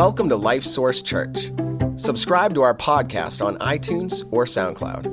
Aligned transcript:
Welcome 0.00 0.30
to 0.30 0.36
Life 0.36 0.64
Source 0.64 1.02
Church. 1.02 1.52
Subscribe 1.96 2.54
to 2.54 2.62
our 2.62 2.74
podcast 2.74 3.44
on 3.44 3.58
iTunes 3.58 4.26
or 4.30 4.46
SoundCloud. 4.46 5.04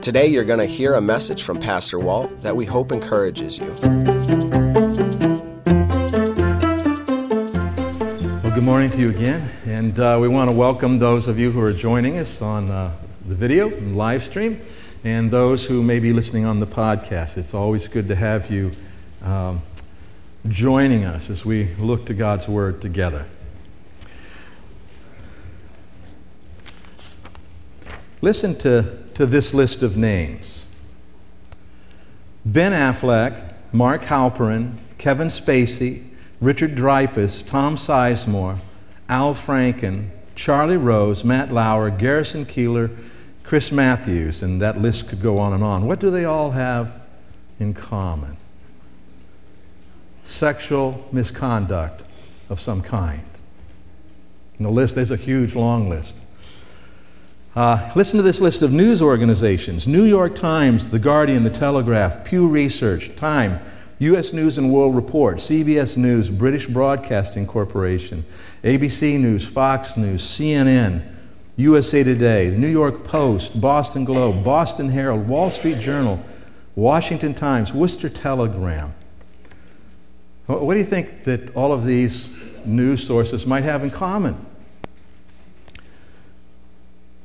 Today, 0.00 0.28
you're 0.28 0.44
going 0.44 0.60
to 0.60 0.66
hear 0.66 0.94
a 0.94 1.00
message 1.00 1.42
from 1.42 1.58
Pastor 1.58 1.98
Walt 1.98 2.40
that 2.42 2.54
we 2.54 2.66
hope 2.66 2.92
encourages 2.92 3.58
you. 3.58 3.66
Well, 8.44 8.54
good 8.54 8.62
morning 8.62 8.90
to 8.90 8.98
you 8.98 9.10
again, 9.10 9.50
and 9.64 9.98
uh, 9.98 10.18
we 10.20 10.28
want 10.28 10.46
to 10.46 10.52
welcome 10.52 11.00
those 11.00 11.26
of 11.26 11.36
you 11.36 11.50
who 11.50 11.60
are 11.60 11.72
joining 11.72 12.16
us 12.18 12.40
on 12.40 12.70
uh, 12.70 12.92
the 13.24 13.34
video 13.34 13.66
and 13.70 13.96
live 13.96 14.22
stream, 14.22 14.60
and 15.02 15.32
those 15.32 15.66
who 15.66 15.82
may 15.82 15.98
be 15.98 16.12
listening 16.12 16.44
on 16.44 16.60
the 16.60 16.66
podcast. 16.68 17.36
It's 17.36 17.54
always 17.54 17.88
good 17.88 18.06
to 18.06 18.14
have 18.14 18.52
you 18.52 18.70
um, 19.20 19.62
joining 20.48 21.04
us 21.04 21.30
as 21.30 21.44
we 21.44 21.74
look 21.76 22.06
to 22.06 22.14
God's 22.14 22.48
Word 22.48 22.80
together. 22.80 23.26
Listen 28.20 28.56
to, 28.58 28.98
to 29.14 29.26
this 29.26 29.52
list 29.54 29.82
of 29.82 29.96
names 29.96 30.66
Ben 32.44 32.72
Affleck, 32.72 33.54
Mark 33.72 34.02
Halperin, 34.02 34.76
Kevin 34.98 35.28
Spacey, 35.28 36.04
Richard 36.40 36.72
Dreyfuss, 36.76 37.46
Tom 37.46 37.76
Sizemore, 37.76 38.58
Al 39.08 39.34
Franken, 39.34 40.10
Charlie 40.34 40.76
Rose, 40.76 41.24
Matt 41.24 41.52
Lauer, 41.52 41.90
Garrison 41.90 42.44
Keillor, 42.44 42.96
Chris 43.42 43.72
Matthews, 43.72 44.42
and 44.42 44.60
that 44.60 44.80
list 44.80 45.08
could 45.08 45.22
go 45.22 45.38
on 45.38 45.52
and 45.52 45.62
on. 45.62 45.86
What 45.86 45.98
do 45.98 46.10
they 46.10 46.24
all 46.24 46.52
have 46.52 47.00
in 47.58 47.74
common? 47.74 48.36
Sexual 50.26 51.06
misconduct 51.12 52.02
of 52.50 52.60
some 52.60 52.82
kind. 52.82 53.24
And 54.56 54.66
the 54.66 54.70
list, 54.70 54.96
there's 54.96 55.12
a 55.12 55.16
huge 55.16 55.54
long 55.54 55.88
list. 55.88 56.18
Uh, 57.54 57.90
listen 57.94 58.16
to 58.16 58.22
this 58.22 58.40
list 58.40 58.60
of 58.60 58.72
news 58.72 59.00
organizations 59.00 59.86
New 59.86 60.02
York 60.02 60.34
Times, 60.34 60.90
The 60.90 60.98
Guardian, 60.98 61.44
The 61.44 61.50
Telegraph, 61.50 62.24
Pew 62.24 62.48
Research, 62.48 63.14
Time, 63.16 63.60
U.S. 64.00 64.32
News 64.32 64.58
and 64.58 64.72
World 64.72 64.94
Report, 64.94 65.38
CBS 65.38 65.96
News, 65.96 66.28
British 66.28 66.66
Broadcasting 66.66 67.46
Corporation, 67.46 68.26
ABC 68.62 69.18
News, 69.18 69.46
Fox 69.46 69.96
News, 69.96 70.22
CNN, 70.22 71.02
USA 71.56 72.02
Today, 72.02 72.50
the 72.50 72.58
New 72.58 72.68
York 72.68 73.04
Post, 73.04 73.58
Boston 73.58 74.04
Globe, 74.04 74.44
Boston 74.44 74.90
Herald, 74.90 75.28
Wall 75.28 75.48
Street 75.48 75.78
Journal, 75.78 76.20
Washington 76.74 77.32
Times, 77.32 77.72
Worcester 77.72 78.10
Telegram. 78.10 78.92
What 80.46 80.74
do 80.74 80.78
you 80.78 80.84
think 80.84 81.24
that 81.24 81.54
all 81.56 81.72
of 81.72 81.84
these 81.84 82.32
news 82.64 83.04
sources 83.04 83.46
might 83.46 83.64
have 83.64 83.82
in 83.82 83.90
common? 83.90 84.44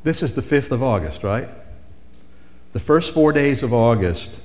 This 0.04 0.24
is 0.24 0.34
the 0.34 0.42
5th 0.42 0.72
of 0.72 0.82
August, 0.82 1.24
right? 1.24 1.48
The 2.74 2.80
first 2.80 3.14
four 3.14 3.32
days 3.32 3.62
of 3.62 3.74
August, 3.74 4.42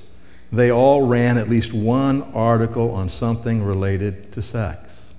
they 0.53 0.71
all 0.71 1.07
ran 1.07 1.39
at 1.39 1.49
least 1.49 1.73
one 1.73 2.23
article 2.35 2.91
on 2.91 3.09
something 3.09 3.63
related 3.63 4.33
to 4.33 4.43
sex. 4.43 5.15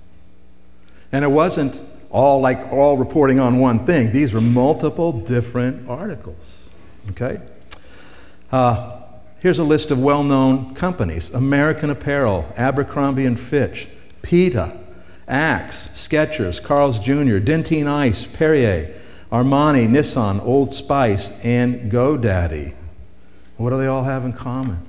And 1.10 1.24
it 1.24 1.28
wasn't 1.28 1.80
all 2.10 2.40
like 2.40 2.72
all 2.72 2.96
reporting 2.96 3.40
on 3.40 3.58
one 3.58 3.84
thing, 3.84 4.12
these 4.12 4.32
were 4.32 4.40
multiple 4.40 5.12
different 5.12 5.88
articles. 5.88 6.70
Okay? 7.10 7.40
Uh, 8.52 8.97
here's 9.40 9.58
a 9.58 9.64
list 9.64 9.90
of 9.90 9.98
well 9.98 10.22
known 10.22 10.74
companies 10.74 11.30
American 11.30 11.90
Apparel, 11.90 12.52
Abercrombie 12.56 13.24
and 13.24 13.38
Fitch, 13.38 13.88
PETA, 14.22 14.78
Axe, 15.26 15.88
Skechers, 15.88 16.62
Carl's 16.62 16.98
Jr., 16.98 17.38
Dentyne 17.38 17.86
Ice, 17.86 18.26
Perrier, 18.26 18.94
Armani, 19.30 19.86
Nissan, 19.86 20.42
Old 20.42 20.72
Spice, 20.72 21.32
and 21.44 21.92
GoDaddy. 21.92 22.74
What 23.56 23.70
do 23.70 23.78
they 23.78 23.86
all 23.86 24.04
have 24.04 24.24
in 24.24 24.32
common? 24.32 24.80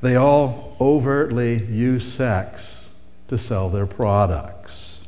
They 0.00 0.16
all 0.16 0.76
overtly 0.80 1.64
use 1.64 2.10
sex 2.10 2.92
to 3.28 3.38
sell 3.38 3.70
their 3.70 3.86
products. 3.86 5.04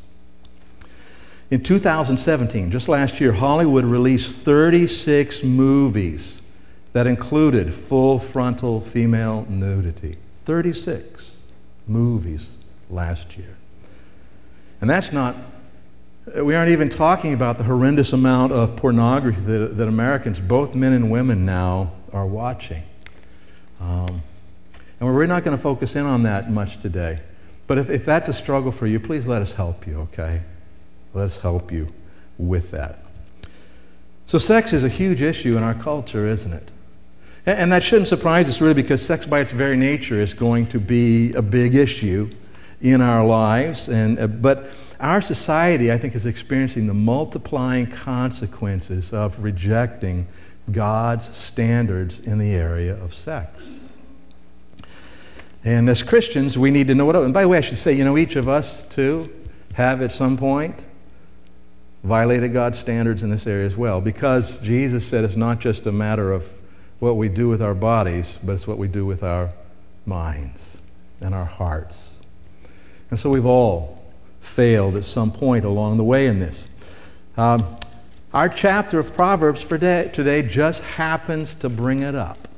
In 1.49 1.63
2017, 1.63 2.71
just 2.71 2.89
last 2.89 3.21
year, 3.21 3.33
Hollywood 3.33 3.85
released 3.85 4.37
36 4.39 5.45
movies 5.45 6.36
that 6.97 7.07
included 7.07 7.75
full 7.75 8.19
frontal 8.19 8.81
female 8.81 9.45
nudity. 9.51 10.17
36 10.47 11.43
movies 11.87 12.57
last 12.89 13.37
year. 13.37 13.59
And 14.81 14.89
that's 14.89 15.13
not 15.13 15.37
we 16.43 16.55
aren't 16.55 16.71
even 16.71 16.89
talking 16.89 17.35
about 17.35 17.59
the 17.59 17.65
horrendous 17.65 18.15
amount 18.15 18.53
of 18.53 18.77
pornography 18.77 19.43
that, 19.43 19.77
that 19.77 19.89
Americans, 19.89 20.41
both 20.41 20.75
men 20.75 20.95
and 20.95 21.11
women 21.11 21.45
now, 21.45 21.93
are 22.15 22.25
watching. 22.25 22.83
Um, 23.79 24.23
and 24.99 25.15
we're 25.15 25.27
not 25.27 25.45
going 25.45 25.55
to 25.55 25.63
focus 25.63 25.97
in 25.97 26.07
on 26.07 26.23
that 26.23 26.51
much 26.51 26.79
today. 26.79 27.21
But 27.67 27.77
if, 27.77 27.91
if 27.91 28.07
that's 28.07 28.29
a 28.29 28.33
struggle 28.33 28.73
for 28.73 28.87
you, 28.87 28.99
please 28.99 29.27
let 29.27 29.43
us 29.43 29.53
help 29.53 29.87
you, 29.87 29.99
okay? 30.13 30.45
Let 31.13 31.27
us 31.27 31.41
help 31.41 31.71
you 31.71 31.93
with 32.39 32.71
that. 32.71 33.01
So, 34.25 34.39
sex 34.39 34.73
is 34.73 34.83
a 34.83 34.89
huge 34.89 35.21
issue 35.21 35.59
in 35.59 35.63
our 35.63 35.75
culture, 35.75 36.27
isn't 36.27 36.55
it? 36.55 36.71
And, 37.47 37.71
that 37.71 37.85
shouldn't 37.85 38.09
surprise 38.09 38.49
us, 38.49 38.61
really, 38.61 38.75
because 38.75 39.01
sex, 39.01 39.25
by 39.25 39.39
its 39.39 39.53
very 39.53 39.77
nature, 39.77 40.21
is 40.21 40.35
going 40.35 40.67
to 40.69 40.81
be 40.81 41.33
a 41.35 41.43
big 41.43 41.77
issue 41.77 42.29
in 42.81 43.01
our 43.01 43.25
lives. 43.25 43.89
And, 43.89 44.19
uh, 44.19 44.27
but 44.27 44.69
our 44.99 45.21
society, 45.21 45.93
I 45.93 45.99
think, 45.99 46.17
is 46.17 46.27
experiencing 46.27 46.89
the 46.89 46.95
multiplying 46.95 47.87
consequences 47.87 49.13
of 49.13 49.41
rejecting 49.43 50.27
God's 50.73 51.25
standards 51.37 52.19
in 52.19 52.39
the 52.39 52.53
area 52.53 53.01
of 53.01 53.15
sex. 53.15 53.71
And 55.63 55.89
as 55.89 56.03
Christians, 56.03 56.59
we 56.59 56.73
need 56.73 56.89
to 56.89 56.97
know 56.97 57.05
what. 57.05 57.15
And 57.15 57.33
by 57.33 57.43
the 57.43 57.49
way, 57.49 57.59
I 57.59 57.61
should 57.61 57.79
say, 57.79 57.93
you 57.93 58.05
know, 58.05 58.19
each 58.19 58.35
of 58.35 58.49
us, 58.49 58.83
too, 58.83 59.33
have 59.75 60.03
at 60.03 60.11
some 60.11 60.37
point 60.37 60.89
violated 62.03 62.53
God's 62.53 62.79
standards 62.79 63.23
in 63.23 63.31
this 63.31 63.47
area 63.47 63.67
as 63.67 63.77
well. 63.77 64.01
Because 64.01 64.59
Jesus 64.61 65.07
said 65.07 65.25
it's 65.25 65.37
not 65.37 65.61
just 65.61 65.87
a 65.87 65.93
matter 65.93 66.33
of 66.33 66.53
what 66.99 67.17
we 67.17 67.29
do 67.29 67.49
with 67.49 67.63
our 67.63 67.75
bodies, 67.75 68.39
but 68.43 68.53
it's 68.53 68.67
what 68.67 68.79
we 68.79 68.89
do 68.89 69.05
with 69.05 69.23
our 69.23 69.51
minds 70.07 70.79
and 71.21 71.35
our 71.35 71.45
hearts. 71.45 72.21
And 73.11 73.19
so 73.19 73.31
we've 73.31 73.47
all 73.47 74.03
failed 74.41 74.97
at 74.97 75.05
some 75.05 75.31
point 75.31 75.65
along 75.65 75.97
the 75.97 76.05
way 76.05 76.27
in 76.27 76.39
this. 76.39 76.69
Um, 77.37 77.79
our 78.33 78.49
chapter 78.49 78.99
of 78.99 79.15
Proverbs 79.15 79.63
for 79.63 79.79
day, 79.79 80.11
today 80.13 80.43
just 80.43 80.83
happens 80.83 81.55
to 81.55 81.69
bring 81.69 82.03
it 82.03 82.15
up. 82.15 82.49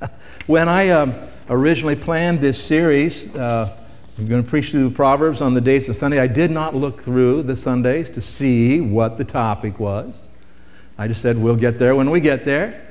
when 0.46 0.68
I 0.68 0.90
um, 0.90 1.14
originally 1.48 1.96
planned 1.96 2.40
this 2.40 2.62
series, 2.62 3.34
uh, 3.34 3.74
I'm 4.18 4.26
going 4.26 4.42
to 4.42 4.48
preach 4.48 4.70
through 4.70 4.88
the 4.88 4.94
Proverbs 4.94 5.40
on 5.40 5.54
the 5.54 5.60
dates 5.60 5.88
of 5.88 5.96
Sunday. 5.96 6.18
I 6.18 6.26
did 6.26 6.50
not 6.50 6.74
look 6.74 7.00
through 7.00 7.44
the 7.44 7.56
Sundays 7.56 8.10
to 8.10 8.20
see 8.20 8.80
what 8.80 9.16
the 9.16 9.24
topic 9.24 9.78
was. 9.78 10.28
I 10.98 11.06
just 11.08 11.22
said, 11.22 11.38
we'll 11.38 11.56
get 11.56 11.78
there 11.78 11.94
when 11.94 12.10
we 12.10 12.20
get 12.20 12.44
there. 12.44 12.87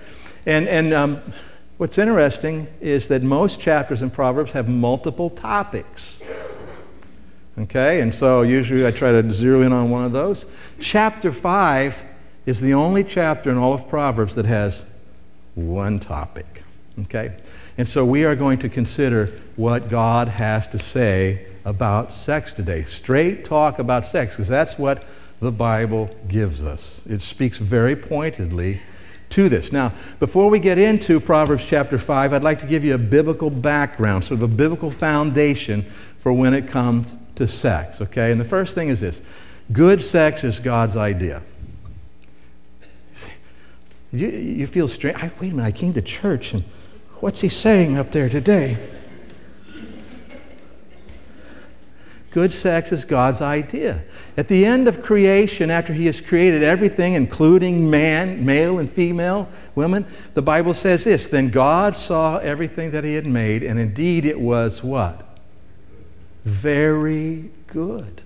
And, 0.48 0.70
and 0.70 0.94
um, 0.94 1.22
what's 1.76 1.98
interesting 1.98 2.68
is 2.80 3.10
that 3.10 3.22
most 3.22 3.60
chapters 3.60 4.02
in 4.02 4.10
Proverbs 4.10 4.54
have 4.54 4.70
multiple 4.70 5.30
topics. 5.30 6.22
Okay, 7.60 8.00
and 8.00 8.16
so 8.16 8.44
usually 8.44 8.88
I 8.88 8.92
try 8.92 9.12
to 9.12 9.30
zero 9.30 9.62
in 9.62 9.74
on 9.74 9.90
one 9.90 10.06
of 10.06 10.14
those. 10.14 10.46
Chapter 10.80 11.34
5 11.34 12.02
is 12.46 12.62
the 12.62 12.74
only 12.74 13.04
chapter 13.04 13.50
in 13.52 13.58
all 13.58 13.74
of 13.74 13.90
Proverbs 13.90 14.36
that 14.36 14.46
has 14.46 14.90
one 15.56 16.00
topic. 16.00 16.64
Okay, 17.02 17.38
and 17.78 17.88
so 17.88 18.06
we 18.06 18.24
are 18.24 18.36
going 18.36 18.60
to 18.60 18.70
consider 18.70 19.38
what 19.58 19.90
God 19.90 20.30
has 20.30 20.66
to 20.70 20.80
say 20.80 21.46
about 21.66 22.14
sex 22.14 22.54
today. 22.54 22.84
Straight 22.84 23.44
talk 23.44 23.80
about 23.80 24.06
sex, 24.06 24.36
because 24.36 24.48
that's 24.48 24.80
what 24.80 25.04
the 25.42 25.52
Bible 25.52 26.16
gives 26.30 26.64
us. 26.64 27.02
It 27.06 27.22
speaks 27.22 27.58
very 27.58 27.98
pointedly 27.98 28.82
to 29.30 29.50
this. 29.50 29.72
Now, 29.72 29.94
before 30.20 30.50
we 30.50 30.60
get 30.60 30.78
into 30.78 31.20
Proverbs 31.20 31.66
chapter 31.66 31.98
5, 31.98 32.34
I'd 32.34 32.44
like 32.44 32.60
to 32.60 32.66
give 32.66 32.84
you 32.84 32.96
a 32.96 33.00
biblical 33.00 33.50
background, 33.50 34.24
sort 34.24 34.40
of 34.40 34.44
a 34.44 34.54
biblical 34.54 34.92
foundation 34.92 35.86
for 36.20 36.34
when 36.34 36.54
it 36.54 36.68
comes 36.68 37.16
to 37.36 37.48
sex, 37.48 38.02
okay? 38.02 38.32
And 38.32 38.40
the 38.40 38.46
first 38.46 38.76
thing 38.76 38.90
is 38.90 39.02
this 39.02 39.22
good 39.72 40.02
sex 40.02 40.44
is 40.44 40.60
God's 40.60 40.96
idea. 40.96 41.44
You, 44.12 44.30
you 44.30 44.68
feel 44.68 44.88
strange. 44.88 45.18
I, 45.18 45.32
wait 45.40 45.52
a 45.52 45.56
minute, 45.56 45.68
I 45.68 45.72
came 45.72 45.94
to 45.94 46.02
church 46.02 46.54
and 46.54 46.64
what's 47.20 47.42
he 47.42 47.50
saying 47.50 47.98
up 47.98 48.12
there 48.12 48.30
today? 48.30 48.78
Good 52.32 52.52
sex 52.52 52.92
is 52.92 53.06
God's 53.06 53.42
idea. 53.42 54.04
At 54.36 54.48
the 54.48 54.66
end 54.66 54.88
of 54.88 55.02
creation, 55.02 55.72
after 55.72 55.94
He 55.94 56.06
has 56.08 56.22
created 56.22 56.62
everything, 56.62 57.14
including 57.14 57.90
man, 57.90 58.46
male 58.46 58.80
and 58.80 58.90
female, 58.90 59.50
women, 59.76 60.06
the 60.34 60.42
Bible 60.42 60.74
says 60.74 61.04
this 61.04 61.28
Then 61.28 61.50
God 61.50 61.96
saw 61.96 62.38
everything 62.38 62.92
that 62.92 63.04
He 63.04 63.16
had 63.16 63.26
made, 63.26 63.64
and 63.64 63.80
indeed 63.80 64.26
it 64.26 64.40
was 64.40 64.84
what? 64.84 65.28
very 66.48 67.52
good. 67.68 68.22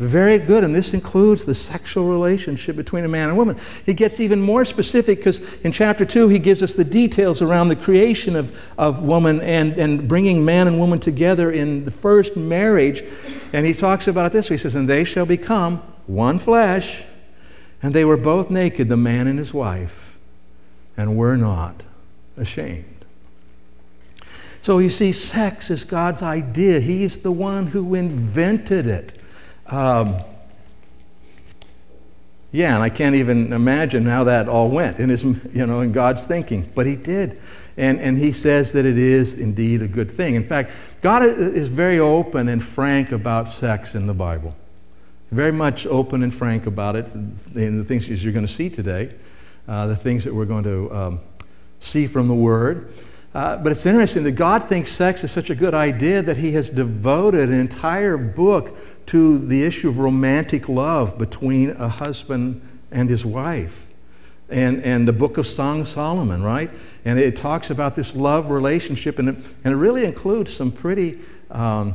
Very 0.00 0.38
good, 0.38 0.64
and 0.64 0.74
this 0.74 0.94
includes 0.94 1.44
the 1.44 1.54
sexual 1.54 2.08
relationship 2.08 2.74
between 2.74 3.04
a 3.04 3.08
man 3.08 3.28
and 3.28 3.36
woman. 3.36 3.58
He 3.84 3.92
gets 3.92 4.18
even 4.18 4.40
more 4.40 4.64
specific 4.64 5.18
because 5.18 5.40
in 5.60 5.72
chapter 5.72 6.06
2, 6.06 6.28
he 6.28 6.38
gives 6.38 6.62
us 6.62 6.74
the 6.74 6.84
details 6.84 7.42
around 7.42 7.68
the 7.68 7.76
creation 7.76 8.34
of, 8.34 8.58
of 8.78 9.02
woman 9.02 9.42
and, 9.42 9.74
and 9.74 10.08
bringing 10.08 10.42
man 10.42 10.68
and 10.68 10.78
woman 10.78 11.00
together 11.00 11.52
in 11.52 11.84
the 11.84 11.90
first 11.90 12.34
marriage. 12.34 13.02
And 13.52 13.66
he 13.66 13.74
talks 13.74 14.08
about 14.08 14.24
it 14.24 14.32
this 14.32 14.48
way 14.48 14.54
He 14.54 14.58
says, 14.58 14.74
And 14.74 14.88
they 14.88 15.04
shall 15.04 15.26
become 15.26 15.82
one 16.06 16.38
flesh, 16.38 17.04
and 17.82 17.92
they 17.92 18.06
were 18.06 18.16
both 18.16 18.48
naked, 18.48 18.88
the 18.88 18.96
man 18.96 19.26
and 19.26 19.38
his 19.38 19.52
wife, 19.52 20.16
and 20.96 21.14
were 21.14 21.36
not 21.36 21.82
ashamed. 22.38 23.04
So 24.62 24.78
you 24.78 24.88
see, 24.88 25.12
sex 25.12 25.70
is 25.70 25.84
God's 25.84 26.22
idea. 26.22 26.80
He's 26.80 27.18
the 27.18 27.32
one 27.32 27.66
who 27.66 27.94
invented 27.94 28.86
it. 28.86 29.19
Um, 29.70 30.22
yeah, 32.52 32.74
and 32.74 32.82
I 32.82 32.88
can't 32.88 33.14
even 33.14 33.52
imagine 33.52 34.04
how 34.06 34.24
that 34.24 34.48
all 34.48 34.68
went 34.68 34.98
in 34.98 35.08
his, 35.08 35.22
you 35.22 35.66
know, 35.66 35.80
in 35.80 35.92
God's 35.92 36.26
thinking, 36.26 36.70
but 36.74 36.84
he 36.86 36.96
did. 36.96 37.40
And, 37.76 38.00
and 38.00 38.18
he 38.18 38.32
says 38.32 38.72
that 38.72 38.84
it 38.84 38.98
is 38.98 39.34
indeed 39.34 39.82
a 39.82 39.88
good 39.88 40.10
thing. 40.10 40.34
In 40.34 40.44
fact, 40.44 40.72
God 41.00 41.22
is 41.22 41.68
very 41.68 42.00
open 42.00 42.48
and 42.48 42.62
frank 42.62 43.12
about 43.12 43.48
sex 43.48 43.94
in 43.94 44.06
the 44.06 44.14
Bible. 44.14 44.56
Very 45.30 45.52
much 45.52 45.86
open 45.86 46.24
and 46.24 46.34
frank 46.34 46.66
about 46.66 46.96
it 46.96 47.14
in 47.14 47.78
the 47.78 47.84
things 47.84 48.08
you're 48.08 48.32
going 48.32 48.46
to 48.46 48.52
see 48.52 48.68
today, 48.68 49.14
uh, 49.68 49.86
the 49.86 49.94
things 49.94 50.24
that 50.24 50.34
we're 50.34 50.44
going 50.44 50.64
to 50.64 50.92
um, 50.92 51.20
see 51.78 52.08
from 52.08 52.26
the 52.26 52.34
Word. 52.34 52.92
Uh, 53.32 53.56
but 53.58 53.70
it's 53.70 53.86
interesting 53.86 54.24
that 54.24 54.32
God 54.32 54.64
thinks 54.64 54.90
sex 54.90 55.22
is 55.22 55.30
such 55.30 55.50
a 55.50 55.54
good 55.54 55.74
idea 55.74 56.20
that 56.20 56.36
He 56.36 56.52
has 56.52 56.68
devoted 56.68 57.48
an 57.48 57.60
entire 57.60 58.16
book 58.16 58.76
to 59.06 59.38
the 59.38 59.64
issue 59.64 59.88
of 59.88 59.98
romantic 59.98 60.68
love 60.68 61.16
between 61.16 61.70
a 61.70 61.88
husband 61.88 62.60
and 62.90 63.08
his 63.08 63.24
wife. 63.24 63.86
And, 64.48 64.82
and 64.82 65.06
the 65.06 65.12
book 65.12 65.38
of 65.38 65.46
Song 65.46 65.82
of 65.82 65.88
Solomon, 65.88 66.42
right? 66.42 66.70
And 67.04 67.20
it 67.20 67.36
talks 67.36 67.70
about 67.70 67.94
this 67.94 68.16
love 68.16 68.50
relationship, 68.50 69.20
and 69.20 69.28
it, 69.28 69.36
and 69.62 69.72
it 69.72 69.76
really 69.76 70.04
includes 70.04 70.52
some 70.52 70.72
pretty, 70.72 71.20
um, 71.52 71.94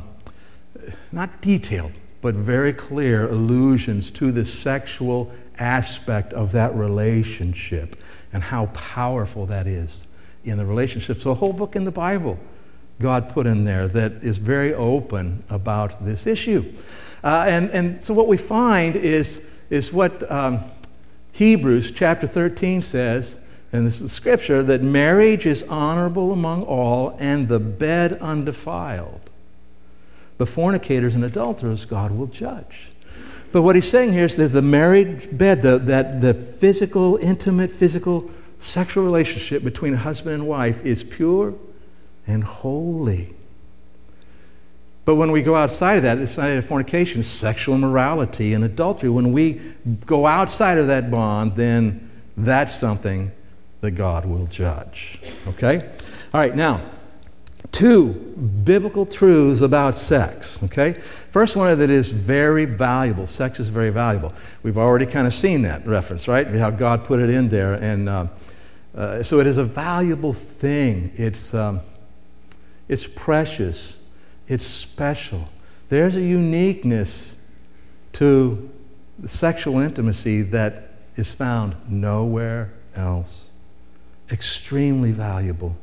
not 1.12 1.42
detailed, 1.42 1.92
but 2.22 2.34
very 2.34 2.72
clear 2.72 3.28
allusions 3.28 4.10
to 4.12 4.32
the 4.32 4.44
sexual 4.46 5.30
aspect 5.58 6.32
of 6.32 6.52
that 6.52 6.74
relationship 6.74 7.96
and 8.32 8.42
how 8.42 8.66
powerful 8.66 9.44
that 9.46 9.66
is 9.66 10.05
in 10.46 10.58
the 10.58 10.66
relationship. 10.66 11.20
So, 11.20 11.30
a 11.30 11.34
whole 11.34 11.52
book 11.52 11.76
in 11.76 11.84
the 11.84 11.90
Bible 11.90 12.38
God 13.00 13.28
put 13.28 13.46
in 13.46 13.64
there 13.64 13.88
that 13.88 14.12
is 14.22 14.38
very 14.38 14.72
open 14.72 15.44
about 15.50 16.04
this 16.04 16.26
issue. 16.26 16.72
Uh, 17.22 17.44
and, 17.46 17.70
and 17.70 17.98
so, 17.98 18.14
what 18.14 18.28
we 18.28 18.36
find 18.36 18.96
is, 18.96 19.48
is 19.68 19.92
what 19.92 20.30
um, 20.30 20.60
Hebrews 21.32 21.90
chapter 21.90 22.26
13 22.26 22.82
says, 22.82 23.40
and 23.72 23.86
this 23.86 24.00
is 24.00 24.12
scripture, 24.12 24.62
that 24.62 24.82
marriage 24.82 25.44
is 25.44 25.62
honorable 25.64 26.32
among 26.32 26.62
all 26.62 27.16
and 27.18 27.48
the 27.48 27.60
bed 27.60 28.14
undefiled. 28.14 29.20
But 30.38 30.48
fornicators 30.48 31.14
and 31.14 31.24
adulterers, 31.24 31.84
God 31.84 32.12
will 32.12 32.26
judge. 32.26 32.90
But 33.52 33.62
what 33.62 33.74
he's 33.74 33.88
saying 33.88 34.12
here 34.12 34.24
is 34.24 34.36
there's 34.36 34.52
the 34.52 34.62
married 34.62 35.36
bed, 35.36 35.62
the, 35.62 35.78
that 35.78 36.20
the 36.20 36.34
physical, 36.34 37.16
intimate, 37.16 37.70
physical 37.70 38.30
sexual 38.58 39.04
relationship 39.04 39.62
between 39.62 39.94
husband 39.94 40.34
and 40.34 40.46
wife 40.46 40.84
is 40.84 41.04
pure 41.04 41.54
and 42.26 42.44
holy. 42.44 43.34
But 45.04 45.14
when 45.14 45.30
we 45.30 45.42
go 45.42 45.54
outside 45.54 45.98
of 45.98 46.02
that, 46.02 46.18
it's 46.18 46.36
not 46.36 46.50
a 46.50 46.60
fornication, 46.60 47.20
it's 47.20 47.28
sexual 47.28 47.76
immorality 47.76 48.52
and 48.52 48.64
adultery. 48.64 49.08
When 49.08 49.32
we 49.32 49.60
go 50.04 50.26
outside 50.26 50.78
of 50.78 50.88
that 50.88 51.12
bond, 51.12 51.54
then 51.54 52.10
that's 52.36 52.74
something 52.74 53.30
that 53.82 53.92
God 53.92 54.26
will 54.26 54.46
judge. 54.46 55.20
Okay? 55.46 55.88
All 56.34 56.40
right, 56.40 56.56
now, 56.56 56.82
two 57.70 58.14
biblical 58.64 59.06
truths 59.06 59.60
about 59.60 59.94
sex. 59.94 60.60
Okay? 60.64 60.94
First 61.30 61.56
one 61.56 61.78
that 61.78 61.90
is 61.90 62.10
very 62.10 62.64
valuable. 62.64 63.28
Sex 63.28 63.60
is 63.60 63.68
very 63.68 63.90
valuable. 63.90 64.32
We've 64.64 64.78
already 64.78 65.06
kind 65.06 65.28
of 65.28 65.34
seen 65.34 65.62
that 65.62 65.86
reference, 65.86 66.26
right? 66.26 66.48
How 66.48 66.70
God 66.70 67.04
put 67.04 67.20
it 67.20 67.30
in 67.30 67.48
there. 67.48 67.74
And 67.74 68.08
uh, 68.08 68.26
uh, 68.96 69.22
so 69.22 69.40
it 69.40 69.46
is 69.46 69.58
a 69.58 69.64
valuable 69.64 70.32
thing. 70.32 71.12
It's, 71.14 71.52
um, 71.52 71.80
it's 72.88 73.06
precious. 73.06 73.98
It's 74.48 74.64
special. 74.64 75.48
There's 75.88 76.16
a 76.16 76.22
uniqueness 76.22 77.36
to 78.14 78.70
sexual 79.26 79.78
intimacy 79.80 80.42
that 80.42 80.90
is 81.16 81.34
found 81.34 81.76
nowhere 81.88 82.72
else. 82.94 83.52
Extremely 84.30 85.12
valuable. 85.12 85.76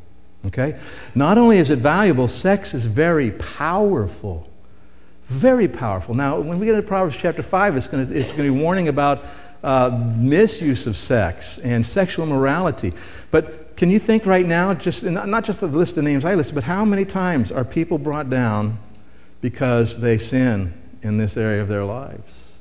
Okay? 0.46 0.80
Not 1.16 1.38
only 1.38 1.58
is 1.58 1.70
it 1.70 1.80
valuable, 1.80 2.28
sex 2.28 2.74
is 2.74 2.86
very 2.86 3.32
powerful. 3.32 4.50
Very 5.26 5.68
powerful. 5.68 6.16
Now, 6.16 6.40
when 6.40 6.60
we 6.60 6.66
get 6.66 6.76
into 6.76 6.88
Proverbs 6.88 7.16
chapter 7.16 7.42
5, 7.42 7.78
it's 7.78 7.88
going 7.88 8.08
to, 8.08 8.14
it's 8.14 8.28
going 8.28 8.38
to 8.38 8.44
be 8.44 8.62
warning 8.62 8.88
about 8.88 9.24
uh, 9.64 9.98
misuse 10.18 10.88
of 10.88 10.98
sex 10.98 11.58
and 11.60 11.88
sexual 11.88 12.26
morality. 12.26 12.94
But 13.32 13.78
can 13.78 13.90
you 13.90 13.98
think 13.98 14.26
right 14.26 14.46
now, 14.46 14.74
just 14.74 15.04
not 15.04 15.44
just 15.44 15.62
the 15.62 15.68
list 15.68 15.98
of 15.98 16.04
names 16.04 16.26
I 16.26 16.36
listed, 16.36 16.56
but 16.56 16.66
how 16.66 16.84
many 16.86 17.06
times 17.06 17.52
are 17.52 17.64
people 17.64 17.98
brought 17.98 18.30
down 18.30 18.78
because 19.42 20.00
they 20.00 20.18
sin 20.18 20.74
in 21.02 21.18
this 21.18 21.38
area 21.38 21.62
of 21.62 21.68
their 21.68 21.86
lives? 21.86 22.56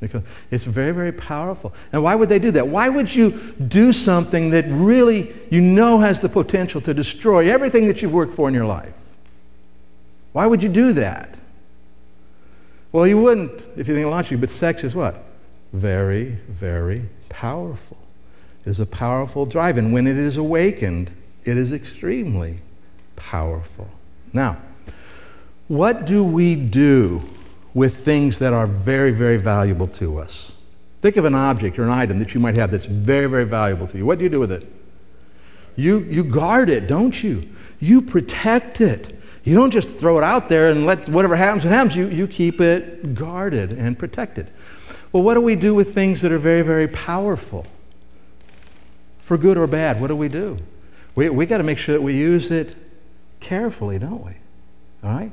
Because 0.00 0.22
it's 0.50 0.64
very, 0.64 0.92
very 0.92 1.12
powerful. 1.12 1.72
And 1.92 2.02
why 2.02 2.14
would 2.14 2.28
they 2.28 2.38
do 2.38 2.50
that? 2.50 2.68
Why 2.68 2.88
would 2.88 3.14
you 3.14 3.30
do 3.68 3.92
something 3.92 4.50
that 4.50 4.64
really 4.68 5.32
you 5.50 5.60
know 5.60 6.00
has 6.00 6.20
the 6.20 6.28
potential 6.28 6.80
to 6.82 6.92
destroy 6.92 7.50
everything 7.50 7.86
that 7.86 8.02
you've 8.02 8.12
worked 8.12 8.32
for 8.32 8.48
in 8.48 8.54
your 8.54 8.66
life? 8.66 8.92
Why 10.32 10.46
would 10.46 10.62
you 10.62 10.68
do 10.68 10.92
that? 10.94 11.38
Well, 12.90 13.06
you 13.06 13.20
wouldn't 13.20 13.66
if 13.76 13.88
you 13.88 13.94
think 13.94 14.06
logically, 14.08 14.38
but 14.38 14.50
sex 14.50 14.84
is 14.84 14.94
what? 14.94 15.24
Very, 15.74 16.38
very 16.48 17.08
powerful. 17.28 17.98
It 18.64 18.70
is 18.70 18.78
a 18.78 18.86
powerful 18.86 19.44
drive, 19.44 19.76
and 19.76 19.92
when 19.92 20.06
it 20.06 20.16
is 20.16 20.36
awakened, 20.36 21.10
it 21.44 21.56
is 21.56 21.72
extremely 21.72 22.60
powerful. 23.16 23.90
Now, 24.32 24.58
what 25.66 26.06
do 26.06 26.22
we 26.22 26.54
do 26.54 27.24
with 27.74 27.96
things 27.96 28.38
that 28.38 28.52
are 28.52 28.68
very, 28.68 29.10
very 29.10 29.36
valuable 29.36 29.88
to 29.88 30.18
us? 30.18 30.54
Think 31.00 31.16
of 31.16 31.24
an 31.24 31.34
object 31.34 31.76
or 31.78 31.82
an 31.82 31.90
item 31.90 32.20
that 32.20 32.34
you 32.34 32.40
might 32.40 32.54
have 32.54 32.70
that's 32.70 32.86
very, 32.86 33.26
very 33.26 33.44
valuable 33.44 33.88
to 33.88 33.98
you. 33.98 34.06
What 34.06 34.18
do 34.18 34.24
you 34.24 34.30
do 34.30 34.38
with 34.40 34.52
it? 34.52 34.72
You, 35.74 35.98
you 35.98 36.22
guard 36.22 36.70
it, 36.70 36.86
don't 36.86 37.20
you? 37.20 37.48
You 37.80 38.00
protect 38.00 38.80
it. 38.80 39.20
You 39.42 39.56
don't 39.56 39.72
just 39.72 39.98
throw 39.98 40.18
it 40.18 40.24
out 40.24 40.48
there 40.48 40.70
and 40.70 40.86
let 40.86 41.08
whatever 41.08 41.34
happens, 41.34 41.64
it 41.64 41.68
happens. 41.68 41.96
You, 41.96 42.06
you 42.06 42.28
keep 42.28 42.60
it 42.60 43.14
guarded 43.14 43.72
and 43.72 43.98
protected. 43.98 44.50
Well, 45.14 45.22
what 45.22 45.34
do 45.34 45.40
we 45.42 45.54
do 45.54 45.76
with 45.76 45.94
things 45.94 46.22
that 46.22 46.32
are 46.32 46.38
very, 46.38 46.62
very 46.62 46.88
powerful? 46.88 47.66
For 49.20 49.38
good 49.38 49.56
or 49.56 49.68
bad, 49.68 50.00
what 50.00 50.08
do 50.08 50.16
we 50.16 50.28
do? 50.28 50.58
We, 51.14 51.28
we 51.28 51.46
got 51.46 51.58
to 51.58 51.62
make 51.62 51.78
sure 51.78 51.94
that 51.94 52.02
we 52.02 52.16
use 52.16 52.50
it 52.50 52.74
carefully, 53.38 54.00
don't 54.00 54.24
we? 54.24 54.32
All 55.04 55.14
right? 55.14 55.30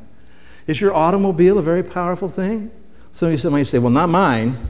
Is 0.67 0.79
your 0.79 0.93
automobile 0.93 1.57
a 1.57 1.63
very 1.63 1.81
powerful 1.81 2.29
thing? 2.29 2.69
Some 3.11 3.33
of 3.33 3.43
you 3.43 3.50
might 3.50 3.63
say, 3.63 3.79
well, 3.79 3.89
not 3.89 4.09
mine. 4.09 4.69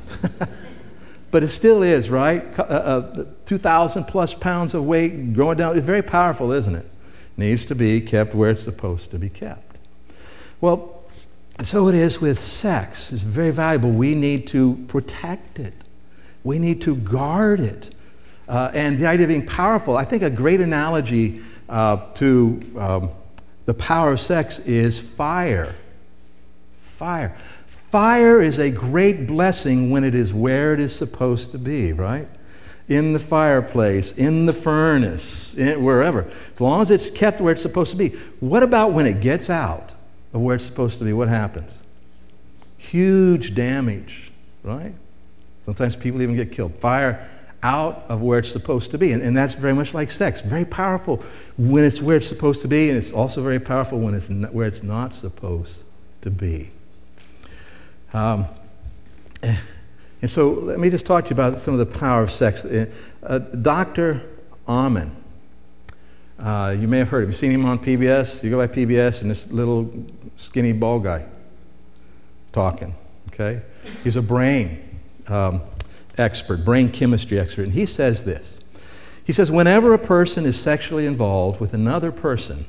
but 1.32 1.44
it 1.44 1.50
still 1.50 1.84
is, 1.84 2.10
right? 2.10 2.58
Uh, 2.58 2.64
uh, 2.64 3.26
2,000 3.44 4.06
plus 4.06 4.34
pounds 4.34 4.74
of 4.74 4.86
weight 4.86 5.34
growing 5.34 5.58
down. 5.58 5.76
It's 5.76 5.86
very 5.86 6.04
powerful, 6.04 6.54
isn't 6.54 6.74
it? 6.74 6.90
Needs 7.36 7.66
to 7.66 7.76
be 7.76 8.00
kept 8.00 8.34
where 8.34 8.52
it's 8.52 8.64
supposed 8.64 9.12
to 9.12 9.20
be 9.20 9.28
kept. 9.28 9.76
Well, 10.62 11.01
and 11.62 11.68
so 11.68 11.90
it 11.90 11.94
is 11.94 12.20
with 12.20 12.40
sex. 12.40 13.14
It's 13.14 13.22
very 13.22 13.52
valuable. 13.52 13.92
We 13.92 14.16
need 14.16 14.48
to 14.48 14.84
protect 14.88 15.60
it, 15.60 15.86
we 16.44 16.58
need 16.58 16.82
to 16.82 16.96
guard 16.96 17.60
it. 17.60 17.94
Uh, 18.50 18.72
and 18.74 18.98
the 18.98 19.06
idea 19.06 19.26
of 19.26 19.28
being 19.28 19.46
powerful, 19.46 19.96
I 19.96 20.04
think 20.04 20.24
a 20.24 20.32
great 20.32 20.60
analogy 20.60 21.44
uh, 21.70 21.98
to 22.14 22.60
um, 22.80 23.10
the 23.66 23.76
power 23.76 24.12
of 24.12 24.20
sex 24.20 24.58
is 24.58 25.00
fire. 25.00 25.76
Fire. 26.80 27.38
Fire 27.68 28.42
is 28.42 28.58
a 28.58 28.72
great 28.72 29.28
blessing 29.28 29.92
when 29.92 30.04
it 30.04 30.16
is 30.16 30.34
where 30.34 30.74
it 30.74 30.80
is 30.80 30.96
supposed 30.96 31.52
to 31.52 31.60
be, 31.60 31.94
right? 31.94 32.28
In 32.88 33.14
the 33.14 33.20
fireplace, 33.20 34.14
in 34.14 34.48
the 34.48 34.54
furnace, 34.54 35.54
in, 35.54 35.84
wherever. 35.84 36.28
As 36.56 36.60
long 36.60 36.82
as 36.82 36.90
it's 36.90 37.12
kept 37.12 37.40
where 37.40 37.54
it's 37.54 37.62
supposed 37.62 37.92
to 37.92 37.98
be. 37.98 38.10
What 38.40 38.64
about 38.64 38.94
when 38.94 39.06
it 39.06 39.22
gets 39.22 39.48
out? 39.48 39.94
Of 40.34 40.42
where 40.42 40.56
it's 40.56 40.66
supposed 40.66 41.00
to 41.00 41.06
be, 41.06 41.14
what 41.14 41.28
happens? 41.28 41.84
Huge 42.78 43.54
damage, 43.54 44.32
right? 44.64 44.94
Sometimes 45.66 45.96
people 45.96 46.22
even 46.22 46.36
get 46.36 46.52
killed. 46.52 46.74
Fire 46.76 47.30
out 47.64 48.06
of 48.10 48.22
where 48.22 48.40
it's 48.40 48.52
supposed 48.52 48.92
to 48.92 48.98
be. 48.98 49.12
And, 49.12 49.22
and 49.22 49.38
that's 49.38 49.56
very 49.56 49.74
much 49.74 49.94
like 49.94 50.10
sex. 50.10 50.42
Very 50.42 50.66
powerful 50.66 51.18
when 51.58 51.84
it's 51.84 52.02
where 52.02 52.18
it's 52.18 52.28
supposed 52.28 52.62
to 52.64 52.68
be, 52.68 52.90
and 52.90 52.98
it's 52.98 53.14
also 53.14 53.42
very 53.44 53.60
powerful 53.60 54.00
when 54.00 54.14
it's 54.14 54.30
not, 54.30 54.54
where 54.54 54.68
it's 54.68 54.84
not 54.84 55.14
supposed 55.14 55.84
to 56.22 56.32
be. 56.32 56.72
Um, 58.14 58.46
and 60.22 60.30
so 60.30 60.52
let 60.52 60.80
me 60.80 60.90
just 60.90 61.06
talk 61.06 61.26
to 61.26 61.30
you 61.30 61.36
about 61.36 61.58
some 61.58 61.74
of 61.74 61.80
the 61.80 62.00
power 62.00 62.24
of 62.24 62.32
sex. 62.32 62.66
Uh, 62.66 63.40
Dr. 63.40 64.22
Amen, 64.68 65.16
uh, 66.42 66.76
you 66.78 66.88
may 66.88 67.00
have 67.00 67.10
heard 67.10 67.24
him. 67.24 67.30
You've 67.30 67.36
seen 67.36 67.52
him 67.52 67.66
on 67.66 67.80
PBS. 67.80 68.44
You 68.44 68.50
go 68.50 68.58
by 68.58 68.68
PBS, 68.68 69.22
and 69.22 69.30
this 69.30 69.50
little 69.52 69.92
skinny 70.38 70.74
bald 70.74 71.04
guy 71.04 71.26
talking. 72.52 72.96
Okay, 73.28 73.62
he's 74.04 74.16
a 74.16 74.22
brain 74.22 75.00
um, 75.28 75.62
expert, 76.18 76.66
brain 76.66 76.92
chemistry 76.92 77.40
expert, 77.40 77.64
and 77.64 77.74
he 77.74 77.86
says 77.86 78.26
this. 78.26 78.60
He 79.24 79.34
says, 79.34 79.52
whenever 79.52 79.94
a 79.94 80.00
person 80.00 80.46
is 80.46 80.60
sexually 80.60 81.06
involved 81.06 81.62
with 81.62 81.74
another 81.74 82.12
person, 82.12 82.66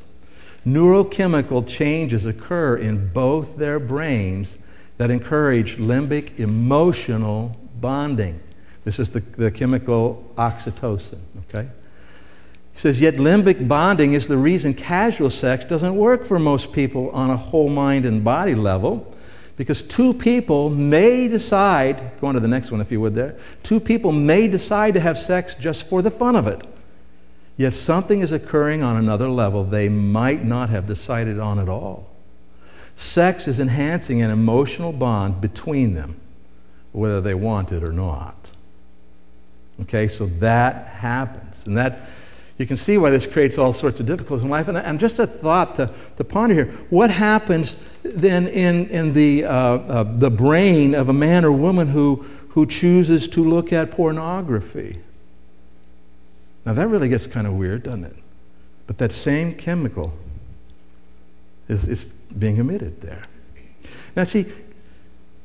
neurochemical 0.67 1.67
changes 1.67 2.27
occur 2.27 2.77
in 2.77 3.13
both 3.13 3.57
their 3.57 3.81
brains 3.81 4.59
that 4.99 5.11
encourage 5.11 5.79
limbic 5.79 6.39
emotional 6.39 7.57
bonding. 7.81 8.41
This 8.85 8.99
is 8.99 9.11
the, 9.11 9.21
the 9.21 9.51
chemical 9.51 10.31
oxytocin, 10.37 11.21
okay? 11.49 11.69
He 12.73 12.79
says, 12.79 13.01
yet 13.01 13.17
limbic 13.17 13.69
bonding 13.69 14.15
is 14.15 14.29
the 14.29 14.37
reason 14.37 14.75
casual 14.75 15.31
sex 15.31 15.65
doesn't 15.65 15.95
work 15.95 16.25
for 16.25 16.39
most 16.39 16.73
people 16.73 17.11
on 17.11 17.31
a 17.31 17.37
whole 17.37 17.69
mind 17.69 18.07
and 18.07 18.25
body 18.25 18.55
level. 18.55 19.15
Because 19.57 19.83
two 19.83 20.15
people 20.15 20.71
may 20.71 21.29
decide, 21.29 22.19
go 22.21 22.29
on 22.29 22.35
to 22.35 22.41
the 22.41 22.49
next 22.49 22.73
one 22.73 22.81
if 22.81 22.91
you 22.91 23.01
would 23.01 23.15
there, 23.15 23.37
two 23.63 23.79
people 23.79 24.11
may 24.11 24.49
decide 24.49 24.95
to 24.95 25.01
have 25.01 25.19
sex 25.19 25.55
just 25.55 25.89
for 25.89 26.01
the 26.01 26.11
fun 26.11 26.37
of 26.37 26.47
it. 26.47 26.63
Yet 27.57 27.75
something 27.75 28.21
is 28.21 28.33
occurring 28.33 28.83
on 28.83 28.97
another 28.97 29.29
level 29.29 29.63
they 29.63 29.89
might 29.89 30.45
not 30.45 30.71
have 30.71 30.87
decided 30.87 31.39
on 31.39 31.59
at 31.59 31.69
all. 31.69 32.11
Sex 32.97 33.47
is 33.47 33.61
enhancing 33.61 34.23
an 34.23 34.31
emotional 34.31 34.93
bond 34.93 35.41
between 35.41 35.95
them, 35.95 36.17
whether 36.93 37.21
they 37.21 37.35
want 37.35 37.73
it 37.73 37.85
or 37.85 37.93
not. 37.93 38.53
Okay, 39.83 40.09
so 40.09 40.27
that 40.27 40.87
happens. 40.87 41.67
And 41.67 41.77
that 41.77 42.01
you 42.59 42.67
can 42.67 42.77
see 42.77 42.99
why 42.99 43.11
this 43.11 43.27
creates 43.27 43.59
all 43.59 43.73
sorts 43.73 43.99
of 44.01 44.07
difficulties 44.07 44.45
in 44.45 44.51
life. 44.51 44.69
And, 44.69 44.77
and 44.77 45.01
just 45.01 45.19
a 45.19 45.27
thought 45.27 45.75
to, 45.77 45.91
to 46.17 46.25
ponder 46.25 46.55
here 46.55 46.67
what 46.91 47.11
happens 47.11 47.83
then 48.03 48.47
in, 48.47 48.89
in 48.91 49.13
the, 49.13 49.45
uh, 49.45 49.51
uh, 49.51 50.03
the 50.05 50.31
brain 50.31 50.95
of 50.95 51.09
a 51.09 51.13
man 51.13 51.45
or 51.45 51.53
woman 51.53 51.89
who, 51.89 52.25
who 52.51 52.67
chooses 52.67 53.27
to 53.29 53.43
look 53.43 53.73
at 53.73 53.91
pornography? 53.91 54.99
Now, 56.65 56.75
that 56.75 56.87
really 56.89 57.09
gets 57.09 57.27
kind 57.27 57.47
of 57.47 57.55
weird, 57.55 57.85
doesn't 57.85 58.05
it? 58.05 58.17
But 58.87 58.99
that 58.99 59.13
same 59.13 59.55
chemical 59.55 60.13
is, 61.69 61.89
is 61.89 62.13
being 62.39 62.59
emitted 62.59 63.01
there. 63.01 63.27
Now, 64.15 64.25
see, 64.25 64.47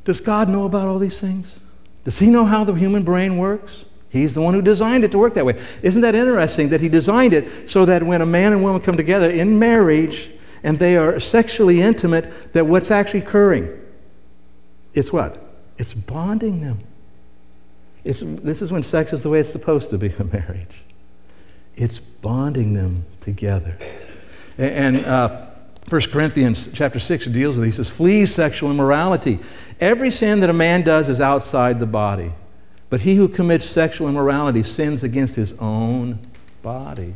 does 0.03 0.19
God 0.19 0.49
know 0.49 0.65
about 0.65 0.87
all 0.87 0.99
these 0.99 1.19
things? 1.19 1.59
Does 2.03 2.19
He 2.19 2.27
know 2.27 2.45
how 2.45 2.63
the 2.63 2.73
human 2.73 3.03
brain 3.03 3.37
works? 3.37 3.85
He's 4.09 4.33
the 4.33 4.41
one 4.41 4.53
who 4.53 4.61
designed 4.61 5.03
it 5.03 5.11
to 5.11 5.17
work 5.17 5.33
that 5.33 5.45
way. 5.45 5.61
Isn't 5.81 6.01
that 6.01 6.15
interesting 6.15 6.69
that 6.69 6.81
He 6.81 6.89
designed 6.89 7.33
it 7.33 7.69
so 7.69 7.85
that 7.85 8.03
when 8.03 8.21
a 8.21 8.25
man 8.25 8.53
and 8.53 8.63
woman 8.63 8.81
come 8.81 8.95
together 8.95 9.29
in 9.29 9.59
marriage 9.59 10.29
and 10.63 10.79
they 10.79 10.95
are 10.95 11.19
sexually 11.19 11.81
intimate, 11.81 12.53
that 12.53 12.65
what's 12.65 12.89
actually 12.89 13.21
occurring? 13.21 13.69
It's 14.93 15.11
what? 15.11 15.41
It's 15.77 15.93
bonding 15.93 16.61
them. 16.61 16.79
It's, 18.03 18.21
this 18.21 18.61
is 18.61 18.71
when 18.71 18.83
sex 18.83 19.11
is 19.11 19.23
the 19.23 19.29
way 19.29 19.39
it's 19.39 19.51
supposed 19.51 19.89
to 19.89 19.97
be 19.97 20.07
in 20.07 20.29
marriage. 20.33 20.83
It's 21.75 21.99
bonding 21.99 22.73
them 22.73 23.05
together. 23.19 23.77
And 24.57 25.05
uh, 25.05 25.47
1 25.89 26.01
Corinthians 26.11 26.71
chapter 26.73 26.99
6 26.99 27.27
deals 27.27 27.57
with 27.57 27.65
this. 27.65 27.75
He 27.75 27.83
says, 27.83 27.95
Flee 27.95 28.25
sexual 28.25 28.71
immorality. 28.71 29.39
Every 29.79 30.09
sin 30.09 30.39
that 30.39 30.49
a 30.49 30.53
man 30.53 30.81
does 30.81 31.09
is 31.09 31.21
outside 31.21 31.79
the 31.79 31.85
body. 31.85 32.33
But 32.89 33.01
he 33.01 33.15
who 33.15 33.27
commits 33.27 33.65
sexual 33.65 34.07
immorality 34.07 34.63
sins 34.63 35.03
against 35.03 35.35
his 35.35 35.53
own 35.59 36.19
body. 36.61 37.15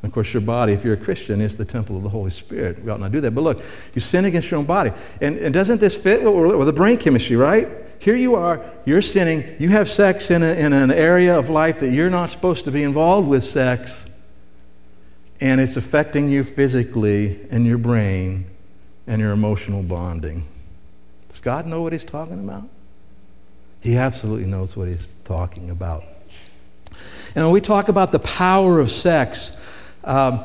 And 0.00 0.10
of 0.10 0.12
course, 0.12 0.32
your 0.32 0.40
body, 0.40 0.72
if 0.72 0.84
you're 0.84 0.94
a 0.94 0.98
Christian, 0.98 1.40
is 1.40 1.58
the 1.58 1.64
temple 1.64 1.96
of 1.96 2.02
the 2.02 2.08
Holy 2.08 2.30
Spirit. 2.30 2.82
We 2.84 2.90
ought 2.90 3.00
not 3.00 3.12
do 3.12 3.20
that. 3.20 3.32
But 3.32 3.42
look, 3.42 3.62
you 3.94 4.00
sin 4.00 4.24
against 4.24 4.50
your 4.50 4.58
own 4.58 4.66
body. 4.66 4.92
And, 5.20 5.36
and 5.38 5.52
doesn't 5.52 5.80
this 5.80 5.96
fit 5.96 6.22
with 6.22 6.66
the 6.66 6.72
brain 6.72 6.98
chemistry, 6.98 7.36
right? 7.36 7.68
Here 7.98 8.14
you 8.14 8.36
are, 8.36 8.64
you're 8.84 9.02
sinning, 9.02 9.56
you 9.58 9.70
have 9.70 9.88
sex 9.88 10.30
in, 10.30 10.44
a, 10.44 10.54
in 10.54 10.72
an 10.72 10.92
area 10.92 11.36
of 11.36 11.50
life 11.50 11.80
that 11.80 11.90
you're 11.90 12.10
not 12.10 12.30
supposed 12.30 12.64
to 12.66 12.70
be 12.70 12.84
involved 12.84 13.28
with 13.28 13.42
sex, 13.42 14.08
and 15.40 15.60
it's 15.60 15.76
affecting 15.76 16.30
you 16.30 16.44
physically 16.44 17.40
and 17.50 17.66
your 17.66 17.78
brain 17.78 18.46
and 19.08 19.20
your 19.20 19.32
emotional 19.32 19.82
bonding. 19.82 20.46
Does 21.28 21.40
God 21.40 21.66
know 21.66 21.82
what 21.82 21.92
He's 21.92 22.04
talking 22.04 22.38
about? 22.38 22.68
He 23.80 23.96
absolutely 23.96 24.46
knows 24.46 24.76
what 24.76 24.88
He's 24.88 25.06
talking 25.24 25.70
about. 25.70 26.04
And 27.34 27.44
when 27.44 27.52
we 27.52 27.60
talk 27.60 27.88
about 27.88 28.12
the 28.12 28.18
power 28.18 28.80
of 28.80 28.90
sex, 28.90 29.52
um, 30.04 30.40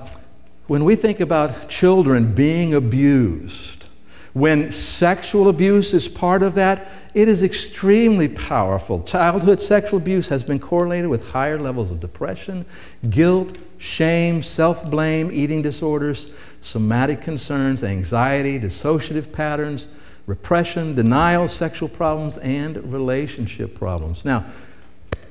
when 0.67 0.83
we 0.83 0.95
think 0.95 1.19
about 1.19 1.69
children 1.69 2.33
being 2.33 2.73
abused, 2.73 3.87
when 4.33 4.71
sexual 4.71 5.47
abuse 5.47 5.93
is 5.93 6.07
part 6.07 6.41
of 6.41 6.55
that, 6.55 6.87
it 7.13 7.27
is 7.27 7.43
extremely 7.43 8.27
powerful. 8.27 9.03
Childhood 9.03 9.61
sexual 9.61 9.99
abuse 9.99 10.27
has 10.29 10.43
been 10.43 10.59
correlated 10.59 11.09
with 11.09 11.29
higher 11.29 11.59
levels 11.59 11.91
of 11.91 11.99
depression, 11.99 12.65
guilt, 13.11 13.55
shame, 13.77 14.41
self 14.41 14.89
blame, 14.89 15.29
eating 15.31 15.61
disorders, 15.61 16.29
somatic 16.61 17.21
concerns, 17.21 17.83
anxiety, 17.83 18.59
dissociative 18.59 19.31
patterns, 19.31 19.87
repression, 20.25 20.95
denial, 20.95 21.47
sexual 21.47 21.89
problems, 21.89 22.37
and 22.37 22.77
relationship 22.91 23.75
problems. 23.75 24.23
Now, 24.23 24.45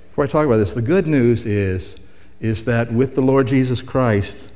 before 0.08 0.24
I 0.24 0.26
talk 0.26 0.46
about 0.46 0.58
this, 0.58 0.74
the 0.74 0.82
good 0.82 1.06
news 1.06 1.46
is, 1.46 1.98
is 2.40 2.64
that 2.66 2.92
with 2.92 3.14
the 3.14 3.22
Lord 3.22 3.46
Jesus 3.46 3.80
Christ 3.80 4.50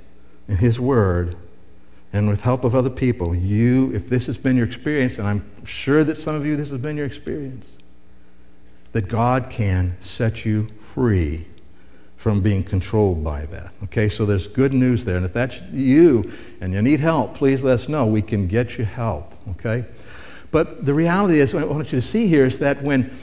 and 0.48 0.58
His 0.58 0.78
Word, 0.78 1.36
and 2.12 2.28
with 2.28 2.42
help 2.42 2.64
of 2.64 2.74
other 2.74 2.90
people, 2.90 3.34
you, 3.34 3.92
if 3.92 4.08
this 4.08 4.26
has 4.26 4.38
been 4.38 4.56
your 4.56 4.66
experience, 4.66 5.18
and 5.18 5.28
I'm 5.28 5.64
sure 5.66 6.04
that 6.04 6.16
some 6.16 6.34
of 6.34 6.46
you 6.46 6.56
this 6.56 6.70
has 6.70 6.80
been 6.80 6.96
your 6.96 7.06
experience, 7.06 7.78
that 8.92 9.08
God 9.08 9.50
can 9.50 9.96
set 10.00 10.44
you 10.44 10.68
free 10.80 11.46
from 12.16 12.40
being 12.40 12.64
controlled 12.64 13.22
by 13.22 13.44
that. 13.46 13.72
Okay, 13.84 14.08
so 14.08 14.24
there's 14.24 14.48
good 14.48 14.72
news 14.72 15.04
there. 15.04 15.16
And 15.16 15.26
if 15.26 15.32
that's 15.32 15.60
you 15.72 16.32
and 16.60 16.72
you 16.72 16.80
need 16.80 17.00
help, 17.00 17.34
please 17.34 17.62
let 17.62 17.74
us 17.74 17.88
know. 17.88 18.06
We 18.06 18.22
can 18.22 18.46
get 18.46 18.78
you 18.78 18.84
help. 18.84 19.34
Okay? 19.50 19.84
But 20.56 20.86
the 20.86 20.94
reality 20.94 21.38
is, 21.38 21.52
what 21.52 21.64
I 21.64 21.66
want 21.66 21.92
you 21.92 22.00
to 22.00 22.06
see 22.06 22.28
here 22.28 22.46
is 22.46 22.60
that 22.60 22.82
when 22.82 23.14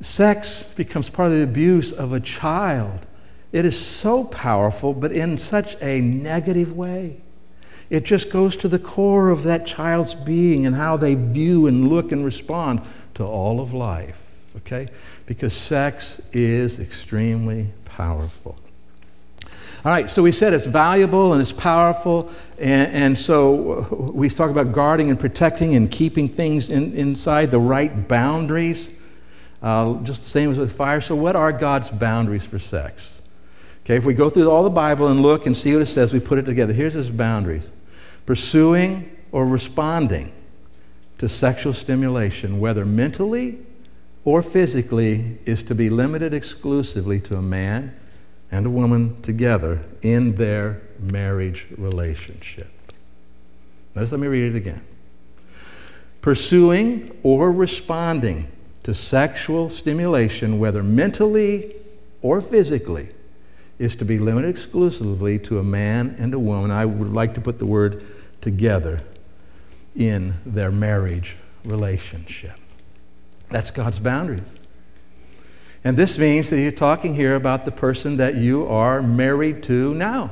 sex 0.00 0.64
becomes 0.64 1.08
part 1.08 1.28
of 1.28 1.38
the 1.38 1.42
abuse 1.42 1.94
of 1.94 2.12
a 2.12 2.20
child, 2.20 3.06
it 3.52 3.64
is 3.64 3.80
so 3.80 4.24
powerful, 4.24 4.92
but 4.92 5.12
in 5.12 5.38
such 5.38 5.80
a 5.80 6.02
negative 6.02 6.76
way. 6.76 7.22
It 7.88 8.04
just 8.04 8.30
goes 8.30 8.54
to 8.58 8.68
the 8.68 8.78
core 8.78 9.30
of 9.30 9.44
that 9.44 9.64
child's 9.64 10.14
being 10.14 10.66
and 10.66 10.76
how 10.76 10.98
they 10.98 11.14
view 11.14 11.68
and 11.68 11.88
look 11.88 12.12
and 12.12 12.22
respond 12.22 12.82
to 13.14 13.24
all 13.24 13.58
of 13.58 13.72
life, 13.72 14.28
okay? 14.58 14.90
Because 15.24 15.54
sex 15.54 16.20
is 16.34 16.78
extremely 16.78 17.72
powerful. 17.86 18.58
All 19.84 19.90
right, 19.90 20.08
so 20.08 20.22
we 20.22 20.30
said 20.30 20.52
it's 20.52 20.64
valuable 20.64 21.32
and 21.32 21.42
it's 21.42 21.50
powerful, 21.50 22.30
and, 22.56 22.92
and 22.92 23.18
so 23.18 24.12
we 24.14 24.28
talk 24.28 24.48
about 24.48 24.70
guarding 24.70 25.10
and 25.10 25.18
protecting 25.18 25.74
and 25.74 25.90
keeping 25.90 26.28
things 26.28 26.70
in, 26.70 26.92
inside 26.92 27.50
the 27.50 27.58
right 27.58 28.06
boundaries, 28.06 28.92
uh, 29.60 29.94
just 30.04 30.20
the 30.20 30.28
same 30.28 30.52
as 30.52 30.58
with 30.58 30.70
fire. 30.70 31.00
So, 31.00 31.16
what 31.16 31.34
are 31.34 31.50
God's 31.50 31.90
boundaries 31.90 32.46
for 32.46 32.60
sex? 32.60 33.22
Okay, 33.80 33.96
if 33.96 34.04
we 34.04 34.14
go 34.14 34.30
through 34.30 34.48
all 34.48 34.62
the 34.62 34.70
Bible 34.70 35.08
and 35.08 35.20
look 35.20 35.46
and 35.46 35.56
see 35.56 35.72
what 35.72 35.82
it 35.82 35.86
says, 35.86 36.12
we 36.12 36.20
put 36.20 36.38
it 36.38 36.44
together. 36.44 36.72
Here's 36.72 36.94
His 36.94 37.10
boundaries 37.10 37.68
pursuing 38.24 39.10
or 39.32 39.44
responding 39.44 40.32
to 41.18 41.28
sexual 41.28 41.72
stimulation, 41.72 42.60
whether 42.60 42.84
mentally 42.84 43.58
or 44.24 44.42
physically, 44.44 45.38
is 45.44 45.64
to 45.64 45.74
be 45.74 45.90
limited 45.90 46.32
exclusively 46.32 47.18
to 47.18 47.34
a 47.34 47.42
man 47.42 47.92
and 48.52 48.66
a 48.66 48.70
woman 48.70 49.20
together 49.22 49.82
in 50.02 50.36
their 50.36 50.82
marriage 51.00 51.66
relationship. 51.76 52.68
Notice, 53.94 54.12
let 54.12 54.20
me 54.20 54.28
read 54.28 54.54
it 54.54 54.56
again. 54.56 54.84
Pursuing 56.20 57.18
or 57.22 57.50
responding 57.50 58.52
to 58.84 58.94
sexual 58.94 59.68
stimulation, 59.68 60.58
whether 60.58 60.82
mentally 60.82 61.74
or 62.20 62.40
physically, 62.40 63.10
is 63.78 63.96
to 63.96 64.04
be 64.04 64.18
limited 64.18 64.48
exclusively 64.48 65.38
to 65.38 65.58
a 65.58 65.64
man 65.64 66.14
and 66.18 66.34
a 66.34 66.38
woman. 66.38 66.70
I 66.70 66.84
would 66.84 67.12
like 67.12 67.34
to 67.34 67.40
put 67.40 67.58
the 67.58 67.66
word 67.66 68.04
together 68.40 69.00
in 69.96 70.34
their 70.44 70.70
marriage 70.70 71.36
relationship. 71.64 72.56
That's 73.48 73.70
God's 73.70 73.98
boundaries. 73.98 74.58
And 75.84 75.96
this 75.96 76.18
means 76.18 76.50
that 76.50 76.60
you're 76.60 76.70
talking 76.70 77.14
here 77.14 77.34
about 77.34 77.64
the 77.64 77.72
person 77.72 78.16
that 78.18 78.36
you 78.36 78.66
are 78.66 79.02
married 79.02 79.62
to 79.64 79.94
now. 79.94 80.30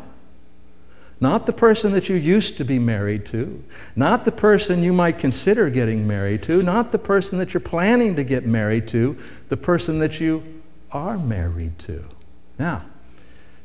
not 1.22 1.44
the 1.44 1.52
person 1.52 1.92
that 1.92 2.08
you 2.08 2.16
used 2.16 2.56
to 2.56 2.64
be 2.64 2.78
married 2.78 3.26
to, 3.26 3.62
not 3.94 4.24
the 4.24 4.32
person 4.32 4.82
you 4.82 4.90
might 4.92 5.18
consider 5.18 5.68
getting 5.68 6.06
married 6.06 6.42
to, 6.42 6.62
not 6.62 6.92
the 6.92 6.98
person 6.98 7.38
that 7.38 7.52
you're 7.52 7.60
planning 7.60 8.16
to 8.16 8.24
get 8.24 8.46
married 8.46 8.88
to, 8.88 9.18
the 9.50 9.56
person 9.56 9.98
that 9.98 10.18
you 10.18 10.42
are 10.92 11.18
married 11.18 11.78
to. 11.78 12.02
Now, 12.58 12.86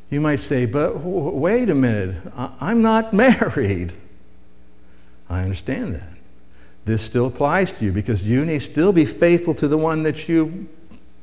you 0.10 0.20
might 0.20 0.42
say, 0.42 0.66
but 0.66 0.96
w- 0.96 1.30
wait 1.30 1.70
a 1.70 1.76
minute, 1.76 2.18
I- 2.36 2.52
I'm 2.60 2.82
not 2.82 3.14
married. 3.26 3.94
I 5.30 5.44
understand 5.44 5.96
that. 5.96 6.10
This 6.84 7.02
still 7.02 7.28
applies 7.28 7.72
to 7.74 7.86
you 7.86 7.92
because 7.94 8.28
you 8.28 8.46
need 8.46 8.64
still 8.64 8.92
be 8.92 9.06
faithful 9.06 9.54
to 9.56 9.68
the 9.70 9.78
one 9.78 10.04
that 10.04 10.28
you 10.28 10.68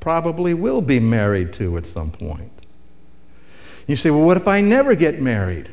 probably 0.02 0.52
will 0.52 0.82
be 0.82 0.98
married 0.98 1.52
to 1.52 1.78
at 1.78 1.86
some 1.86 2.10
point. 2.10 2.50
You 3.86 3.94
say, 3.94 4.10
well, 4.10 4.26
what 4.26 4.36
if 4.36 4.48
I 4.48 4.60
never 4.60 4.96
get 4.96 5.22
married? 5.22 5.70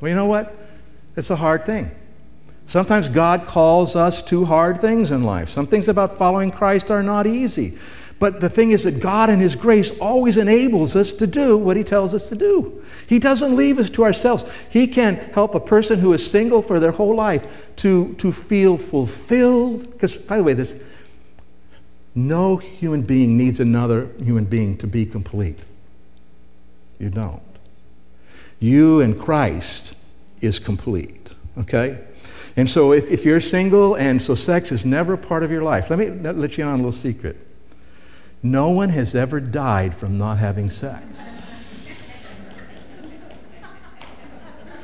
Well, 0.00 0.08
you 0.08 0.16
know 0.16 0.26
what? 0.26 0.56
It's 1.16 1.30
a 1.30 1.36
hard 1.36 1.64
thing. 1.64 1.92
Sometimes 2.66 3.08
God 3.08 3.46
calls 3.46 3.94
us 3.94 4.22
to 4.22 4.44
hard 4.44 4.80
things 4.80 5.12
in 5.12 5.22
life. 5.22 5.48
Some 5.48 5.68
things 5.68 5.88
about 5.88 6.18
following 6.18 6.50
Christ 6.50 6.90
are 6.90 7.02
not 7.02 7.28
easy. 7.28 7.78
But 8.18 8.40
the 8.40 8.50
thing 8.50 8.72
is 8.72 8.84
that 8.84 9.00
God, 9.00 9.30
in 9.30 9.38
His 9.38 9.54
grace, 9.54 9.96
always 10.00 10.36
enables 10.36 10.96
us 10.96 11.12
to 11.12 11.26
do 11.28 11.56
what 11.56 11.76
He 11.76 11.84
tells 11.84 12.12
us 12.12 12.28
to 12.28 12.34
do. 12.34 12.84
He 13.06 13.20
doesn't 13.20 13.54
leave 13.54 13.78
us 13.78 13.88
to 13.90 14.04
ourselves. 14.04 14.44
He 14.68 14.88
can 14.88 15.16
help 15.32 15.54
a 15.54 15.60
person 15.60 16.00
who 16.00 16.12
is 16.12 16.28
single 16.28 16.60
for 16.60 16.80
their 16.80 16.90
whole 16.90 17.14
life 17.14 17.68
to, 17.76 18.14
to 18.14 18.32
feel 18.32 18.76
fulfilled. 18.76 19.90
Because, 19.92 20.18
by 20.18 20.38
the 20.38 20.42
way, 20.42 20.54
this, 20.54 20.76
no 22.28 22.56
human 22.56 23.02
being 23.02 23.36
needs 23.36 23.60
another 23.60 24.10
human 24.18 24.44
being 24.44 24.76
to 24.78 24.86
be 24.86 25.06
complete. 25.06 25.58
You 26.98 27.10
don't. 27.10 27.42
You 28.58 29.00
and 29.00 29.18
Christ 29.18 29.94
is 30.40 30.58
complete, 30.58 31.34
okay? 31.58 31.98
And 32.56 32.68
so 32.68 32.92
if, 32.92 33.10
if 33.10 33.24
you're 33.24 33.40
single 33.40 33.94
and 33.94 34.20
so 34.20 34.34
sex 34.34 34.72
is 34.72 34.84
never 34.84 35.14
a 35.14 35.18
part 35.18 35.42
of 35.42 35.50
your 35.50 35.62
life, 35.62 35.88
let 35.88 35.98
me 35.98 36.10
let 36.10 36.58
you 36.58 36.64
in 36.64 36.68
on 36.68 36.74
a 36.74 36.76
little 36.76 36.92
secret. 36.92 37.36
No 38.42 38.70
one 38.70 38.88
has 38.90 39.14
ever 39.14 39.40
died 39.40 39.94
from 39.94 40.18
not 40.18 40.38
having 40.38 40.70
sex. 40.70 42.28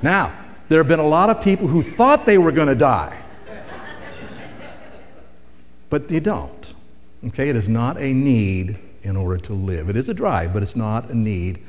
now, 0.02 0.33
there 0.69 0.78
have 0.78 0.88
been 0.88 1.00
a 1.00 1.07
lot 1.07 1.31
of 1.31 1.43
people 1.43 1.69
who 1.69 1.83
thought 1.83 2.26
they 2.26 2.38
were 2.38 2.52
going 2.52 2.69
to 2.69 2.75
die, 2.75 3.23
but 5.88 6.09
they 6.09 6.21
don't. 6.21 6.65
Okay, 7.25 7.49
it 7.49 7.56
is 7.56 7.68
not 7.68 7.96
a 7.99 8.12
need 8.12 8.78
in 9.02 9.16
order 9.16 9.38
to 9.38 9.52
live. 9.52 9.88
It 9.88 9.96
is 9.96 10.08
a 10.08 10.14
drive, 10.14 10.52
but 10.52 10.62
it's 10.62 10.76
not 10.76 11.11
a 11.11 11.14
need 11.14 11.61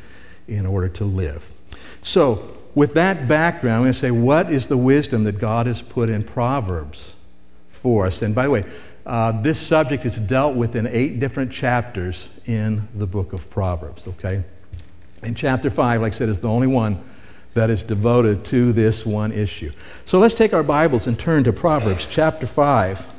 in 0.48 0.66
order 0.66 0.90
to 0.90 1.06
live. 1.06 1.52
So, 2.02 2.58
with 2.76 2.94
that 2.94 3.28
background, 3.28 3.78
I'm 3.78 3.82
going 3.84 3.94
to 3.94 4.00
say, 4.00 4.12
what 4.12 4.52
is 4.52 4.68
the 4.68 4.78
wisdom 4.78 5.24
that 5.24 5.40
God 5.40 5.66
has 5.66 5.82
put 5.82 6.10
in 6.10 6.24
Proverbs 6.24 7.16
for 7.70 8.06
us? 8.06 8.22
And 8.22 8.36
by 8.36 8.44
the 8.44 8.52
way, 8.52 8.66
uh, 9.06 9.32
this 9.42 9.60
subject 9.60 10.06
is 10.06 10.18
dealt 10.20 10.56
with 10.56 10.76
in 10.76 10.86
eight 10.86 11.20
different 11.20 11.52
chapters 11.52 12.30
in 12.46 12.88
the 12.94 13.08
book 13.08 13.34
of 13.34 13.50
Proverbs, 13.50 14.08
okay? 14.08 14.44
And 15.24 15.36
chapter 15.36 15.70
5, 15.70 16.02
like 16.02 16.14
I 16.14 16.16
said, 16.16 16.30
is 16.30 16.42
the 16.42 16.50
only 16.50 16.68
one 16.68 17.04
that 17.54 17.72
is 17.72 17.82
devoted 17.82 18.46
to 18.46 18.72
this 18.74 19.06
one 19.06 19.32
issue. 19.32 19.72
So 20.06 20.20
let's 20.20 20.36
take 20.36 20.54
our 20.54 20.62
Bibles 20.62 21.08
and 21.08 21.18
turn 21.18 21.44
to 21.46 21.54
Proverbs 21.54 22.06
chapter 22.08 22.46
5. 22.46 23.17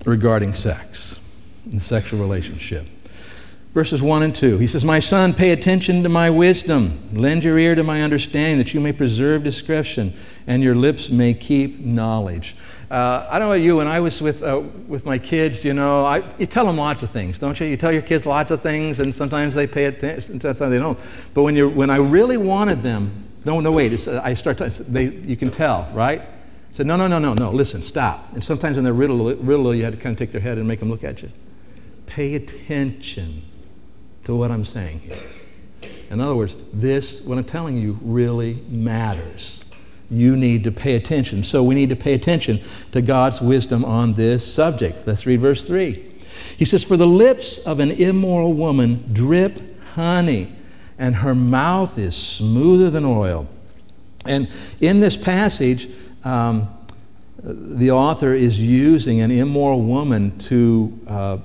regarding 0.03 0.55
sex 0.55 1.19
and 1.65 1.79
sexual 1.79 2.19
relationship 2.19 2.87
verses 3.73 4.01
1 4.01 4.23
and 4.23 4.35
2. 4.35 4.57
He 4.57 4.67
says, 4.67 4.83
My 4.83 4.99
son, 4.99 5.33
pay 5.33 5.51
attention 5.51 6.03
to 6.03 6.09
my 6.09 6.29
wisdom. 6.29 6.99
Lend 7.13 7.43
your 7.43 7.57
ear 7.57 7.75
to 7.75 7.83
my 7.83 8.01
understanding, 8.01 8.57
that 8.57 8.73
you 8.73 8.79
may 8.79 8.91
preserve 8.91 9.43
discretion 9.43 10.13
and 10.47 10.61
your 10.61 10.75
lips 10.75 11.09
may 11.09 11.33
keep 11.33 11.79
knowledge. 11.79 12.55
Uh, 12.89 13.25
I 13.29 13.39
don't 13.39 13.47
know 13.47 13.53
about 13.53 13.63
you, 13.63 13.77
when 13.77 13.87
I 13.87 14.01
was 14.01 14.21
with, 14.21 14.43
uh, 14.43 14.61
with 14.87 15.05
my 15.05 15.17
kids, 15.17 15.63
you 15.63 15.73
know, 15.73 16.03
I, 16.03 16.23
you 16.37 16.45
tell 16.45 16.65
them 16.65 16.75
lots 16.75 17.03
of 17.03 17.09
things, 17.09 17.39
don't 17.39 17.57
you? 17.57 17.67
You 17.67 17.77
tell 17.77 17.91
your 17.91 18.01
kids 18.01 18.25
lots 18.25 18.51
of 18.51 18.61
things, 18.61 18.99
and 18.99 19.13
sometimes 19.13 19.55
they 19.55 19.65
pay 19.65 19.85
attention, 19.85 20.41
sometimes 20.41 20.59
they 20.59 20.77
don't. 20.77 20.99
But 21.33 21.43
when, 21.43 21.55
you're, 21.55 21.69
when 21.69 21.89
I 21.89 21.97
really 21.97 22.35
wanted 22.35 22.81
them, 22.81 23.29
no, 23.45 23.61
no, 23.61 23.71
wait, 23.71 23.93
I 24.07 24.33
start 24.33 24.57
to, 24.57 24.69
they, 24.69 25.05
you 25.05 25.37
can 25.37 25.51
tell, 25.51 25.89
right? 25.93 26.21
Said, 26.73 26.85
no, 26.85 26.97
no, 26.97 27.07
no, 27.07 27.17
no, 27.17 27.33
no, 27.33 27.51
listen, 27.51 27.81
stop. 27.81 28.33
And 28.33 28.43
sometimes 28.43 28.75
when 28.75 28.83
they're 28.83 28.93
riddle, 28.93 29.35
riddle, 29.35 29.73
you 29.73 29.85
had 29.85 29.93
to 29.93 29.99
kind 29.99 30.13
of 30.13 30.19
take 30.19 30.33
their 30.33 30.41
head 30.41 30.57
and 30.57 30.67
make 30.67 30.79
them 30.79 30.89
look 30.89 31.05
at 31.05 31.21
you. 31.21 31.31
Pay 32.07 32.35
attention 32.35 33.43
to 34.25 34.35
what 34.35 34.51
I'm 34.51 34.65
saying 34.65 34.99
here. 35.01 35.31
In 36.09 36.19
other 36.19 36.35
words, 36.35 36.55
this, 36.73 37.21
what 37.21 37.37
I'm 37.37 37.43
telling 37.43 37.77
you, 37.77 37.97
really 38.01 38.61
matters. 38.69 39.63
You 40.09 40.35
need 40.35 40.65
to 40.65 40.71
pay 40.71 40.95
attention. 40.95 41.43
So 41.43 41.63
we 41.63 41.73
need 41.73 41.89
to 41.89 41.95
pay 41.95 42.13
attention 42.13 42.61
to 42.91 43.01
God's 43.01 43.41
wisdom 43.41 43.85
on 43.85 44.13
this 44.13 44.45
subject. 44.53 45.07
Let's 45.07 45.25
read 45.25 45.39
verse 45.39 45.65
3. 45.65 46.11
He 46.57 46.65
says, 46.65 46.83
For 46.83 46.97
the 46.97 47.07
lips 47.07 47.59
of 47.59 47.79
an 47.79 47.91
immoral 47.91 48.53
woman 48.53 49.09
drip 49.13 49.81
honey, 49.93 50.53
and 50.97 51.15
her 51.15 51.33
mouth 51.33 51.97
is 51.97 52.15
smoother 52.15 52.89
than 52.89 53.05
oil. 53.05 53.47
And 54.25 54.49
in 54.79 54.99
this 54.99 55.17
passage, 55.17 55.89
um, 56.23 56.69
the 57.41 57.91
author 57.91 58.33
is 58.33 58.59
using 58.59 59.21
an 59.21 59.31
immoral 59.31 59.81
woman 59.81 60.37
to 60.39 60.99
uh, 61.07 61.37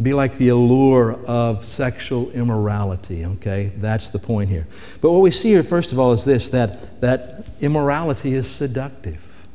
be 0.00 0.12
like 0.12 0.38
the 0.38 0.50
allure 0.50 1.14
of 1.24 1.64
sexual 1.64 2.30
immorality, 2.30 3.24
okay? 3.24 3.72
That's 3.76 4.10
the 4.10 4.18
point 4.18 4.48
here. 4.48 4.66
But 5.00 5.10
what 5.10 5.22
we 5.22 5.32
see 5.32 5.48
here, 5.48 5.64
first 5.64 5.90
of 5.92 5.98
all, 5.98 6.12
is 6.12 6.24
this 6.24 6.48
that, 6.50 7.00
that 7.00 7.48
immorality 7.60 8.34
is 8.34 8.48
seductive. 8.48 9.46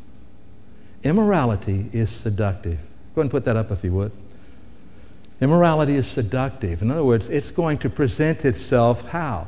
Immorality 1.04 1.90
is 1.94 2.10
seductive. 2.10 2.80
Go 3.16 3.22
ahead 3.22 3.26
and 3.26 3.32
put 3.32 3.46
that 3.46 3.56
up 3.56 3.72
if 3.72 3.84
you 3.84 3.94
would. 3.94 4.12
Immorality 5.40 5.96
is 5.96 6.08
seductive. 6.08 6.82
In 6.82 6.92
other 6.92 7.04
words, 7.04 7.30
it's 7.30 7.52
going 7.52 7.78
to 7.80 7.90
present 7.90 8.46
itself 8.46 9.08
how? 9.08 9.48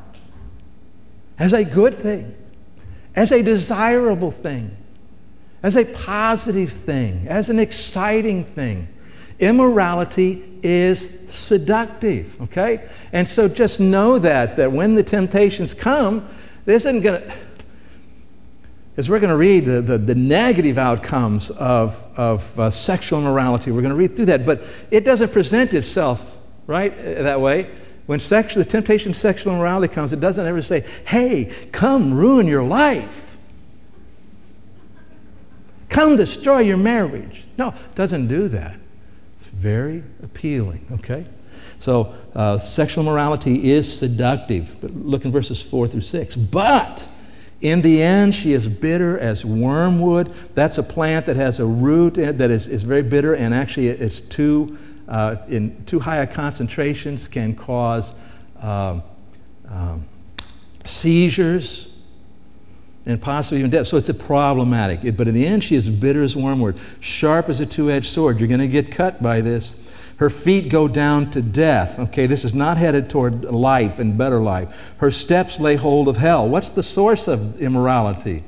As 1.38 1.51
a 1.53 1.65
good 1.65 1.93
thing, 1.93 2.36
as 3.15 3.31
a 3.31 3.41
desirable 3.41 4.31
thing, 4.31 4.75
as 5.62 5.75
a 5.75 5.86
positive 5.86 6.69
thing, 6.69 7.27
as 7.27 7.49
an 7.49 7.60
exciting 7.60 8.43
thing. 8.43 8.88
Immorality 9.39 10.60
is 10.63 11.19
seductive, 11.28 12.41
okay? 12.41 12.89
And 13.12 13.28
so 13.28 13.48
just 13.48 13.80
know 13.80 14.17
that, 14.19 14.56
that 14.56 14.71
when 14.71 14.95
the 14.95 15.04
temptations 15.04 15.74
come, 15.74 16.28
this 16.63 16.86
isn't 16.86 17.02
going 17.02 17.21
to, 17.21 17.34
as 18.98 19.10
we're 19.10 19.19
going 19.19 19.32
to 19.32 19.38
read 19.38 19.65
the, 19.65 19.82
the, 19.82 19.98
the, 19.98 20.15
negative 20.15 20.78
outcomes 20.78 21.52
of, 21.52 22.02
of 22.15 22.58
uh, 22.58 22.69
sexual 22.69 23.19
immorality, 23.19 23.71
we're 23.71 23.82
going 23.82 23.89
to 23.89 23.98
read 23.98 24.15
through 24.15 24.28
that, 24.28 24.45
but 24.45 24.62
it 24.89 25.04
doesn't 25.04 25.34
present 25.34 25.74
itself, 25.74 26.38
right, 26.65 26.98
uh, 26.98 27.24
that 27.24 27.41
way. 27.41 27.69
When 28.06 28.21
sexual, 28.21 28.63
the 28.63 28.69
temptation 28.69 29.12
of 29.12 29.17
sexual 29.17 29.54
immorality 29.54 29.93
comes, 29.93 30.13
it 30.13 30.21
doesn't 30.21 30.45
ever 30.45 30.62
say, 30.62 30.86
hey, 31.06 31.52
come 31.74 32.13
ruin 32.13 32.48
your 32.48 32.63
life. 32.63 33.38
Come 35.89 36.15
destroy 36.15 36.60
your 36.60 36.78
marriage. 36.78 37.43
No, 37.58 37.69
it 37.69 37.95
doesn't 37.95 38.28
do 38.28 38.48
that 38.48 38.80
very 39.65 40.04
appealing, 40.21 40.86
okay? 40.91 41.25
So, 41.80 42.13
uh, 42.36 42.60
sexual 42.60 43.04
morality 43.04 43.71
is 43.71 43.91
seductive. 43.91 44.78
But 44.80 44.91
look 44.91 45.25
in 45.25 45.32
verses 45.32 45.60
4 45.60 45.88
through 45.88 46.01
6. 46.01 46.36
But 46.36 47.08
in 47.62 47.82
the 47.82 47.99
end, 47.99 48.36
she 48.36 48.54
is 48.54 48.69
bitter 48.69 49.17
as 49.17 49.43
wormwood. 49.43 50.32
That's 50.54 50.78
a 50.78 50.84
plant 50.84 51.25
that 51.25 51.36
has 51.36 51.60
a 51.60 51.65
root 51.65 52.13
that 52.13 52.51
is, 52.51 52.67
is 52.67 52.84
very 52.84 53.01
bitter, 53.01 53.34
and 53.34 53.56
actually, 53.56 53.88
it's 53.88 54.19
too, 54.19 54.78
uh, 55.08 55.38
in 55.47 55.84
too 55.86 55.99
high 55.99 56.17
a 56.17 56.28
concentrations 56.28 57.28
can 57.28 57.56
cause 57.56 58.13
um, 58.62 59.01
um, 59.67 60.06
seizures 60.84 61.89
and 63.05 63.21
possibly 63.21 63.59
even 63.59 63.71
death. 63.71 63.87
So 63.87 63.97
it's 63.97 64.09
a 64.09 64.13
problematic. 64.13 65.03
It, 65.03 65.17
but 65.17 65.27
in 65.27 65.35
the 65.35 65.45
end, 65.45 65.63
she 65.63 65.75
is 65.75 65.89
bitter 65.89 66.23
as 66.23 66.35
wormwood, 66.35 66.79
sharp 66.99 67.49
as 67.49 67.59
a 67.59 67.65
two 67.65 67.91
edged 67.91 68.07
sword. 68.07 68.39
You're 68.39 68.47
going 68.47 68.59
to 68.59 68.67
get 68.67 68.91
cut 68.91 69.21
by 69.21 69.41
this. 69.41 69.81
Her 70.17 70.29
feet 70.29 70.69
go 70.69 70.87
down 70.87 71.29
to 71.31 71.41
death. 71.41 71.99
Okay, 71.99 72.25
this 72.25 72.45
is 72.45 72.53
not 72.53 72.77
headed 72.77 73.09
toward 73.09 73.43
life 73.43 73.99
and 73.99 74.17
better 74.17 74.39
life. 74.39 74.95
Her 74.97 75.11
steps 75.11 75.59
lay 75.59 75.75
hold 75.75 76.07
of 76.07 76.17
hell. 76.17 76.47
What's 76.47 76.69
the 76.69 76.83
source 76.83 77.27
of 77.27 77.59
immorality? 77.61 78.43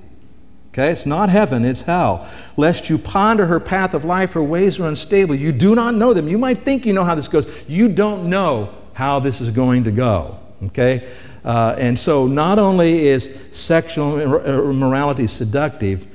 Okay, 0.69 0.91
it's 0.91 1.05
not 1.05 1.29
heaven, 1.29 1.65
it's 1.65 1.81
hell. 1.81 2.29
Lest 2.55 2.89
you 2.89 2.97
ponder 2.97 3.47
her 3.47 3.59
path 3.59 3.93
of 3.93 4.05
life, 4.05 4.33
her 4.33 4.43
ways 4.43 4.79
are 4.79 4.87
unstable. 4.87 5.35
You 5.35 5.51
do 5.51 5.75
not 5.75 5.95
know 5.95 6.13
them. 6.13 6.27
You 6.27 6.37
might 6.37 6.59
think 6.59 6.85
you 6.85 6.93
know 6.93 7.03
how 7.03 7.15
this 7.15 7.27
goes. 7.27 7.47
You 7.67 7.89
don't 7.89 8.29
know 8.29 8.73
how 8.93 9.19
this 9.19 9.41
is 9.41 9.49
going 9.49 9.85
to 9.85 9.91
go. 9.91 10.39
Okay? 10.65 11.09
Uh, 11.47 11.73
and 11.77 11.97
so 11.97 12.27
not 12.27 12.59
only 12.59 13.07
is 13.07 13.33
sexual 13.53 14.19
immorality 14.19 15.27
seductive, 15.27 16.05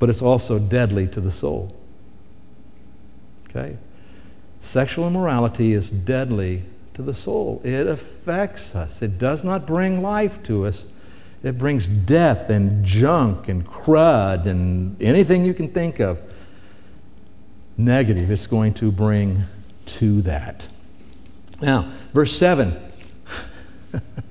but 0.00 0.10
it's 0.10 0.20
also 0.20 0.58
deadly 0.58 1.06
to 1.06 1.20
the 1.20 1.30
soul. 1.30 1.72
Okay? 3.48 3.78
Sexual 4.58 5.06
immorality 5.06 5.74
is 5.74 5.92
deadly 5.92 6.64
to 6.94 7.02
the 7.02 7.14
soul. 7.14 7.60
It 7.62 7.86
affects 7.86 8.74
us. 8.74 9.00
It 9.00 9.16
does 9.16 9.44
not 9.44 9.64
bring 9.64 10.02
life 10.02 10.42
to 10.44 10.66
us. 10.66 10.88
It 11.44 11.56
brings 11.56 11.86
death 11.86 12.50
and 12.50 12.84
junk 12.84 13.46
and 13.46 13.64
crud 13.64 14.46
and 14.46 15.00
anything 15.00 15.44
you 15.44 15.54
can 15.54 15.68
think 15.68 16.00
of. 16.00 16.20
Negative, 17.76 18.28
it's 18.28 18.48
going 18.48 18.74
to 18.74 18.90
bring 18.90 19.44
to 19.86 20.20
that. 20.22 20.66
Now, 21.62 21.92
verse 22.12 22.36
7. 22.36 22.76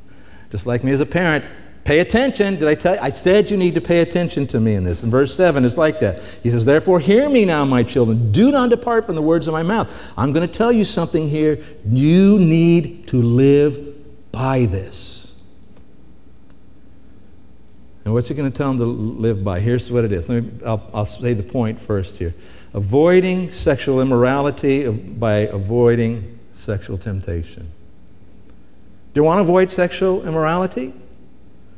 Just 0.51 0.65
like 0.65 0.83
me 0.83 0.91
as 0.91 0.99
a 0.99 1.05
parent, 1.05 1.47
pay 1.83 1.99
attention. 1.99 2.55
Did 2.55 2.67
I 2.67 2.75
tell 2.75 2.95
you? 2.95 3.01
I 3.01 3.11
said 3.11 3.51
you 3.51 3.57
need 3.57 3.75
to 3.75 3.81
pay 3.81 3.99
attention 4.01 4.47
to 4.47 4.59
me 4.59 4.75
in 4.75 4.83
this. 4.83 5.03
In 5.03 5.09
verse 5.09 5.35
7 5.35 5.63
is 5.63 5.77
like 5.77 5.99
that. 5.99 6.21
He 6.43 6.49
says, 6.49 6.65
Therefore, 6.65 6.99
hear 6.99 7.29
me 7.29 7.45
now, 7.45 7.65
my 7.65 7.83
children. 7.83 8.31
Do 8.31 8.51
not 8.51 8.69
depart 8.69 9.05
from 9.05 9.15
the 9.15 9.21
words 9.21 9.47
of 9.47 9.53
my 9.53 9.63
mouth. 9.63 9.95
I'm 10.17 10.33
going 10.33 10.47
to 10.47 10.53
tell 10.53 10.71
you 10.71 10.85
something 10.85 11.29
here. 11.29 11.63
You 11.85 12.39
need 12.39 13.07
to 13.09 13.21
live 13.21 14.31
by 14.31 14.65
this. 14.65 15.35
And 18.05 18.13
what's 18.13 18.27
he 18.27 18.33
going 18.33 18.51
to 18.51 18.57
tell 18.57 18.69
them 18.69 18.77
to 18.79 18.85
live 18.85 19.43
by? 19.43 19.59
Here's 19.59 19.91
what 19.91 20.03
it 20.03 20.11
is. 20.11 20.29
Me, 20.29 20.49
I'll, 20.65 20.89
I'll 20.93 21.05
say 21.05 21.33
the 21.33 21.43
point 21.43 21.79
first 21.79 22.17
here. 22.17 22.33
Avoiding 22.73 23.51
sexual 23.51 24.01
immorality 24.01 24.87
uh, 24.87 24.91
by 24.91 25.39
avoiding 25.39 26.39
sexual 26.53 26.97
temptation. 26.97 27.71
Do 29.13 29.19
you 29.19 29.23
want 29.23 29.39
to 29.39 29.41
avoid 29.41 29.71
sexual 29.71 30.25
immorality? 30.27 30.93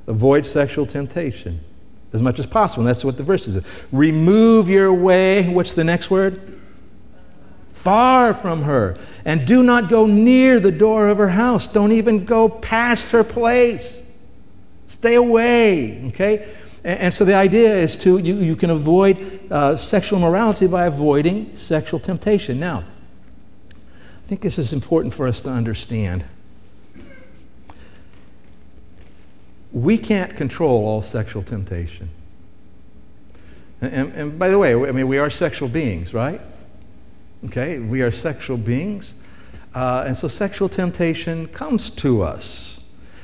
Avoid 0.08 0.46
sexual 0.46 0.86
temptation 0.86 1.63
as 2.13 2.22
much 2.22 2.39
as 2.39 2.46
possible. 2.46 2.82
And 2.82 2.89
that's 2.89 3.06
what 3.06 3.17
the 3.17 3.24
verse 3.24 3.48
is. 3.48 3.63
Remove 3.91 4.70
your 4.70 4.94
way. 4.94 5.48
What's 5.54 5.74
the 5.74 5.84
next 5.84 6.12
word? 6.12 6.60
Far 7.70 8.34
from 8.34 8.63
her. 8.63 8.98
And 9.26 9.48
do 9.48 9.63
not 9.63 9.89
go 9.89 10.06
near 10.06 10.60
the 10.60 10.72
door 10.72 11.08
of 11.08 11.17
her 11.17 11.30
house. 11.30 11.67
Don't 11.67 11.94
even 11.94 12.26
go 12.26 12.50
past 12.50 13.12
her 13.12 13.24
place. 13.24 14.02
Stay 14.88 15.15
away, 15.15 16.06
okay? 16.10 16.54
And, 16.84 17.00
and 17.00 17.13
so 17.13 17.26
the 17.26 17.34
idea 17.34 17.74
is 17.74 17.98
to, 18.00 18.17
you, 18.17 18.36
you 18.36 18.56
can 18.56 18.70
avoid 18.70 19.52
uh, 19.52 19.76
sexual 19.76 20.20
morality 20.20 20.67
by 20.67 20.86
avoiding 20.86 21.56
sexual 21.56 22.00
temptation. 22.00 22.60
Now, 22.60 22.84
I 23.72 24.28
think 24.28 24.41
this 24.41 24.60
is 24.60 24.74
important 24.74 25.13
for 25.13 25.28
us 25.28 25.41
to 25.41 25.50
understand. 25.50 26.26
We 29.72 29.98
can't 29.98 30.36
control 30.36 30.86
all 30.86 31.02
sexual 31.02 31.44
temptation. 31.44 32.10
And, 33.80 33.94
and, 33.94 34.14
and, 34.14 34.40
by 34.40 34.50
the 34.50 34.60
way, 34.60 34.74
I 34.76 34.92
mean, 34.92 35.08
we 35.08 35.18
are 35.18 35.30
sexual 35.30 35.70
beings, 35.70 36.14
right? 36.14 36.42
Okay, 37.46 37.80
we 37.80 38.02
are 38.02 38.12
sexual 38.12 38.58
beings. 38.58 39.16
Uh, 39.74 40.04
and 40.06 40.16
so 40.16 40.28
sexual 40.28 40.70
temptation 40.70 41.48
comes 41.48 41.90
to 41.90 42.22
us. 42.22 42.82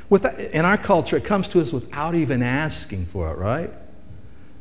With, 0.09 0.25
in 0.53 0.63
our 0.63 0.77
culture, 0.77 1.17
it 1.17 1.25
comes 1.25 1.47
to 1.49 1.61
us 1.61 1.73
without 1.73 2.15
even 2.15 2.41
asking 2.41 3.07
for 3.07 3.29
it, 3.31 3.37
right? 3.37 3.69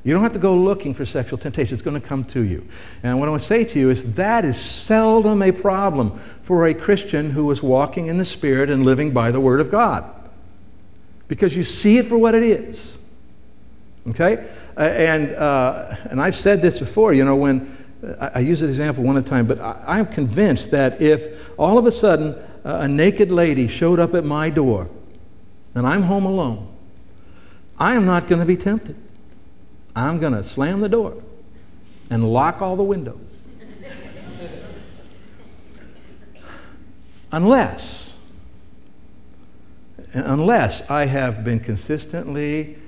You 0.03 0.13
don't 0.13 0.23
have 0.23 0.35
to 0.35 0.39
go 0.39 0.57
looking 0.57 0.95
for 0.95 1.05
sexual 1.05 1.39
temptation, 1.39 1.75
it's 1.75 1.83
going 1.83 2.01
to 2.01 2.07
come 2.07 2.25
to 2.25 2.41
you. 2.41 2.67
And 3.03 3.19
what 3.19 3.27
I 3.27 3.31
want 3.31 3.43
to 3.43 3.47
say 3.49 3.65
to 3.65 3.79
you 3.79 3.91
is 3.91 4.15
that 4.15 4.45
is 4.45 4.57
seldom 4.57 5.43
a 5.43 5.51
problem 5.51 6.19
for 6.43 6.67
a 6.67 6.75
Christian 6.75 7.31
who 7.31 7.51
is 7.51 7.63
walking 7.63 8.07
in 8.07 8.19
the 8.19 8.25
Spirit 8.25 8.71
and 8.71 8.85
living 8.85 9.13
by 9.13 9.31
the 9.31 9.41
Word 9.41 9.61
of 9.61 9.71
God. 9.71 10.05
Because 11.29 11.57
you 11.57 11.65
see 11.65 11.99
it 11.99 12.07
for 12.07 12.19
what 12.19 12.35
it 12.35 12.43
is. 12.43 12.99
Okay? 14.09 14.49
And, 14.77 15.33
uh, 15.33 15.97
and 16.11 16.21
I've 16.21 16.35
said 16.35 16.63
this 16.63 16.79
before, 16.79 17.13
you 17.13 17.25
know, 17.25 17.37
when 17.37 17.77
I, 18.21 18.31
I 18.35 18.39
use 18.41 18.63
an 18.63 18.69
example 18.69 19.03
one 19.03 19.17
at 19.17 19.25
a 19.25 19.27
time, 19.27 19.47
but 19.47 19.59
I, 19.61 19.99
am 19.99 20.07
convinced 20.07 20.71
that 20.71 21.01
if 21.01 21.51
all 21.59 21.79
of 21.79 21.87
a 21.87 21.93
sudden 21.93 22.35
uh, 22.65 22.79
a 22.81 22.89
naked 22.89 23.33
lady 23.33 23.69
showed 23.69 23.99
up 23.99 24.15
at 24.15 24.25
my 24.25 24.51
door 24.51 24.89
and 25.75 25.87
I'm 25.87 26.03
home 26.03 26.25
alone, 26.25 26.73
I 27.79 27.95
am 27.95 28.05
not 28.05 28.29
going 28.29 28.41
to 28.41 28.47
be 28.47 28.57
tempted. 28.57 28.97
I'm 29.95 30.19
going 30.19 30.35
to 30.35 30.45
slam 30.45 30.81
the 30.81 30.89
door 30.89 31.23
and 32.11 32.25
lock 32.25 32.63
all 32.63 32.77
the 32.77 32.83
windows. 32.83 33.49
unless, 37.33 38.06
unless 40.13 40.89
I 40.91 41.07
have 41.07 41.45
been 41.45 41.61
consistently 41.61 42.79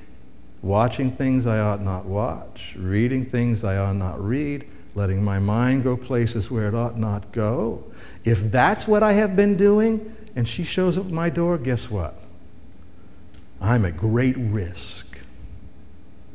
watching 0.62 1.10
things 1.10 1.46
I 1.46 1.60
ought 1.60 1.82
not 1.82 2.06
watch, 2.06 2.74
reading 2.78 3.24
things 3.24 3.64
I 3.64 3.76
ought 3.76 3.96
not 3.96 4.20
read, 4.22 4.66
letting 4.94 5.22
my 5.22 5.38
mind 5.38 5.84
go 5.84 5.96
places 5.96 6.50
where 6.50 6.68
it 6.68 6.74
ought 6.74 6.98
not 6.98 7.30
go. 7.32 7.84
If 8.24 8.50
that's 8.50 8.88
what 8.88 9.02
I 9.02 9.12
have 9.12 9.36
been 9.36 9.56
doing, 9.56 10.14
and 10.34 10.48
she 10.48 10.64
shows 10.64 10.98
up 10.98 11.06
at 11.06 11.12
my 11.12 11.30
door, 11.30 11.58
guess 11.58 11.90
what? 11.90 12.14
I'm 13.60 13.84
at 13.84 13.96
great 13.96 14.36
risk. 14.36 15.20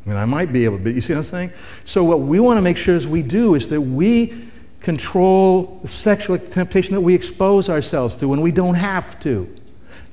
I 0.05 0.09
mean, 0.09 0.17
I 0.17 0.25
might 0.25 0.51
be 0.51 0.65
able 0.65 0.77
to, 0.77 0.83
but 0.83 0.95
you 0.95 1.01
see 1.01 1.13
what 1.13 1.19
I'm 1.19 1.25
saying? 1.25 1.53
So, 1.85 2.03
what 2.03 2.19
we 2.19 2.39
want 2.39 2.57
to 2.57 2.61
make 2.61 2.75
sure 2.75 2.95
is 2.95 3.07
we 3.07 3.21
do 3.21 3.55
is 3.55 3.69
that 3.69 3.79
we 3.79 4.33
control 4.81 5.79
the 5.81 5.87
sexual 5.87 6.37
temptation 6.37 6.93
that 6.93 7.01
we 7.01 7.15
expose 7.15 7.69
ourselves 7.69 8.17
to 8.17 8.27
when 8.27 8.41
we 8.41 8.51
don't 8.51 8.75
have 8.75 9.17
to. 9.21 9.53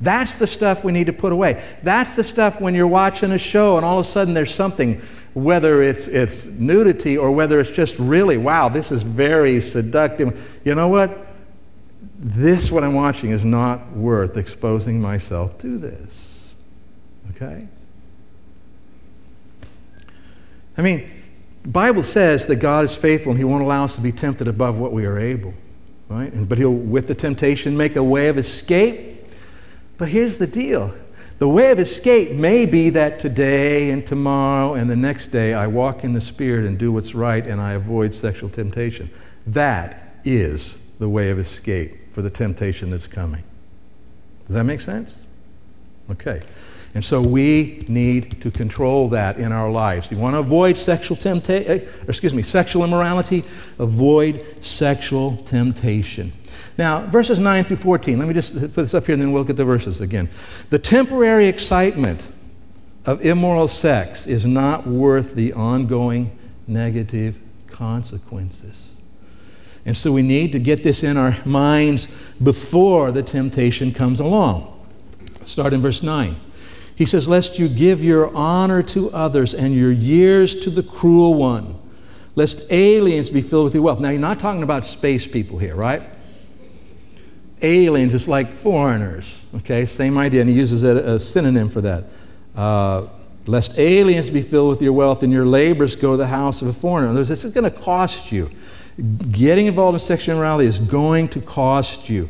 That's 0.00 0.36
the 0.36 0.46
stuff 0.46 0.82
we 0.82 0.92
need 0.92 1.06
to 1.06 1.12
put 1.12 1.32
away. 1.32 1.62
That's 1.82 2.14
the 2.14 2.24
stuff 2.24 2.60
when 2.60 2.74
you're 2.74 2.86
watching 2.86 3.32
a 3.32 3.38
show 3.38 3.76
and 3.76 3.84
all 3.84 3.98
of 3.98 4.06
a 4.06 4.08
sudden 4.08 4.32
there's 4.32 4.54
something, 4.54 5.02
whether 5.34 5.82
it's, 5.82 6.08
it's 6.08 6.46
nudity 6.46 7.18
or 7.18 7.30
whether 7.30 7.60
it's 7.60 7.70
just 7.70 7.98
really, 7.98 8.38
wow, 8.38 8.68
this 8.68 8.90
is 8.90 9.02
very 9.02 9.60
seductive. 9.60 10.60
You 10.64 10.74
know 10.74 10.88
what? 10.88 11.26
This, 12.18 12.70
what 12.70 12.84
I'm 12.84 12.94
watching, 12.94 13.30
is 13.30 13.44
not 13.44 13.92
worth 13.92 14.36
exposing 14.36 15.00
myself 15.00 15.58
to 15.58 15.78
this. 15.78 16.54
Okay? 17.30 17.66
I 20.76 20.82
mean, 20.82 21.10
Bible 21.64 22.02
says 22.02 22.46
that 22.46 22.56
God 22.56 22.84
is 22.86 22.96
faithful 22.96 23.32
and 23.32 23.38
He 23.38 23.44
won't 23.44 23.62
allow 23.62 23.84
us 23.84 23.96
to 23.96 24.00
be 24.00 24.12
tempted 24.12 24.48
above 24.48 24.78
what 24.78 24.92
we 24.92 25.04
are 25.04 25.18
able, 25.18 25.52
right? 26.08 26.32
But 26.48 26.58
He'll, 26.58 26.72
with 26.72 27.06
the 27.06 27.14
temptation, 27.14 27.76
make 27.76 27.96
a 27.96 28.02
way 28.02 28.28
of 28.28 28.38
escape. 28.38 29.09
But 30.00 30.08
here's 30.08 30.36
the 30.36 30.46
deal 30.46 30.94
the 31.40 31.48
way 31.48 31.70
of 31.70 31.78
escape 31.78 32.30
may 32.30 32.64
be 32.64 32.88
that 32.88 33.20
today 33.20 33.90
and 33.90 34.06
tomorrow 34.06 34.72
and 34.72 34.88
the 34.88 34.96
next 34.96 35.26
day 35.26 35.52
I 35.52 35.66
walk 35.66 36.04
in 36.04 36.14
the 36.14 36.22
Spirit 36.22 36.64
and 36.64 36.78
do 36.78 36.90
what's 36.90 37.14
right 37.14 37.46
and 37.46 37.60
I 37.60 37.74
avoid 37.74 38.14
sexual 38.14 38.48
temptation. 38.48 39.10
That 39.46 40.18
is 40.24 40.78
the 40.98 41.08
way 41.08 41.28
of 41.28 41.38
escape 41.38 42.14
for 42.14 42.22
the 42.22 42.30
temptation 42.30 42.88
that's 42.88 43.06
coming. 43.06 43.44
Does 44.46 44.54
that 44.54 44.64
make 44.64 44.80
sense? 44.80 45.26
Okay. 46.10 46.42
And 46.94 47.04
so 47.04 47.20
we 47.20 47.84
need 47.86 48.40
to 48.40 48.50
control 48.50 49.10
that 49.10 49.36
in 49.36 49.52
our 49.52 49.70
lives. 49.70 50.10
You 50.10 50.16
want 50.16 50.34
to 50.34 50.40
avoid 50.40 50.78
sexual 50.78 51.18
temptation, 51.18 51.72
eh, 51.72 51.86
excuse 52.08 52.32
me, 52.32 52.40
sexual 52.40 52.84
immorality? 52.84 53.44
Avoid 53.78 54.64
sexual 54.64 55.36
temptation. 55.36 56.32
Now, 56.80 57.00
verses 57.00 57.38
9 57.38 57.64
through 57.64 57.76
14, 57.76 58.18
let 58.18 58.26
me 58.26 58.32
just 58.32 58.54
put 58.54 58.72
this 58.72 58.94
up 58.94 59.04
here 59.04 59.12
and 59.12 59.20
then 59.20 59.32
we'll 59.32 59.46
at 59.46 59.54
the 59.54 59.66
verses 59.66 60.00
again. 60.00 60.30
The 60.70 60.78
temporary 60.78 61.46
excitement 61.46 62.30
of 63.04 63.20
immoral 63.20 63.68
sex 63.68 64.26
is 64.26 64.46
not 64.46 64.86
worth 64.86 65.34
the 65.34 65.52
ongoing 65.52 66.34
negative 66.66 67.38
consequences. 67.66 68.98
And 69.84 69.94
so 69.94 70.10
we 70.10 70.22
need 70.22 70.52
to 70.52 70.58
get 70.58 70.82
this 70.82 71.02
in 71.02 71.18
our 71.18 71.36
minds 71.44 72.08
before 72.42 73.12
the 73.12 73.22
temptation 73.22 73.92
comes 73.92 74.18
along. 74.18 74.74
Start 75.42 75.74
in 75.74 75.82
verse 75.82 76.02
9. 76.02 76.34
He 76.96 77.04
says, 77.04 77.28
Lest 77.28 77.58
you 77.58 77.68
give 77.68 78.02
your 78.02 78.34
honor 78.34 78.82
to 78.84 79.10
others 79.10 79.52
and 79.52 79.74
your 79.74 79.92
years 79.92 80.58
to 80.60 80.70
the 80.70 80.82
cruel 80.82 81.34
one, 81.34 81.78
lest 82.36 82.62
aliens 82.72 83.28
be 83.28 83.42
filled 83.42 83.64
with 83.64 83.74
your 83.74 83.82
wealth. 83.82 84.00
Now, 84.00 84.08
you're 84.08 84.18
not 84.18 84.38
talking 84.38 84.62
about 84.62 84.86
space 84.86 85.26
people 85.26 85.58
here, 85.58 85.76
right? 85.76 86.02
Aliens, 87.62 88.14
it's 88.14 88.28
like 88.28 88.52
foreigners, 88.54 89.44
okay? 89.56 89.86
Same 89.86 90.16
idea, 90.16 90.40
and 90.40 90.50
he 90.50 90.56
uses 90.56 90.82
a, 90.82 91.14
a 91.14 91.18
synonym 91.18 91.68
for 91.68 91.80
that. 91.80 92.04
Uh, 92.56 93.06
lest 93.46 93.78
aliens 93.78 94.30
be 94.30 94.42
filled 94.42 94.70
with 94.70 94.82
your 94.82 94.92
wealth 94.92 95.22
and 95.22 95.32
your 95.32 95.46
labors 95.46 95.96
go 95.96 96.12
to 96.12 96.16
the 96.16 96.26
house 96.26 96.62
of 96.62 96.68
a 96.68 96.72
foreigner. 96.72 97.06
In 97.06 97.10
other 97.10 97.20
words, 97.20 97.28
this 97.28 97.44
is 97.44 97.52
going 97.52 97.70
to 97.70 97.76
cost 97.76 98.30
you. 98.30 98.50
Getting 99.30 99.66
involved 99.66 99.94
in 99.94 100.00
sexual 100.00 100.34
immorality 100.34 100.68
is 100.68 100.78
going 100.78 101.28
to 101.28 101.40
cost 101.40 102.08
you. 102.08 102.28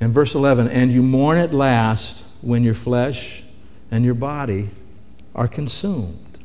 In 0.00 0.12
verse 0.12 0.34
11, 0.34 0.68
and 0.68 0.90
you 0.90 1.02
mourn 1.02 1.36
at 1.36 1.52
last 1.52 2.24
when 2.40 2.64
your 2.64 2.74
flesh 2.74 3.44
and 3.90 4.04
your 4.04 4.14
body 4.14 4.70
are 5.34 5.46
consumed. 5.46 6.38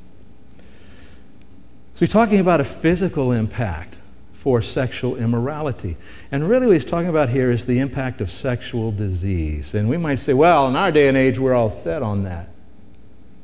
So 1.93 1.99
he's 1.99 2.11
talking 2.11 2.39
about 2.39 2.59
a 2.59 2.65
physical 2.65 3.31
impact 3.31 3.97
for 4.45 4.62
sexual 4.62 5.15
immorality. 5.15 5.97
And 6.31 6.47
really, 6.47 6.67
what 6.67 6.73
he's 6.73 6.86
talking 6.86 7.10
about 7.10 7.29
here 7.29 7.49
is 7.49 7.65
the 7.65 7.79
impact 7.79 8.21
of 8.21 8.29
sexual 8.29 8.91
disease. 8.91 9.73
And 9.73 9.89
we 9.89 9.97
might 9.97 10.19
say, 10.19 10.36
well, 10.36 10.67
in 10.67 10.75
our 10.75 10.91
day 10.91 11.08
and 11.08 11.17
age, 11.17 11.39
we're 11.39 11.55
all 11.55 11.71
set 11.71 12.03
on 12.03 12.25
that. 12.25 12.49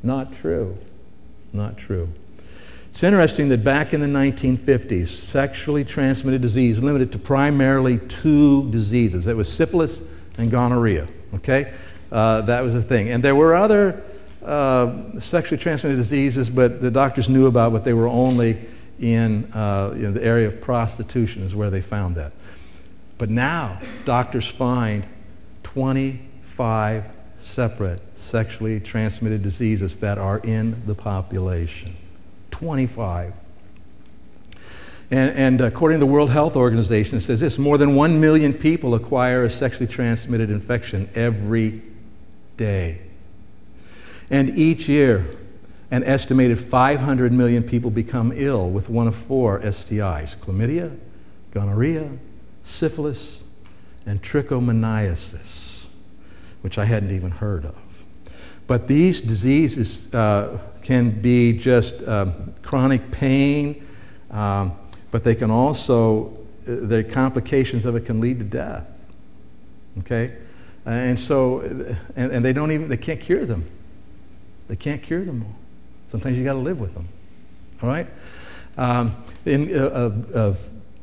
Not 0.04 0.32
true. 0.32 0.78
Not 1.54 1.76
true. 1.76 2.10
It's 2.90 3.02
interesting 3.02 3.50
that 3.50 3.64
back 3.64 3.96
in 3.96 4.02
the 4.02 4.06
1950s, 4.06 5.08
sexually 5.08 5.84
transmitted 5.84 6.44
disease 6.44 6.84
limited 6.84 7.12
to 7.14 7.18
primarily 7.18 7.98
two 7.98 8.70
diseases. 8.70 9.26
That 9.26 9.36
was 9.36 9.52
syphilis 9.52 10.08
and 10.38 10.52
gonorrhea. 10.52 11.08
Okay? 11.34 11.74
Uh, 12.12 12.42
that 12.42 12.62
was 12.62 12.76
a 12.76 12.82
thing. 12.82 13.10
And 13.10 13.24
there 13.24 13.36
were 13.36 13.56
other 13.56 14.04
uh, 14.46 15.18
sexually 15.20 15.58
transmitted 15.60 15.96
diseases, 15.96 16.52
but 16.52 16.80
the 16.80 16.92
doctors 16.92 17.28
knew 17.28 17.48
about, 17.48 17.72
but 17.72 17.84
they 17.86 17.94
were 17.94 18.08
only 18.08 18.62
in 19.02 19.52
uh, 19.54 19.94
know, 19.96 20.12
the 20.12 20.24
area 20.24 20.48
of 20.48 20.62
prostitution, 20.62 21.44
is 21.44 21.56
where 21.56 21.70
they 21.70 21.82
found 21.82 22.16
that. 22.16 22.32
But 23.18 23.30
now, 23.30 23.82
doctors 24.06 24.48
find 24.48 25.06
25 25.64 27.06
separate 27.38 28.02
sexually 28.18 28.80
transmitted 28.80 29.42
diseases 29.42 29.98
that 29.98 30.18
are 30.18 30.40
in 30.40 30.86
the 30.86 30.96
population. 30.96 31.96
25. 32.52 33.34
And, 35.10 35.32
and, 35.36 35.62
according 35.62 36.00
to 36.00 36.06
the 36.06 36.12
World 36.12 36.30
Health 36.30 36.56
Organization, 36.56 37.18
it 37.18 37.22
says 37.22 37.42
this 37.42 37.60
more 37.60 37.78
than 37.78 37.96
1 37.96 38.22
million 38.22 38.54
people 38.54 38.96
acquire 38.96 39.44
a 39.44 39.50
sexually 39.50 39.88
transmitted 39.88 40.50
infection 40.50 41.10
every 41.16 41.82
day. 42.56 43.02
And 44.30 44.58
each 44.58 44.88
year, 44.88 45.38
an 45.92 46.06
estimated 46.06 46.58
500 46.58 47.34
million 47.34 47.64
people 47.64 47.92
become 47.92 48.32
ill 48.34 48.70
with 48.70 48.90
one 48.90 49.08
of 49.08 49.16
four 49.16 49.60
STIs 49.60 50.38
chlamydia, 50.38 50.98
gonorrhea, 51.52 52.18
syphilis, 52.64 53.44
and 54.06 54.24
trichomoniasis, 54.24 55.90
which 56.62 56.78
I 56.78 56.86
hadn't 56.86 57.12
even 57.12 57.32
heard 57.32 57.66
of. 57.66 57.78
But 58.68 58.88
these 58.88 59.20
diseases 59.20 60.14
uh, 60.16 60.58
can 60.82 61.22
be 61.22 61.58
just 61.58 62.08
um, 62.08 62.54
chronic 62.64 63.12
pain, 63.12 63.86
um, 64.32 64.74
but 65.12 65.26
they 65.26 65.36
can 65.36 65.52
also, 65.52 66.38
uh, 66.68 66.88
the 66.88 67.04
complications 67.04 67.86
of 67.86 67.98
it 67.98 68.06
can 68.06 68.22
lead 68.22 68.40
to 68.40 68.46
death. 68.46 68.88
Okay? 70.00 70.38
And 70.86 71.20
so, 71.20 71.60
and, 72.16 72.32
and 72.32 72.46
they 72.46 72.54
don't 72.54 72.72
even, 72.72 72.88
they 72.88 72.98
can't 72.98 73.20
cure 73.20 73.46
them. 73.46 73.70
They 74.70 74.78
can't 74.78 75.04
cure 75.04 75.26
them 75.26 75.44
all. 75.44 75.61
Sometimes 76.12 76.38
you 76.38 76.44
got 76.44 76.54
to 76.54 76.60
live 76.60 76.82
with 76.82 76.94
them. 76.94 77.08
All 77.82 77.88
right? 77.88 78.06
Um, 78.78 79.16
in 79.46 79.74
uh, 79.74 80.12
uh, 80.36 80.56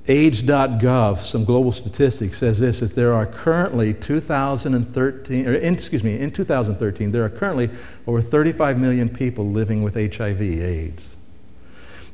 AIDS.gov, 0.06 1.20
some 1.20 1.46
global 1.46 1.72
statistics 1.72 2.36
says 2.36 2.58
this 2.58 2.80
that 2.80 2.94
there 2.94 3.14
are 3.14 3.24
currently 3.24 3.94
2013, 3.94 5.48
or 5.48 5.54
in, 5.54 5.72
excuse 5.72 6.04
me, 6.04 6.18
in 6.18 6.30
2013, 6.30 7.10
there 7.10 7.24
are 7.24 7.30
currently 7.30 7.70
over 8.06 8.20
35 8.20 8.78
million 8.78 9.08
people 9.08 9.48
living 9.48 9.82
with 9.82 9.94
HIV 9.94 10.42
AIDS. 10.42 11.16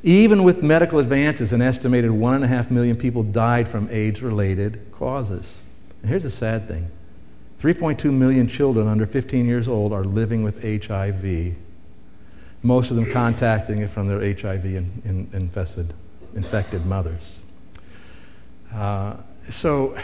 Even 0.01 0.45
with 0.45 0.63
medical 0.63 0.99
advances, 0.99 1.51
an 1.51 1.61
estimated 1.61 2.11
1.5 2.11 2.71
million 2.71 2.95
people 2.95 3.23
died 3.23 3.67
from 3.67 3.89
AIDS 3.91 4.21
related 4.21 4.79
causes. 4.93 5.61
And 6.01 6.09
here's 6.09 6.23
the 6.23 6.29
sad 6.29 6.69
thing 6.69 6.89
3.2 7.59 8.13
million 8.13 8.47
children 8.47 8.87
under 8.87 9.05
15 9.05 9.45
years 9.45 9.67
old 9.67 9.91
are 9.91 10.05
living 10.05 10.43
with 10.43 10.63
HIV, 10.63 11.57
most 12.65 12.89
of 12.89 12.97
them 12.97 13.09
contacting 13.11 13.79
it 13.79 13.91
from 13.91 14.07
their 14.07 14.19
HIV 14.19 14.65
in, 14.65 15.01
in, 15.05 15.29
infested, 15.33 15.93
infected 16.33 16.83
mothers. 16.83 17.39
Uh, 18.73 19.17
so 19.43 19.95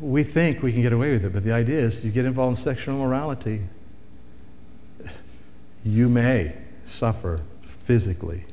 we 0.00 0.22
think 0.22 0.62
we 0.62 0.70
can 0.70 0.82
get 0.82 0.92
away 0.92 1.12
with 1.12 1.24
it, 1.24 1.32
but 1.32 1.44
the 1.44 1.52
idea 1.52 1.78
is 1.78 2.04
you 2.04 2.10
get 2.10 2.26
involved 2.26 2.58
in 2.58 2.62
sexual 2.62 2.94
immorality, 2.94 3.62
you 5.82 6.10
may 6.10 6.54
suffer 6.84 7.40
physically 7.62 8.44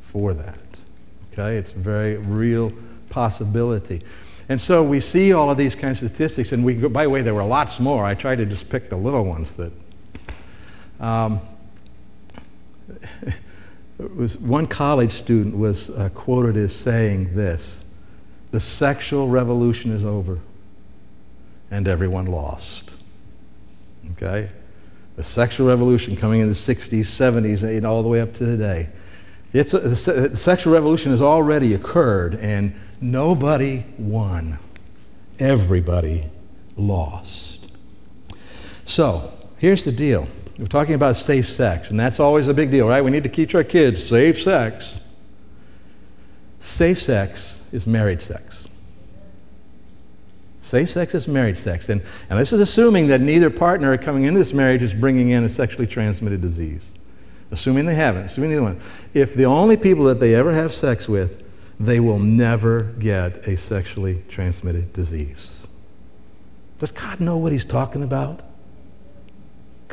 for 0.00 0.32
that. 0.34 0.84
Okay? 1.32 1.56
It's 1.56 1.72
a 1.72 1.78
very 1.78 2.16
real 2.16 2.72
possibility. 3.10 4.02
And 4.48 4.60
so 4.60 4.84
we 4.84 5.00
see 5.00 5.32
all 5.32 5.50
of 5.50 5.58
these 5.58 5.74
kinds 5.74 6.00
of 6.00 6.10
statistics, 6.10 6.52
and 6.52 6.64
we 6.64 6.76
go, 6.76 6.88
by 6.88 7.04
the 7.04 7.10
way, 7.10 7.22
there 7.22 7.34
were 7.34 7.42
lots 7.42 7.80
more. 7.80 8.04
I 8.04 8.14
tried 8.14 8.36
to 8.36 8.46
just 8.46 8.68
pick 8.68 8.88
the 8.88 8.96
little 8.96 9.24
ones 9.24 9.54
that. 9.54 9.72
Um, 11.00 11.40
was 14.16 14.38
one 14.38 14.66
college 14.66 15.12
student 15.12 15.56
was 15.56 15.90
uh, 15.90 16.08
quoted 16.10 16.56
as 16.56 16.74
saying 16.74 17.34
this 17.34 17.84
the 18.50 18.60
sexual 18.60 19.28
revolution 19.28 19.90
is 19.92 20.04
over 20.04 20.40
and 21.70 21.86
everyone 21.86 22.26
lost 22.26 22.96
okay 24.12 24.50
the 25.16 25.22
sexual 25.22 25.68
revolution 25.68 26.16
coming 26.16 26.40
in 26.40 26.48
the 26.48 26.54
60s 26.54 27.00
70s 27.00 27.62
and 27.62 27.86
all 27.86 28.02
the 28.02 28.08
way 28.08 28.20
up 28.20 28.34
to 28.34 28.44
today 28.44 28.88
it's 29.52 29.72
a, 29.72 29.78
the 29.78 30.36
sexual 30.36 30.72
revolution 30.72 31.12
has 31.12 31.22
already 31.22 31.74
occurred 31.74 32.34
and 32.34 32.74
Nobody 33.04 33.84
won, 33.98 34.58
everybody 35.38 36.30
lost. 36.74 37.68
So, 38.86 39.30
here's 39.58 39.84
the 39.84 39.92
deal. 39.92 40.26
We're 40.58 40.66
talking 40.66 40.94
about 40.94 41.16
safe 41.16 41.48
sex, 41.48 41.90
and 41.90 41.98
that's 41.98 42.20
always 42.20 42.48
a 42.48 42.54
big 42.54 42.70
deal, 42.70 42.86
right? 42.86 43.02
We 43.02 43.10
need 43.10 43.24
to 43.24 43.28
teach 43.28 43.54
our 43.54 43.64
kids 43.64 44.04
safe 44.04 44.40
sex. 44.40 45.00
Safe 46.60 47.00
sex 47.00 47.66
is 47.72 47.86
married 47.86 48.22
sex. 48.22 48.68
Safe 50.60 50.88
sex 50.88 51.14
is 51.14 51.28
married 51.28 51.58
sex. 51.58 51.88
And, 51.88 52.00
and 52.30 52.38
this 52.38 52.52
is 52.52 52.60
assuming 52.60 53.08
that 53.08 53.20
neither 53.20 53.50
partner 53.50 53.98
coming 53.98 54.24
into 54.24 54.38
this 54.38 54.54
marriage 54.54 54.82
is 54.82 54.94
bringing 54.94 55.30
in 55.30 55.44
a 55.44 55.48
sexually 55.48 55.86
transmitted 55.86 56.40
disease. 56.40 56.94
Assuming 57.50 57.84
they 57.84 57.94
haven't, 57.94 58.26
assuming 58.26 58.50
neither 58.50 58.62
one. 58.62 58.80
If 59.12 59.34
the 59.34 59.44
only 59.44 59.76
people 59.76 60.04
that 60.04 60.20
they 60.20 60.34
ever 60.34 60.54
have 60.54 60.72
sex 60.72 61.08
with 61.08 61.44
they 61.78 62.00
will 62.00 62.18
never 62.18 62.82
get 62.98 63.48
a 63.48 63.56
sexually 63.56 64.22
transmitted 64.28 64.92
disease. 64.92 65.66
Does 66.78 66.90
God 66.90 67.20
know 67.20 67.36
what 67.36 67.52
He's 67.52 67.64
talking 67.64 68.02
about? 68.02 68.42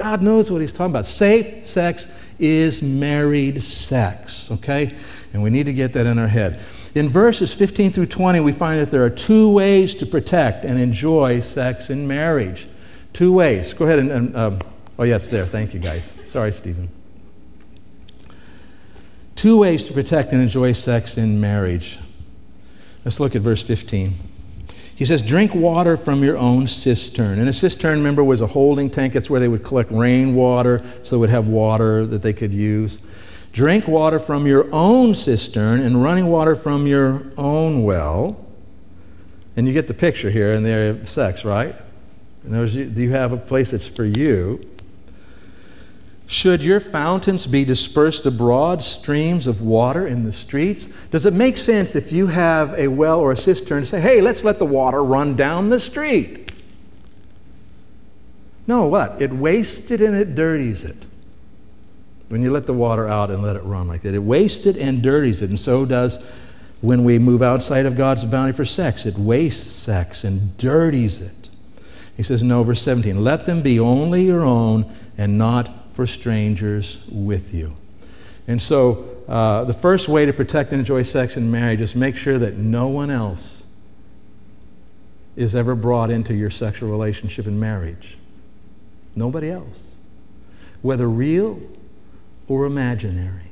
God 0.01 0.23
knows 0.23 0.51
what 0.51 0.61
He's 0.61 0.71
talking 0.71 0.91
about. 0.91 1.05
Safe 1.05 1.65
sex 1.65 2.07
is 2.39 2.81
married 2.81 3.61
sex, 3.63 4.49
okay? 4.49 4.95
And 5.31 5.43
we 5.43 5.51
need 5.51 5.67
to 5.67 5.73
get 5.73 5.93
that 5.93 6.07
in 6.07 6.17
our 6.17 6.27
head. 6.27 6.59
In 6.95 7.07
verses 7.07 7.53
15 7.53 7.91
through 7.91 8.07
20, 8.07 8.39
we 8.39 8.51
find 8.51 8.81
that 8.81 8.89
there 8.89 9.05
are 9.05 9.11
two 9.11 9.51
ways 9.51 9.93
to 9.95 10.05
protect 10.05 10.65
and 10.65 10.79
enjoy 10.79 11.39
sex 11.39 11.89
in 11.91 12.07
marriage. 12.07 12.67
Two 13.13 13.31
ways. 13.31 13.73
Go 13.73 13.85
ahead 13.85 13.99
and, 13.99 14.11
and 14.11 14.35
um, 14.35 14.59
oh, 14.97 15.03
it's 15.03 15.27
there. 15.27 15.45
Thank 15.45 15.75
you, 15.75 15.79
guys. 15.79 16.15
Sorry, 16.25 16.51
Stephen. 16.51 16.89
Two 19.35 19.59
ways 19.59 19.83
to 19.83 19.93
protect 19.93 20.33
and 20.33 20.41
enjoy 20.41 20.71
sex 20.71 21.17
in 21.17 21.39
marriage. 21.39 21.99
Let's 23.05 23.19
look 23.19 23.35
at 23.35 23.41
verse 23.43 23.61
15. 23.61 24.30
He 25.01 25.05
says, 25.05 25.23
Drink 25.23 25.55
water 25.55 25.97
from 25.97 26.23
your 26.23 26.37
own 26.37 26.67
cistern. 26.67 27.39
And 27.39 27.49
a 27.49 27.53
cistern, 27.53 27.97
remember, 27.97 28.23
was 28.23 28.39
a 28.39 28.45
holding 28.45 28.87
tank. 28.87 29.13
That's 29.13 29.31
where 29.31 29.39
they 29.39 29.47
would 29.47 29.63
collect 29.63 29.89
rainwater 29.91 30.83
so 31.01 31.15
they 31.15 31.19
would 31.21 31.31
have 31.31 31.47
water 31.47 32.05
that 32.05 32.21
they 32.21 32.33
could 32.33 32.53
use. 32.53 32.99
Drink 33.51 33.87
water 33.87 34.19
from 34.19 34.45
your 34.45 34.71
own 34.71 35.15
cistern 35.15 35.79
and 35.79 36.03
running 36.03 36.27
water 36.27 36.55
from 36.55 36.85
your 36.85 37.25
own 37.35 37.81
well. 37.81 38.45
And 39.55 39.65
you 39.65 39.73
get 39.73 39.87
the 39.87 39.95
picture 39.95 40.29
here 40.29 40.53
in 40.53 40.61
the 40.61 40.69
area 40.69 41.03
sex, 41.03 41.43
right? 41.43 41.75
In 42.45 42.53
other 42.53 42.67
you 42.67 43.09
have 43.09 43.33
a 43.33 43.37
place 43.37 43.71
that's 43.71 43.87
for 43.87 44.05
you. 44.05 44.63
Should 46.31 46.63
your 46.63 46.79
fountains 46.79 47.45
be 47.45 47.65
dispersed 47.65 48.25
abroad, 48.25 48.81
streams 48.81 49.47
of 49.47 49.59
water 49.59 50.07
in 50.07 50.23
the 50.23 50.31
streets? 50.31 50.85
Does 51.09 51.25
it 51.25 51.33
make 51.33 51.57
sense 51.57 51.93
if 51.93 52.13
you 52.13 52.27
have 52.27 52.73
a 52.79 52.87
well 52.87 53.19
or 53.19 53.33
a 53.33 53.35
cistern 53.35 53.81
to 53.81 53.85
say, 53.85 53.99
hey, 53.99 54.21
let's 54.21 54.41
let 54.45 54.57
the 54.57 54.65
water 54.65 55.03
run 55.03 55.35
down 55.35 55.69
the 55.69 55.79
street? 55.79 56.53
No, 58.65 58.85
what? 58.85 59.21
It 59.21 59.33
wastes 59.33 59.91
it 59.91 59.99
and 59.99 60.15
it 60.15 60.33
dirties 60.33 60.85
it. 60.85 61.05
When 62.29 62.41
you 62.41 62.49
let 62.49 62.65
the 62.65 62.71
water 62.71 63.09
out 63.09 63.29
and 63.29 63.43
let 63.43 63.57
it 63.57 63.63
run 63.63 63.89
like 63.89 64.03
that, 64.03 64.15
it 64.15 64.23
wastes 64.23 64.65
it 64.65 64.77
and 64.77 65.03
dirties 65.03 65.41
it. 65.41 65.49
And 65.49 65.59
so 65.59 65.83
does 65.83 66.25
when 66.79 67.03
we 67.03 67.19
move 67.19 67.41
outside 67.41 67.85
of 67.85 67.97
God's 67.97 68.23
bounty 68.23 68.53
for 68.53 68.63
sex. 68.63 69.05
It 69.05 69.17
wastes 69.17 69.69
sex 69.69 70.23
and 70.23 70.55
dirties 70.55 71.19
it. 71.19 71.49
He 72.15 72.23
says, 72.23 72.41
no, 72.41 72.63
verse 72.63 72.81
17, 72.81 73.21
let 73.21 73.45
them 73.45 73.61
be 73.61 73.77
only 73.77 74.23
your 74.23 74.43
own 74.43 74.89
and 75.17 75.37
not 75.37 75.80
for 75.93 76.08
strangers 76.08 76.99
with 77.10 77.54
you. 77.54 77.75
And 78.47 78.62
so, 78.62 79.08
uh, 79.27 79.63
the 79.65 79.73
first 79.73 80.10
way 80.10 80.25
to 80.25 80.34
protect 80.34 80.71
and 80.71 80.80
enjoy 80.80 81.04
sex 81.04 81.38
in 81.38 81.51
marriage 81.51 81.80
is 81.80 81.95
make 81.95 82.17
sure 82.17 82.39
that 82.39 82.58
no 82.58 82.88
one 82.88 83.10
else 83.10 83.65
is 85.36 85.56
ever 85.56 85.75
brought 85.75 86.12
into 86.12 86.34
your 86.34 86.49
sexual 86.49 86.89
relationship 86.89 87.47
in 87.47 87.60
marriage. 87.60 88.17
Nobody 89.15 89.49
else, 89.49 89.97
whether 90.82 91.10
real 91.10 91.62
or 92.47 92.65
imaginary. 92.65 93.51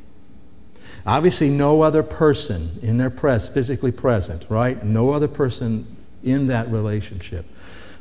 Obviously, 1.05 1.49
no 1.49 1.81
other 1.81 2.03
person 2.03 2.77
in 2.81 2.97
their 2.97 3.09
press, 3.09 3.47
physically 3.47 3.91
present, 3.91 4.45
right? 4.49 4.83
No 4.83 5.11
other 5.11 5.27
person 5.27 5.95
in 6.23 6.47
that 6.47 6.69
relationship. 6.69 7.45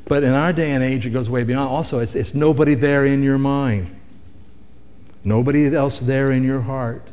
But 0.04 0.24
in 0.24 0.32
our 0.32 0.52
day 0.52 0.72
and 0.72 0.82
age, 0.82 1.06
it 1.06 1.10
goes 1.10 1.30
way 1.30 1.44
beyond. 1.44 1.68
Also, 1.70 2.00
it's, 2.00 2.14
it's 2.14 2.34
nobody 2.34 2.74
there 2.74 3.04
in 3.04 3.22
your 3.22 3.38
mind, 3.38 3.94
nobody 5.28 5.74
else 5.74 6.00
there 6.00 6.32
in 6.32 6.42
your 6.42 6.62
heart. 6.62 7.10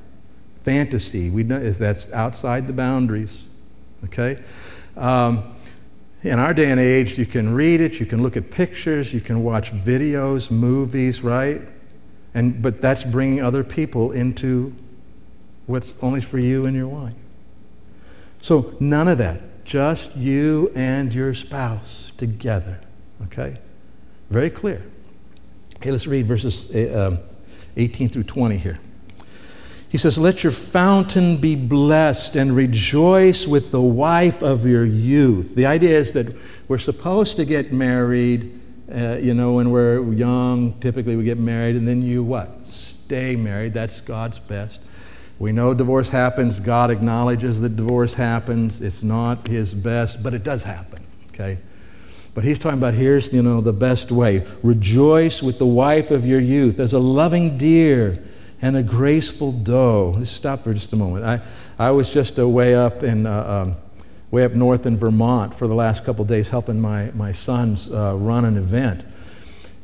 Fantasy, 0.62 1.30
we 1.30 1.44
know, 1.44 1.60
that's 1.60 2.12
outside 2.14 2.66
the 2.68 2.74
boundaries. 2.74 3.48
Okay? 4.06 4.42
Um, 4.98 5.56
in 6.24 6.40
our 6.40 6.54
day 6.54 6.72
and 6.72 6.80
age, 6.80 7.20
you 7.20 7.26
can 7.26 7.54
read 7.54 7.82
it, 7.82 8.00
you 8.00 8.06
can 8.06 8.24
look 8.24 8.36
at 8.36 8.50
pictures, 8.50 9.14
you 9.14 9.22
can 9.22 9.44
watch 9.44 9.72
videos, 9.72 10.50
movies, 10.50 11.22
right? 11.22 11.62
And, 12.34 12.62
but 12.62 12.82
that's 12.82 13.04
bringing 13.04 13.44
other 13.44 13.64
people 13.64 14.12
into 14.12 14.74
what's 15.68 15.94
only 16.02 16.22
for 16.22 16.40
you 16.40 16.66
and 16.66 16.76
your 16.76 16.88
wife. 16.88 17.14
So, 18.42 18.76
none 18.80 19.08
of 19.08 19.18
that. 19.20 19.66
Just 19.66 20.16
you 20.16 20.72
and 20.76 21.14
your 21.14 21.34
spouse 21.34 22.12
together. 22.18 22.82
Okay? 23.24 23.60
Very 24.30 24.50
clear. 24.50 24.86
Okay, 25.78 25.92
let's 25.92 26.08
read 26.08 26.26
verses 26.26 26.74
uh, 26.76 27.18
18 27.78 28.10
through 28.10 28.24
20 28.24 28.58
here. 28.58 28.80
He 29.90 29.98
says, 29.98 30.18
Let 30.18 30.44
your 30.44 30.52
fountain 30.52 31.38
be 31.38 31.56
blessed 31.56 32.36
and 32.36 32.56
rejoice 32.56 33.48
with 33.48 33.72
the 33.72 33.82
wife 33.82 34.42
of 34.42 34.66
your 34.66 34.86
youth. 34.86 35.56
The 35.56 35.66
idea 35.66 35.98
is 35.98 36.14
that 36.14 36.36
we're 36.68 36.78
supposed 36.78 37.36
to 37.38 37.46
get 37.46 37.72
married, 37.72 38.60
uh, 38.94 39.18
you 39.22 39.34
know, 39.34 39.54
when 39.54 39.72
we're 39.72 40.12
young. 40.14 40.80
Typically, 40.80 41.16
we 41.16 41.24
get 41.24 41.38
married, 41.38 41.76
and 41.76 41.88
then 41.88 42.02
you 42.02 42.24
what? 42.24 42.68
Stay 42.68 43.36
married. 43.36 43.74
That's 43.74 44.02
God's 44.02 44.40
best. 44.40 44.82
We 45.38 45.52
know 45.52 45.74
divorce 45.74 46.10
happens. 46.10 46.60
God 46.60 46.92
acknowledges 46.92 47.62
that 47.62 47.76
divorce 47.76 48.14
happens. 48.14 48.82
It's 48.82 49.04
not 49.04 49.48
his 49.48 49.74
best, 49.74 50.24
but 50.24 50.34
it 50.34 50.44
does 50.44 50.64
happen, 50.64 51.06
okay? 51.30 51.60
But 52.36 52.44
he's 52.44 52.60
talking 52.60 52.78
about 52.78 52.94
here's, 52.94 53.34
you 53.34 53.42
know, 53.42 53.62
the 53.62 53.74
best 53.74 54.12
way. 54.12 54.46
Rejoice 54.62 55.42
with 55.42 55.58
the 55.58 55.66
wife 55.66 56.12
of 56.12 56.26
your 56.26 56.42
youth 56.42 56.80
as 56.80 56.94
a 56.94 57.00
loving 57.00 57.58
deer 57.58 58.22
and 58.62 58.76
a 58.76 58.84
graceful 58.84 59.54
doe. 59.54 60.14
Let's 60.18 60.30
stop 60.30 60.66
for 60.66 60.74
just 60.74 60.92
a 60.92 60.98
moment. 60.98 61.26
I, 61.26 61.42
I 61.80 61.92
was 61.92 62.12
just 62.12 62.38
way 62.38 62.76
up 62.76 63.04
in, 63.04 63.26
uh, 63.26 63.66
um, 63.68 63.76
way 64.32 64.44
up 64.44 64.52
north 64.52 64.86
in 64.86 64.98
Vermont 64.98 65.54
for 65.54 65.66
the 65.68 65.74
last 65.74 66.04
couple 66.04 66.26
days 66.26 66.50
helping 66.50 66.80
my, 66.80 67.10
my 67.12 67.32
sons 67.32 67.90
uh, 67.90 68.16
run 68.16 68.44
an 68.44 68.58
event. 68.58 69.06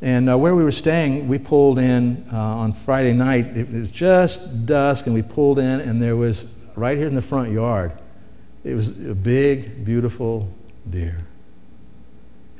And 0.01 0.29
uh, 0.29 0.37
where 0.37 0.53
we 0.53 0.63
were 0.63 0.71
staying, 0.73 1.29
we 1.29 1.39
pulled 1.39 1.79
in 1.79 2.27
uh, 2.33 2.35
on 2.35 2.73
Friday 2.73 3.13
night. 3.13 3.55
It 3.55 3.71
was 3.71 3.91
just 3.91 4.65
dusk, 4.65 5.05
and 5.05 5.15
we 5.15 5.21
pulled 5.21 5.57
in, 5.57 5.79
and 5.79 6.01
there 6.01 6.17
was 6.17 6.47
right 6.75 6.97
here 6.97 7.07
in 7.07 7.15
the 7.15 7.21
front 7.21 7.51
yard, 7.51 7.93
it 8.63 8.73
was 8.73 8.89
a 9.05 9.15
big, 9.15 9.85
beautiful 9.85 10.51
deer. 10.89 11.25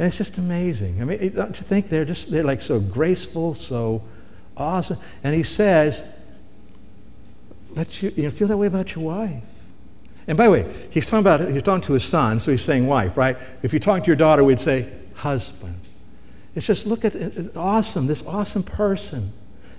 And 0.02 0.08
it's 0.08 0.18
just 0.18 0.40
amazing. 0.40 1.00
I 1.00 1.06
mean, 1.06 1.36
don't 1.36 1.56
you 1.56 1.64
think 1.64 1.90
they're 1.90 2.06
just, 2.06 2.32
they're 2.32 2.44
like 2.44 2.60
so 2.60 2.80
graceful, 2.80 3.54
so 3.54 4.02
awesome. 4.58 4.98
And 5.24 5.36
he 5.36 5.44
says, 5.44 6.04
let 7.76 8.02
you, 8.02 8.12
you 8.16 8.24
know, 8.24 8.32
feel 8.32 8.48
that 8.48 8.58
way 8.58 8.66
about 8.66 8.96
your 8.96 9.06
wife. 9.06 9.44
And 10.26 10.40
by 10.40 10.46
the 10.46 10.52
way, 10.54 10.74
he's 10.90 11.06
talking 11.06 11.20
about, 11.20 11.48
he's 11.52 11.62
talking 11.62 11.84
to 11.84 11.94
his 11.94 12.04
son, 12.04 12.40
so 12.40 12.50
he's 12.50 12.64
saying 12.64 12.88
wife, 12.88 13.16
right? 13.16 13.38
If 13.62 13.74
you 13.74 13.80
talk 13.80 14.02
to 14.02 14.08
your 14.08 14.16
daughter, 14.16 14.44
we'd 14.44 14.60
say 14.60 14.92
husband. 15.18 15.80
It's 16.56 16.66
just 16.66 16.88
look 16.88 17.06
at 17.06 17.14
it, 17.14 17.56
awesome, 17.56 18.08
this 18.08 18.24
awesome 18.26 18.64
person 18.64 19.34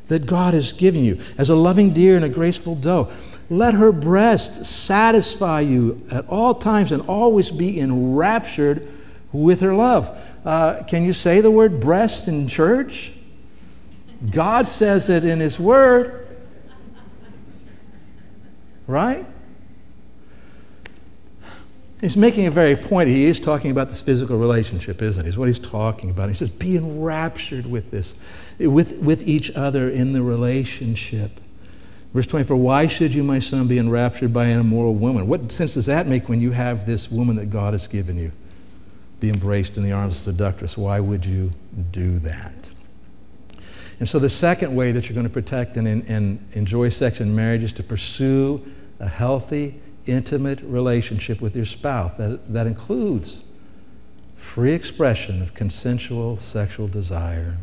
that 0.07 0.27
God 0.27 0.55
has 0.55 0.73
given 0.73 1.03
you 1.05 1.21
as 1.37 1.51
a 1.51 1.57
loving 1.57 1.93
deer 1.93 2.15
and 2.15 2.25
a 2.25 2.29
graceful 2.29 2.77
doe. 2.77 3.11
Let 3.51 3.75
her 3.75 3.91
breast 3.91 4.67
satisfy 4.67 5.63
you 5.63 6.07
at 6.13 6.29
all 6.29 6.55
times 6.55 6.93
and 6.93 7.03
always 7.09 7.51
be 7.51 7.81
enraptured 7.81 8.89
with 9.33 9.61
her 9.61 9.75
love. 9.75 10.17
Uh, 10.45 10.83
can 10.87 11.05
you 11.05 11.13
say 11.13 11.41
the 11.41 11.51
word 11.51 11.81
breast 11.81 12.29
in 12.29 12.49
church? 12.49 13.13
God 14.31 14.69
says 14.69 15.09
it 15.09 15.25
in 15.25 15.41
His 15.41 15.59
Word. 15.59 16.19
Right? 18.87 19.27
He's 22.01 22.17
making 22.17 22.47
a 22.47 22.51
very 22.51 22.75
point. 22.75 23.09
He 23.09 23.25
is 23.27 23.39
talking 23.39 23.71
about 23.71 23.89
this 23.89 24.03
physical 24.03 24.37
relationship, 24.37 25.01
isn't 25.01 25.25
he? 25.25 25.29
Is 25.29 25.39
what 25.39 25.47
he's 25.47 25.61
talking 25.61 26.11
about. 26.11 26.29
He 26.29 26.35
says, 26.35 26.51
be 26.51 26.77
enraptured 26.77 27.65
with 27.65 27.93
this, 27.93 28.17
with, 28.59 28.99
with 28.99 29.27
each 29.27 29.53
other 29.53 29.89
in 29.89 30.13
the 30.13 30.21
relationship. 30.21 31.41
Verse 32.13 32.27
24, 32.27 32.57
why 32.57 32.89
should 32.89 33.15
you, 33.15 33.23
my 33.23 33.39
son, 33.39 33.69
be 33.69 33.79
enraptured 33.79 34.33
by 34.33 34.47
an 34.47 34.59
immoral 34.59 34.97
woman? 34.97 35.29
What 35.29 35.53
sense 35.53 35.75
does 35.75 35.87
that 35.87 36.09
make 36.09 36.29
when 36.29 36.41
you 36.41 36.51
have 36.51 36.87
this 36.87 37.09
woman 37.09 37.37
that 37.37 37.51
God 37.51 37.73
has 37.73 37.87
given 37.87 38.19
you? 38.19 38.33
Be 39.23 39.29
embraced 39.29 39.77
in 39.77 39.85
the 39.85 39.93
arms 39.93 40.19
of 40.19 40.25
the 40.25 40.33
seductress. 40.33 40.77
Why 40.77 40.99
would 40.99 41.25
you 41.25 41.53
do 41.93 42.19
that? 42.19 42.71
And 44.01 44.09
so, 44.09 44.19
the 44.19 44.29
second 44.29 44.75
way 44.75 44.91
that 44.91 45.09
you're 45.09 45.15
going 45.15 45.29
to 45.29 45.33
protect 45.33 45.77
and, 45.77 45.87
and 45.87 46.45
enjoy 46.55 46.89
sex 46.89 47.21
in 47.21 47.33
marriage 47.33 47.63
is 47.63 47.73
to 47.75 47.85
pursue 47.85 48.67
a 48.99 49.07
healthy, 49.07 49.81
intimate 50.07 50.61
relationship 50.63 51.41
with 51.41 51.55
your 51.55 51.65
spouse. 51.65 52.17
That, 52.19 52.53
that 52.53 52.67
includes 52.67 53.45
free 54.35 54.73
expression 54.73 55.41
of 55.41 55.55
consensual 55.55 56.37
sexual 56.37 56.89
desire. 56.89 57.59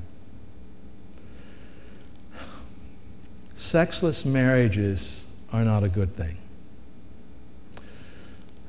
Sexless 3.54 4.24
marriages 4.24 5.28
are 5.52 5.65
not 5.65 5.84
a 5.84 5.89
good 5.89 6.15
thing. 6.15 6.38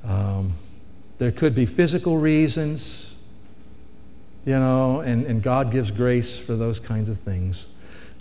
Um, 0.03 0.55
there 1.21 1.31
could 1.31 1.55
be 1.55 1.67
physical 1.67 2.17
reasons, 2.17 3.15
you 4.47 4.59
know, 4.59 5.01
and, 5.01 5.27
and 5.27 5.43
God 5.43 5.71
gives 5.71 5.91
grace 5.91 6.39
for 6.39 6.57
those 6.57 6.81
kinds 6.81 7.11
of 7.11 7.19
things. 7.19 7.69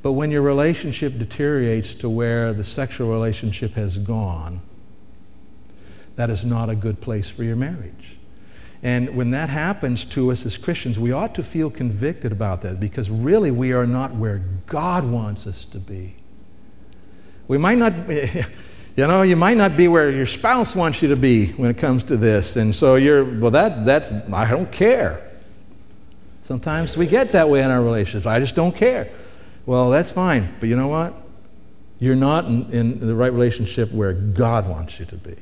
But 0.02 0.12
when 0.12 0.32
your 0.32 0.42
relationship 0.42 1.18
deteriorates 1.18 1.94
to 1.94 2.10
where 2.10 2.52
the 2.52 2.66
sexual 2.66 3.10
relationship 3.10 3.72
has 3.76 3.98
gone, 3.98 4.60
that 6.16 6.30
is 6.30 6.44
not 6.44 6.70
a 6.70 6.76
good 6.76 7.00
place 7.00 7.30
for 7.30 7.46
your 7.46 7.56
marriage. 7.56 8.18
And 8.84 9.16
when 9.16 9.32
that 9.32 9.48
happens 9.48 10.04
to 10.06 10.30
us 10.30 10.46
as 10.46 10.58
Christians, 10.58 11.00
we 11.00 11.14
ought 11.14 11.34
to 11.36 11.44
feel 11.44 11.70
convicted 11.70 12.34
about 12.34 12.64
that 12.64 12.82
because 12.82 13.10
really 13.10 13.50
we 13.50 13.72
are 13.72 13.88
not 13.88 14.14
where 14.14 14.44
God 14.66 15.06
wants 15.06 15.48
us 15.48 15.64
to 15.64 15.80
be. 15.80 16.18
We 17.48 17.58
might 17.58 17.78
not, 17.78 17.94
you 19.00 19.08
know, 19.08 19.22
you 19.22 19.38
might 19.38 19.56
not 19.56 19.78
be 19.78 19.88
where 19.88 20.12
your 20.12 20.26
spouse 20.26 20.76
wants 20.76 21.02
you 21.02 21.08
to 21.08 21.16
be 21.16 21.54
when 21.54 21.72
it 21.72 21.78
comes 21.78 22.04
to 22.04 22.18
this. 22.18 22.58
And 22.58 22.76
so 22.76 22.96
you're, 22.96 23.24
well, 23.24 23.52
that, 23.52 23.86
that's, 23.86 24.12
I 24.12 24.50
don't 24.50 24.70
care. 24.74 25.26
Sometimes 26.42 26.98
we 26.98 27.08
get 27.08 27.32
that 27.32 27.48
way 27.48 27.62
in 27.62 27.72
our 27.72 27.82
relationships. 27.82 28.26
I 28.26 28.42
just 28.42 28.56
don't 28.56 28.76
care. 28.76 29.10
Well, 29.66 29.90
that's 29.90 30.12
fine. 30.12 30.54
But 30.60 30.68
you 30.68 30.76
know 30.76 30.90
what? 30.90 31.14
You're 32.00 32.18
not 32.18 32.44
in, 32.44 32.70
in 32.72 33.00
the 33.00 33.16
right 33.16 33.32
relationship 33.32 33.90
where 33.94 34.12
God 34.12 34.68
wants 34.68 35.00
you 35.00 35.06
to 35.06 35.16
be. 35.16 35.38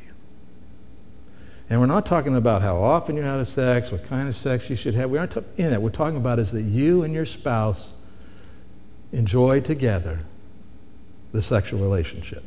And 1.67 1.79
we're 1.79 1.87
not 1.87 2.05
talking 2.05 2.35
about 2.35 2.61
how 2.61 2.77
often 2.77 3.15
you 3.15 3.23
had 3.23 3.43
sex, 3.47 3.91
what 3.91 4.03
kind 4.03 4.27
of 4.27 4.35
sex 4.35 4.69
you 4.69 4.75
should 4.75 4.93
have. 4.93 5.09
We 5.09 5.17
aren't 5.17 5.31
talking 5.31 5.49
in 5.57 5.71
that. 5.71 5.81
We're 5.81 5.89
talking 5.89 6.17
about 6.17 6.37
is 6.37 6.51
that 6.51 6.61
you 6.61 7.01
and 7.01 7.11
your 7.11 7.25
spouse 7.25 7.95
enjoy 9.11 9.61
together 9.61 10.23
the 11.31 11.41
sexual 11.41 11.79
relationship 11.79 12.43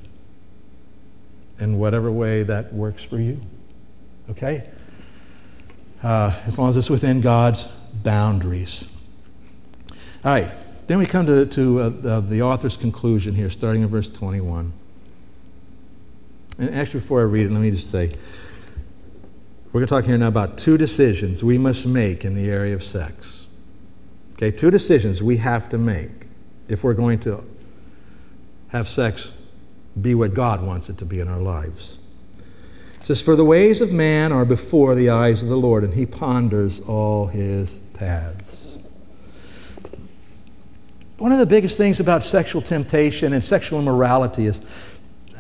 in 1.61 1.79
whatever 1.79 2.11
way 2.11 2.43
that 2.43 2.73
works 2.73 3.03
for 3.03 3.19
you. 3.19 3.41
Okay? 4.31 4.69
Uh, 6.03 6.35
as 6.47 6.59
long 6.59 6.71
as 6.71 6.77
it's 6.77 6.91
within 6.91 7.21
God's 7.21 7.67
boundaries. 8.03 8.87
All 10.25 10.33
right. 10.33 10.51
Then 10.87 10.99
we 10.99 11.07
come 11.07 11.27
to, 11.27 11.47
to 11.47 11.81
uh, 11.81 11.89
the, 11.89 12.21
the 12.21 12.43
author's 12.43 12.77
conclusion 12.77 13.35
here, 13.35 13.49
starting 13.49 13.83
in 13.83 13.89
verse 13.89 14.09
21. 14.09 14.73
And 16.59 16.75
actually, 16.75 17.01
before 17.01 17.21
I 17.21 17.25
read 17.25 17.47
it, 17.47 17.53
let 17.53 17.61
me 17.61 17.71
just 17.71 17.91
say, 17.91 18.17
we're 19.73 19.81
going 19.81 19.87
to 19.87 19.95
talk 19.95 20.05
here 20.05 20.19
now 20.19 20.29
about 20.29 20.59
two 20.59 20.77
decisions 20.77 21.45
we 21.45 21.59
must 21.59 21.87
make 21.87 22.25
in 22.25 22.35
the 22.35 22.51
area 22.51 22.75
of 22.75 22.83
sex. 22.83 23.47
Okay, 24.33 24.51
two 24.51 24.71
decisions 24.71 25.23
we 25.23 25.37
have 25.37 25.69
to 25.69 25.79
make 25.79 26.27
if 26.67 26.83
we're 26.83 26.95
going 26.95 27.21
to 27.21 27.45
have 28.69 28.89
sex 28.89 29.31
be 30.01 30.15
what 30.15 30.35
God 30.35 30.63
wants 30.63 30.89
it 30.89 30.99
to 30.99 31.05
be 31.05 31.21
in 31.21 31.29
our 31.29 31.41
lives. 31.41 31.99
It 33.01 33.07
says, 33.07 33.23
For 33.23 33.37
the 33.37 33.45
ways 33.45 33.81
of 33.81 33.93
man 33.93 34.33
are 34.33 34.45
before 34.45 34.95
the 34.95 35.11
eyes 35.11 35.43
of 35.43 35.49
the 35.49 35.57
Lord, 35.57 35.85
and 35.85 35.95
he 35.95 36.07
ponders 36.07 36.81
all 36.81 37.27
his 37.29 37.79
paths. 37.95 38.79
One 41.19 41.33
of 41.33 41.39
the 41.39 41.47
biggest 41.47 41.77
things 41.77 42.01
about 42.01 42.25
sexual 42.25 42.63
temptation 42.63 43.33
and 43.33 43.45
sexual 43.45 43.79
immorality 43.79 44.47
is 44.47 44.63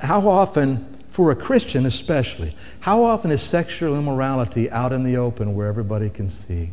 how 0.02 0.28
often 0.28 0.86
for 1.08 1.30
a 1.30 1.36
Christian 1.36 1.86
especially, 1.86 2.54
how 2.80 3.02
often 3.02 3.30
is 3.30 3.42
sexual 3.42 3.98
immorality 3.98 4.70
out 4.70 4.92
in 4.92 5.04
the 5.04 5.16
open 5.16 5.54
where 5.54 5.68
everybody 5.68 6.10
can 6.10 6.28
see? 6.28 6.72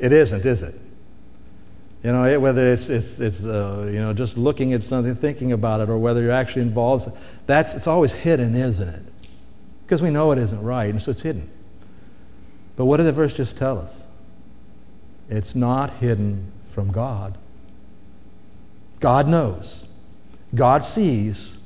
It 0.00 0.12
isn't, 0.12 0.44
is 0.44 0.62
it? 0.62 0.74
You 2.04 2.12
know, 2.12 2.38
whether 2.38 2.66
it's, 2.66 2.90
it's, 2.90 3.18
it's 3.18 3.42
uh, 3.42 3.88
you 3.90 3.98
know, 3.98 4.12
just 4.12 4.36
looking 4.36 4.74
at 4.74 4.84
something, 4.84 5.14
thinking 5.14 5.52
about 5.52 5.80
it, 5.80 5.88
or 5.88 5.96
whether 5.96 6.20
you're 6.20 6.32
actually 6.32 6.60
involved, 6.60 7.10
that's, 7.46 7.74
it's 7.74 7.86
always 7.86 8.12
hidden, 8.12 8.54
isn't 8.54 8.88
it? 8.88 9.02
Because 9.86 10.02
we 10.02 10.10
know 10.10 10.30
it 10.30 10.38
isn't 10.38 10.62
right, 10.62 10.90
and 10.90 11.00
so 11.00 11.12
it's 11.12 11.22
hidden. 11.22 11.48
But 12.76 12.84
what 12.84 12.98
did 12.98 13.04
the 13.04 13.12
verse 13.12 13.34
just 13.34 13.56
tell 13.56 13.78
us? 13.78 14.06
It's 15.30 15.54
not 15.54 15.94
hidden 15.94 16.52
from 16.66 16.92
God. 16.92 17.38
God 19.00 19.26
knows, 19.26 19.88
God 20.54 20.84
sees, 20.84 21.56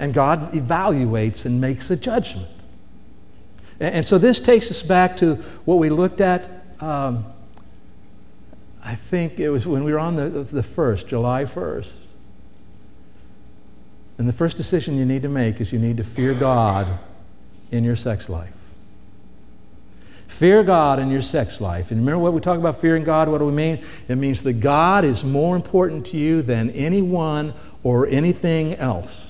and 0.00 0.12
God 0.12 0.52
evaluates 0.52 1.46
and 1.46 1.60
makes 1.60 1.92
a 1.92 1.96
judgment. 1.96 2.48
And, 3.78 3.96
and 3.96 4.06
so 4.06 4.18
this 4.18 4.40
takes 4.40 4.68
us 4.68 4.82
back 4.82 5.16
to 5.18 5.36
what 5.64 5.76
we 5.76 5.90
looked 5.90 6.20
at. 6.20 6.50
Um, 6.80 7.24
I 8.86 8.94
think 8.94 9.40
it 9.40 9.48
was 9.48 9.66
when 9.66 9.82
we 9.82 9.92
were 9.92 9.98
on 9.98 10.14
the, 10.14 10.28
the 10.28 10.62
first, 10.62 11.08
July 11.08 11.42
1st. 11.42 11.92
And 14.16 14.28
the 14.28 14.32
first 14.32 14.56
decision 14.56 14.96
you 14.96 15.04
need 15.04 15.22
to 15.22 15.28
make 15.28 15.60
is 15.60 15.72
you 15.72 15.80
need 15.80 15.96
to 15.96 16.04
fear 16.04 16.34
God 16.34 17.00
in 17.72 17.82
your 17.82 17.96
sex 17.96 18.28
life. 18.28 18.54
Fear 20.28 20.62
God 20.62 21.00
in 21.00 21.10
your 21.10 21.20
sex 21.20 21.60
life. 21.60 21.90
And 21.90 22.00
remember 22.00 22.20
what 22.20 22.32
we 22.32 22.40
talk 22.40 22.58
about 22.58 22.76
fearing 22.76 23.02
God? 23.02 23.28
What 23.28 23.38
do 23.38 23.46
we 23.46 23.52
mean? 23.52 23.84
It 24.06 24.16
means 24.16 24.44
that 24.44 24.54
God 24.60 25.04
is 25.04 25.24
more 25.24 25.56
important 25.56 26.06
to 26.06 26.16
you 26.16 26.42
than 26.42 26.70
anyone 26.70 27.54
or 27.82 28.06
anything 28.06 28.74
else. 28.74 29.25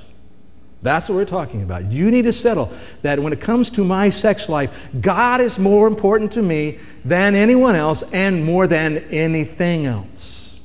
That's 0.83 1.09
what 1.09 1.16
we're 1.16 1.24
talking 1.24 1.62
about. 1.62 1.91
You 1.91 2.11
need 2.11 2.22
to 2.22 2.33
settle 2.33 2.70
that 3.03 3.18
when 3.18 3.33
it 3.33 3.41
comes 3.41 3.70
to 3.70 3.85
my 3.85 4.11
sex 4.11 4.49
life, 4.49 4.89
God 5.01 5.41
is 5.41 5.59
more 5.59 5.87
important 5.87 6.33
to 6.33 6.43
me 6.43 6.79
than 7.05 7.35
anyone 7.35 7.74
else 7.74 8.03
and 8.12 8.45
more 8.45 8.66
than 8.66 8.99
anything 9.11 9.87
else. 9.87 10.62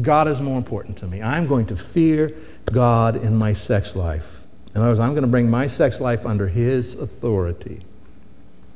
God 0.00 0.28
is 0.28 0.40
more 0.40 0.56
important 0.56 0.96
to 0.98 1.06
me. 1.06 1.20
I'm 1.20 1.46
going 1.46 1.66
to 1.66 1.76
fear 1.76 2.32
God 2.66 3.16
in 3.16 3.36
my 3.36 3.52
sex 3.52 3.96
life. 3.96 4.46
In 4.74 4.80
other 4.80 4.90
words, 4.90 5.00
I'm 5.00 5.10
going 5.10 5.22
to 5.22 5.28
bring 5.28 5.50
my 5.50 5.66
sex 5.66 6.00
life 6.00 6.24
under 6.24 6.46
His 6.46 6.94
authority. 6.94 7.82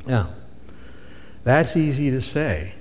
Now, 0.07 0.31
that's 1.45 1.77
easy 1.77 2.11
to 2.11 2.21
say. 2.21 2.75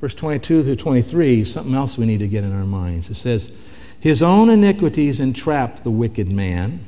Verse 0.00 0.14
22 0.14 0.64
through 0.64 0.76
23, 0.76 1.44
something 1.44 1.74
else 1.74 1.96
we 1.96 2.06
need 2.06 2.18
to 2.18 2.28
get 2.28 2.42
in 2.42 2.52
our 2.52 2.66
minds. 2.66 3.08
It 3.08 3.14
says, 3.14 3.56
His 4.00 4.20
own 4.22 4.50
iniquities 4.50 5.20
entrap 5.20 5.84
the 5.84 5.90
wicked 5.90 6.28
man 6.28 6.84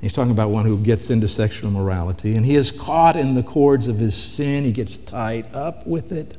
He's 0.00 0.12
talking 0.12 0.30
about 0.30 0.50
one 0.50 0.64
who 0.64 0.78
gets 0.78 1.10
into 1.10 1.26
sexual 1.26 1.70
immorality, 1.70 2.36
and 2.36 2.46
he 2.46 2.54
is 2.54 2.70
caught 2.70 3.16
in 3.16 3.34
the 3.34 3.42
cords 3.42 3.88
of 3.88 3.98
his 3.98 4.14
sin. 4.14 4.64
He 4.64 4.72
gets 4.72 4.96
tied 4.96 5.52
up 5.54 5.86
with 5.86 6.12
it. 6.12 6.36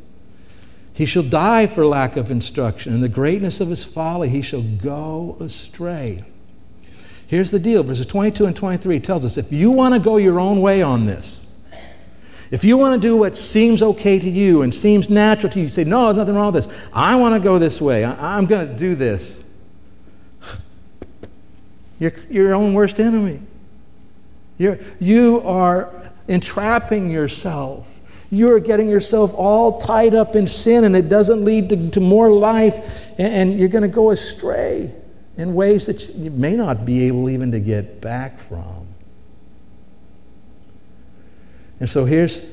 He 0.93 1.05
shall 1.05 1.23
die 1.23 1.67
for 1.67 1.85
lack 1.85 2.15
of 2.15 2.31
instruction. 2.31 2.93
In 2.93 3.01
the 3.01 3.09
greatness 3.09 3.59
of 3.59 3.69
his 3.69 3.83
folly, 3.83 4.29
he 4.29 4.41
shall 4.41 4.61
go 4.61 5.37
astray. 5.39 6.25
Here's 7.27 7.51
the 7.51 7.59
deal 7.59 7.83
verses 7.83 8.05
22 8.05 8.45
and 8.45 8.55
23 8.55 8.99
tells 8.99 9.23
us 9.23 9.37
if 9.37 9.51
you 9.51 9.71
want 9.71 9.93
to 9.93 9.99
go 9.99 10.17
your 10.17 10.39
own 10.39 10.61
way 10.61 10.81
on 10.81 11.05
this, 11.05 11.47
if 12.51 12.63
you 12.63 12.77
want 12.77 12.99
to 12.99 13.07
do 13.07 13.15
what 13.15 13.37
seems 13.37 13.83
okay 13.83 14.17
to 14.17 14.29
you 14.29 14.63
and 14.63 14.73
seems 14.73 15.09
natural 15.09 15.51
to 15.53 15.59
you, 15.59 15.65
you 15.65 15.71
say, 15.71 15.83
No, 15.83 16.05
there's 16.05 16.17
nothing 16.17 16.35
wrong 16.35 16.51
with 16.51 16.65
this. 16.65 16.83
I 16.91 17.15
want 17.15 17.35
to 17.35 17.39
go 17.39 17.59
this 17.59 17.79
way. 17.79 18.03
I, 18.03 18.37
am 18.37 18.45
going 18.45 18.67
to 18.67 18.75
do 18.75 18.95
this. 18.95 19.43
You're 21.99 22.13
your 22.29 22.55
own 22.55 22.73
worst 22.73 22.99
enemy. 22.99 23.41
You're, 24.59 24.77
you 24.99 25.41
are 25.45 26.11
entrapping 26.27 27.09
yourself. 27.09 27.87
You're 28.29 28.59
getting 28.59 28.87
yourself 28.87 29.33
all 29.33 29.79
tied 29.79 30.13
up 30.13 30.35
in 30.35 30.45
sin, 30.45 30.83
and 30.83 30.95
it 30.95 31.09
doesn't 31.09 31.43
lead 31.43 31.69
to, 31.69 31.89
to 31.91 31.99
more 31.99 32.31
life, 32.31 33.09
and, 33.17 33.33
and 33.33 33.59
you're 33.59 33.69
going 33.69 33.81
to 33.81 33.87
go 33.87 34.11
astray 34.11 34.93
in 35.37 35.55
ways 35.55 35.87
that 35.87 36.13
you 36.13 36.29
may 36.29 36.55
not 36.55 36.85
be 36.85 37.07
able 37.07 37.29
even 37.29 37.51
to 37.53 37.59
get 37.59 38.01
back 38.01 38.39
from. 38.39 38.85
And 41.79 41.89
so 41.89 42.03
here's, 42.05 42.45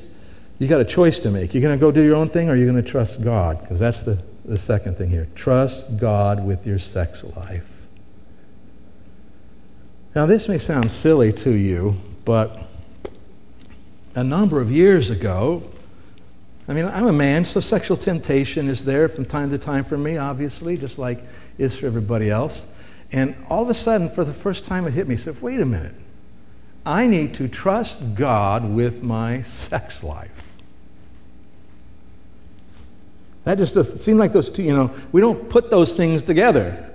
you 0.57 0.67
got 0.69 0.79
a 0.79 0.85
choice 0.85 1.19
to 1.19 1.29
make. 1.29 1.53
You're 1.53 1.61
going 1.61 1.77
to 1.77 1.79
go 1.79 1.91
do 1.91 2.01
your 2.01 2.15
own 2.15 2.29
thing, 2.29 2.49
or 2.49 2.55
you're 2.55 2.71
going 2.71 2.83
to 2.83 2.89
trust 2.89 3.23
God, 3.23 3.59
because 3.59 3.79
that's 3.79 4.03
the, 4.03 4.23
the 4.45 4.57
second 4.57 4.97
thing 4.97 5.09
here. 5.09 5.27
Trust 5.35 5.97
God 5.97 6.43
with 6.43 6.65
your 6.65 6.79
sex 6.79 7.25
life. 7.35 7.76
Now, 10.17 10.25
this 10.25 10.49
may 10.49 10.57
sound 10.57 10.91
silly 10.91 11.31
to 11.33 11.51
you, 11.51 11.95
but 12.25 12.63
a 14.15 14.23
number 14.23 14.59
of 14.59 14.71
years 14.71 15.11
ago, 15.11 15.61
I 16.67 16.73
mean, 16.73 16.85
I'm 16.85 17.05
a 17.05 17.13
man, 17.13 17.45
so 17.45 17.59
sexual 17.59 17.97
temptation 17.97 18.67
is 18.67 18.83
there 18.83 19.09
from 19.09 19.25
time 19.25 19.51
to 19.51 19.59
time 19.59 19.83
for 19.83 19.95
me, 19.95 20.17
obviously, 20.17 20.75
just 20.75 20.97
like 20.97 21.23
is 21.59 21.77
for 21.77 21.85
everybody 21.85 22.31
else. 22.31 22.65
And 23.11 23.35
all 23.47 23.61
of 23.61 23.69
a 23.69 23.75
sudden, 23.75 24.09
for 24.09 24.25
the 24.25 24.33
first 24.33 24.63
time, 24.63 24.87
it 24.87 24.95
hit 24.95 25.07
me. 25.07 25.13
I 25.13 25.17
said, 25.17 25.39
wait 25.39 25.59
a 25.59 25.67
minute. 25.67 25.93
I 26.83 27.05
need 27.05 27.35
to 27.35 27.47
trust 27.47 28.15
God 28.15 28.65
with 28.65 29.03
my 29.03 29.41
sex 29.43 30.03
life. 30.03 30.47
That 33.43 33.59
just 33.59 33.75
doesn't 33.75 33.99
seem 33.99 34.17
like 34.17 34.33
those 34.33 34.49
two, 34.49 34.63
you 34.63 34.75
know, 34.75 34.91
we 35.11 35.21
don't 35.21 35.47
put 35.47 35.69
those 35.69 35.95
things 35.95 36.23
together. 36.23 36.86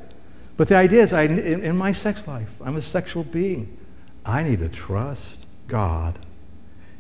But 0.62 0.68
the 0.68 0.76
idea 0.76 1.02
is, 1.02 1.12
I, 1.12 1.22
in, 1.22 1.64
in 1.64 1.76
my 1.76 1.90
sex 1.90 2.28
life, 2.28 2.54
I'm 2.60 2.76
a 2.76 2.82
sexual 2.82 3.24
being. 3.24 3.76
I 4.24 4.44
need 4.44 4.60
to 4.60 4.68
trust 4.68 5.44
God. 5.66 6.16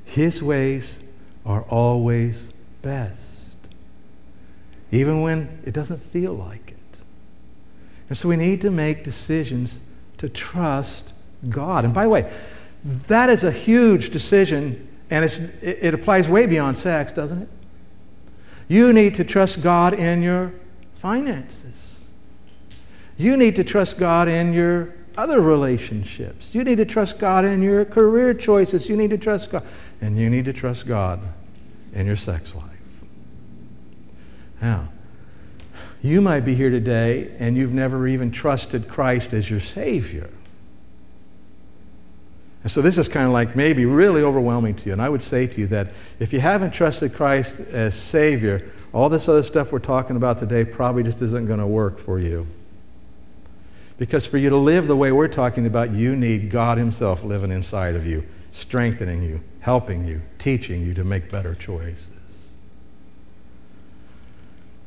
His 0.04 0.42
ways 0.42 1.00
are 1.46 1.62
always 1.68 2.52
best, 2.82 3.54
even 4.90 5.22
when 5.22 5.62
it 5.64 5.74
doesn't 5.74 6.00
feel 6.00 6.34
like 6.34 6.72
it. 6.72 7.02
And 8.08 8.18
so 8.18 8.28
we 8.28 8.34
need 8.34 8.62
to 8.62 8.70
make 8.72 9.04
decisions 9.04 9.78
to 10.18 10.28
trust 10.28 11.12
God. 11.48 11.84
And 11.84 11.94
by 11.94 12.02
the 12.02 12.10
way, 12.10 12.32
that 12.82 13.30
is 13.30 13.44
a 13.44 13.52
huge 13.52 14.10
decision, 14.10 14.88
and 15.08 15.24
it, 15.24 15.38
it 15.62 15.94
applies 15.94 16.28
way 16.28 16.46
beyond 16.46 16.76
sex, 16.76 17.12
doesn't 17.12 17.42
it? 17.42 17.48
You 18.66 18.92
need 18.92 19.14
to 19.14 19.22
trust 19.22 19.62
God 19.62 19.94
in 19.94 20.20
your 20.20 20.52
finances. 20.96 21.81
You 23.22 23.36
need 23.36 23.54
to 23.56 23.64
trust 23.64 23.98
God 23.98 24.26
in 24.26 24.52
your 24.52 24.94
other 25.16 25.40
relationships. 25.40 26.54
You 26.54 26.64
need 26.64 26.78
to 26.78 26.84
trust 26.84 27.20
God 27.20 27.44
in 27.44 27.62
your 27.62 27.84
career 27.84 28.34
choices. 28.34 28.88
You 28.88 28.96
need 28.96 29.10
to 29.10 29.18
trust 29.18 29.52
God. 29.52 29.62
And 30.00 30.18
you 30.18 30.28
need 30.28 30.46
to 30.46 30.52
trust 30.52 30.88
God 30.88 31.20
in 31.92 32.06
your 32.06 32.16
sex 32.16 32.56
life. 32.56 32.66
Now, 34.60 34.88
you 36.02 36.20
might 36.20 36.40
be 36.40 36.56
here 36.56 36.70
today 36.70 37.32
and 37.38 37.56
you've 37.56 37.72
never 37.72 38.08
even 38.08 38.32
trusted 38.32 38.88
Christ 38.88 39.32
as 39.32 39.48
your 39.48 39.60
Savior. 39.60 40.28
And 42.64 42.72
so 42.72 42.82
this 42.82 42.98
is 42.98 43.08
kind 43.08 43.26
of 43.26 43.32
like 43.32 43.54
maybe 43.54 43.86
really 43.86 44.22
overwhelming 44.22 44.74
to 44.76 44.86
you. 44.86 44.92
And 44.92 45.02
I 45.02 45.08
would 45.08 45.22
say 45.22 45.46
to 45.46 45.60
you 45.60 45.68
that 45.68 45.88
if 46.18 46.32
you 46.32 46.40
haven't 46.40 46.72
trusted 46.72 47.12
Christ 47.12 47.60
as 47.60 47.94
Savior, 47.94 48.68
all 48.92 49.08
this 49.08 49.28
other 49.28 49.44
stuff 49.44 49.70
we're 49.70 49.78
talking 49.78 50.16
about 50.16 50.38
today 50.38 50.64
probably 50.64 51.04
just 51.04 51.22
isn't 51.22 51.46
going 51.46 51.60
to 51.60 51.66
work 51.66 51.98
for 51.98 52.18
you. 52.18 52.48
Because 53.98 54.26
for 54.26 54.38
you 54.38 54.48
to 54.50 54.56
live 54.56 54.86
the 54.88 54.96
way 54.96 55.12
we're 55.12 55.28
talking 55.28 55.66
about, 55.66 55.92
you 55.92 56.16
need 56.16 56.50
God 56.50 56.78
Himself 56.78 57.22
living 57.22 57.50
inside 57.50 57.94
of 57.94 58.06
you, 58.06 58.26
strengthening 58.50 59.22
you, 59.22 59.42
helping 59.60 60.04
you, 60.04 60.22
teaching 60.38 60.82
you 60.82 60.94
to 60.94 61.04
make 61.04 61.30
better 61.30 61.54
choices. 61.54 62.50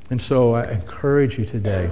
And 0.10 0.22
so 0.22 0.56
I 0.56 0.72
encourage 0.72 1.38
you 1.38 1.45
today. 1.45 1.91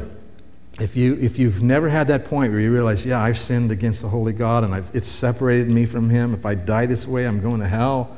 If, 0.80 0.96
you, 0.96 1.16
if 1.20 1.38
you've 1.38 1.62
never 1.62 1.90
had 1.90 2.08
that 2.08 2.26
point 2.26 2.52
where 2.52 2.60
you 2.60 2.74
realize, 2.74 3.06
yeah, 3.06 3.22
I've 3.22 3.38
sinned 3.38 3.72
against 3.72 4.02
the 4.02 4.10
holy 4.10 4.34
God 4.34 4.64
and 4.64 4.74
I've, 4.74 4.90
it's 4.96 5.08
separated 5.08 5.70
me 5.70 5.86
from 5.86 6.10
Him. 6.10 6.34
If 6.34 6.46
I 6.46 6.56
die 6.56 6.88
this 6.88 7.08
way, 7.08 7.28
I'm 7.28 7.42
going 7.42 7.60
to 7.60 7.68
hell. 7.68 8.18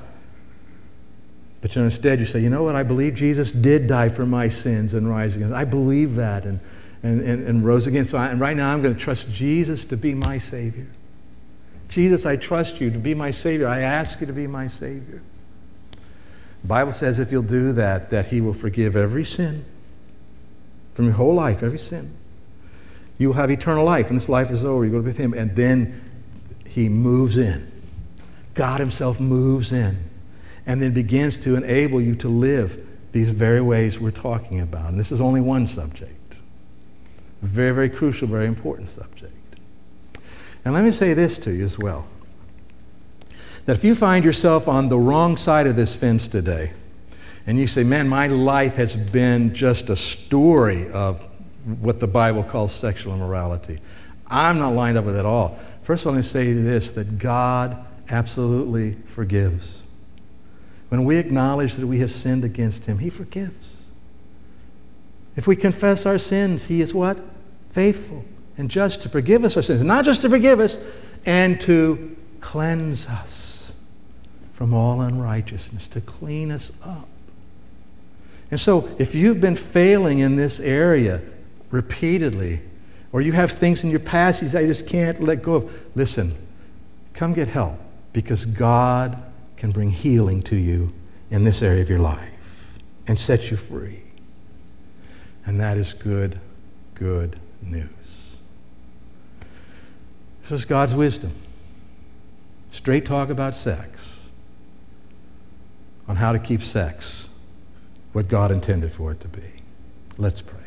But 1.62 1.76
instead, 1.76 2.20
you 2.20 2.26
say, 2.26 2.40
you 2.40 2.50
know 2.50 2.64
what? 2.64 2.76
I 2.76 2.84
believe 2.84 3.16
Jesus 3.16 3.52
did 3.52 3.88
die 3.88 4.10
for 4.10 4.26
my 4.26 4.48
sins 4.50 4.94
and 4.94 5.10
rise 5.10 5.36
again. 5.36 5.52
I 5.52 5.66
believe 5.66 6.16
that. 6.16 6.46
And 6.46 6.60
and, 7.06 7.22
and, 7.22 7.48
and 7.48 7.66
rose 7.66 7.88
again. 7.88 8.06
So 8.06 8.18
I, 8.18 8.28
and 8.28 8.40
right 8.40 8.58
now 8.58 8.74
I'm 8.74 8.82
going 8.82 8.94
to 8.94 9.00
trust 9.00 9.32
Jesus 9.32 9.86
to 9.86 9.98
be 9.98 10.16
my 10.16 10.38
Savior. 10.38 10.88
Jesus, 11.88 12.26
I 12.26 12.36
trust 12.36 12.82
you 12.82 12.90
to 12.90 12.98
be 12.98 13.14
my 13.14 13.32
Savior. 13.32 13.68
I 13.68 13.82
ask 13.82 14.20
you 14.20 14.28
to 14.28 14.34
be 14.34 14.48
my 14.48 14.68
Savior. 14.68 15.22
The 16.64 16.68
Bible 16.68 16.92
says 16.92 17.20
if 17.20 17.32
you'll 17.32 17.44
do 17.44 17.74
that, 17.74 18.10
that 18.10 18.28
He 18.28 18.42
will 18.42 18.54
forgive 18.54 18.96
every 18.96 19.24
sin 19.24 19.66
from 20.96 21.06
your 21.06 21.14
whole 21.14 21.36
life, 21.36 21.62
every 21.62 21.78
sin. 21.78 22.12
You 23.20 23.30
will 23.30 23.36
have 23.36 23.52
eternal 23.52 23.86
life, 23.86 24.08
and 24.08 24.18
this 24.18 24.28
life 24.28 24.50
is 24.50 24.66
over. 24.66 24.84
You 24.84 24.92
go 24.92 25.02
with 25.02 25.18
Him, 25.18 25.34
and 25.34 25.56
then 25.56 26.02
He 26.68 26.90
moves 26.90 27.38
in. 27.38 27.72
God 28.56 28.80
Himself 28.80 29.20
moves 29.20 29.72
in, 29.72 29.98
and 30.66 30.82
then 30.82 30.94
begins 30.94 31.38
to 31.42 31.56
enable 31.56 32.02
you 32.02 32.16
to 32.16 32.30
live 32.30 32.84
these 33.12 33.30
very 33.30 33.62
ways 33.62 34.00
we're 34.00 34.12
talking 34.12 34.60
about. 34.60 34.90
And 34.90 35.00
this 35.00 35.12
is 35.12 35.22
only 35.22 35.40
one 35.40 35.68
subject. 35.68 36.15
Very, 37.46 37.74
very 37.74 37.90
crucial, 37.90 38.28
very 38.28 38.48
important 38.48 38.90
subject. 38.90 39.34
And 40.64 40.74
let 40.74 40.84
me 40.84 40.92
say 40.92 41.14
this 41.14 41.38
to 41.40 41.52
you 41.52 41.64
as 41.64 41.78
well 41.78 42.08
that 43.66 43.76
if 43.76 43.84
you 43.84 43.96
find 43.96 44.24
yourself 44.24 44.68
on 44.68 44.90
the 44.90 44.98
wrong 44.98 45.38
side 45.38 45.66
of 45.66 45.76
this 45.76 45.96
fence 45.96 46.28
today, 46.28 46.72
and 47.48 47.58
you 47.58 47.66
say, 47.66 47.84
man, 47.84 48.08
my 48.08 48.28
life 48.28 48.76
has 48.76 48.96
been 48.96 49.54
just 49.56 49.90
a 49.90 49.96
story 49.96 50.90
of 50.92 51.24
what 51.80 52.00
the 52.00 52.08
Bible 52.08 52.44
calls 52.44 52.72
sexual 52.72 53.14
immorality. 53.14 53.80
I'm 54.28 54.60
not 54.60 54.74
lined 54.74 54.98
up 54.98 55.06
with 55.06 55.16
it 55.16 55.20
at 55.20 55.26
all. 55.26 55.60
First 55.82 56.04
of 56.04 56.08
all, 56.08 56.14
let 56.14 56.20
me 56.20 56.24
say 56.24 56.54
this 56.54 56.92
that 56.94 57.18
God 57.18 57.84
absolutely 58.10 58.94
forgives. 59.06 59.84
When 60.90 61.04
we 61.04 61.18
acknowledge 61.18 61.76
that 61.76 61.88
we 61.88 62.00
have 62.00 62.12
sinned 62.12 62.44
against 62.44 62.86
Him, 62.86 63.00
He 63.00 63.10
forgives. 63.10 63.86
If 65.36 65.48
we 65.48 65.56
confess 65.56 66.06
our 66.06 66.18
sins, 66.18 66.66
He 66.66 66.82
is 66.82 66.94
what? 66.94 67.22
Faithful 67.76 68.24
and 68.58 68.72
just 68.72 69.02
to 69.02 69.10
forgive 69.10 69.44
us 69.44 69.58
our 69.58 69.62
sins. 69.62 69.84
Not 69.84 70.06
just 70.06 70.22
to 70.22 70.30
forgive 70.30 70.62
us, 70.62 70.80
and 71.26 71.60
to 71.60 72.16
cleanse 72.40 73.06
us 73.06 73.76
from 74.54 74.74
all 74.74 75.02
unrighteousness, 75.02 75.86
to 75.88 76.00
clean 76.00 76.52
us 76.52 76.72
up. 76.82 77.10
And 78.50 78.62
so, 78.62 78.90
if 78.98 79.14
you've 79.14 79.42
been 79.42 79.58
failing 79.58 80.20
in 80.20 80.38
this 80.38 80.62
area 80.62 81.22
repeatedly, 81.70 82.62
or 83.12 83.20
you 83.20 83.34
have 83.34 83.52
things 83.52 83.84
in 83.84 83.90
your 83.90 84.00
past 84.00 84.42
you 84.42 84.48
I 84.58 84.66
just 84.66 84.88
can't 84.88 85.22
let 85.22 85.42
go 85.42 85.56
of, 85.56 85.98
listen, 85.98 86.34
come 87.12 87.34
get 87.34 87.50
help 87.50 87.78
because 88.14 88.46
God 88.46 89.22
can 89.58 89.72
bring 89.72 89.90
healing 89.90 90.42
to 90.44 90.56
you 90.56 90.94
in 91.30 91.44
this 91.44 91.62
area 91.62 91.82
of 91.82 91.90
your 91.90 92.00
life 92.00 92.80
and 93.06 93.20
set 93.20 93.52
you 93.52 93.58
free. 93.58 94.00
And 95.46 95.60
that 95.60 95.78
is 95.78 95.94
good, 95.94 96.40
good 96.94 97.38
news. 97.66 98.38
This 100.42 100.52
is 100.52 100.66
God's 100.66 100.94
wisdom. 100.94 101.34
Straight 102.70 103.06
talk 103.06 103.30
about 103.30 103.56
sex, 103.56 104.30
on 106.08 106.18
how 106.18 106.32
to 106.34 106.40
keep 106.40 106.62
sex 106.62 107.30
what 108.14 108.28
God 108.28 108.52
intended 108.52 108.94
for 108.94 109.12
it 109.12 109.20
to 109.22 109.28
be. 109.28 109.62
Let's 110.18 110.42
pray. 110.42 110.60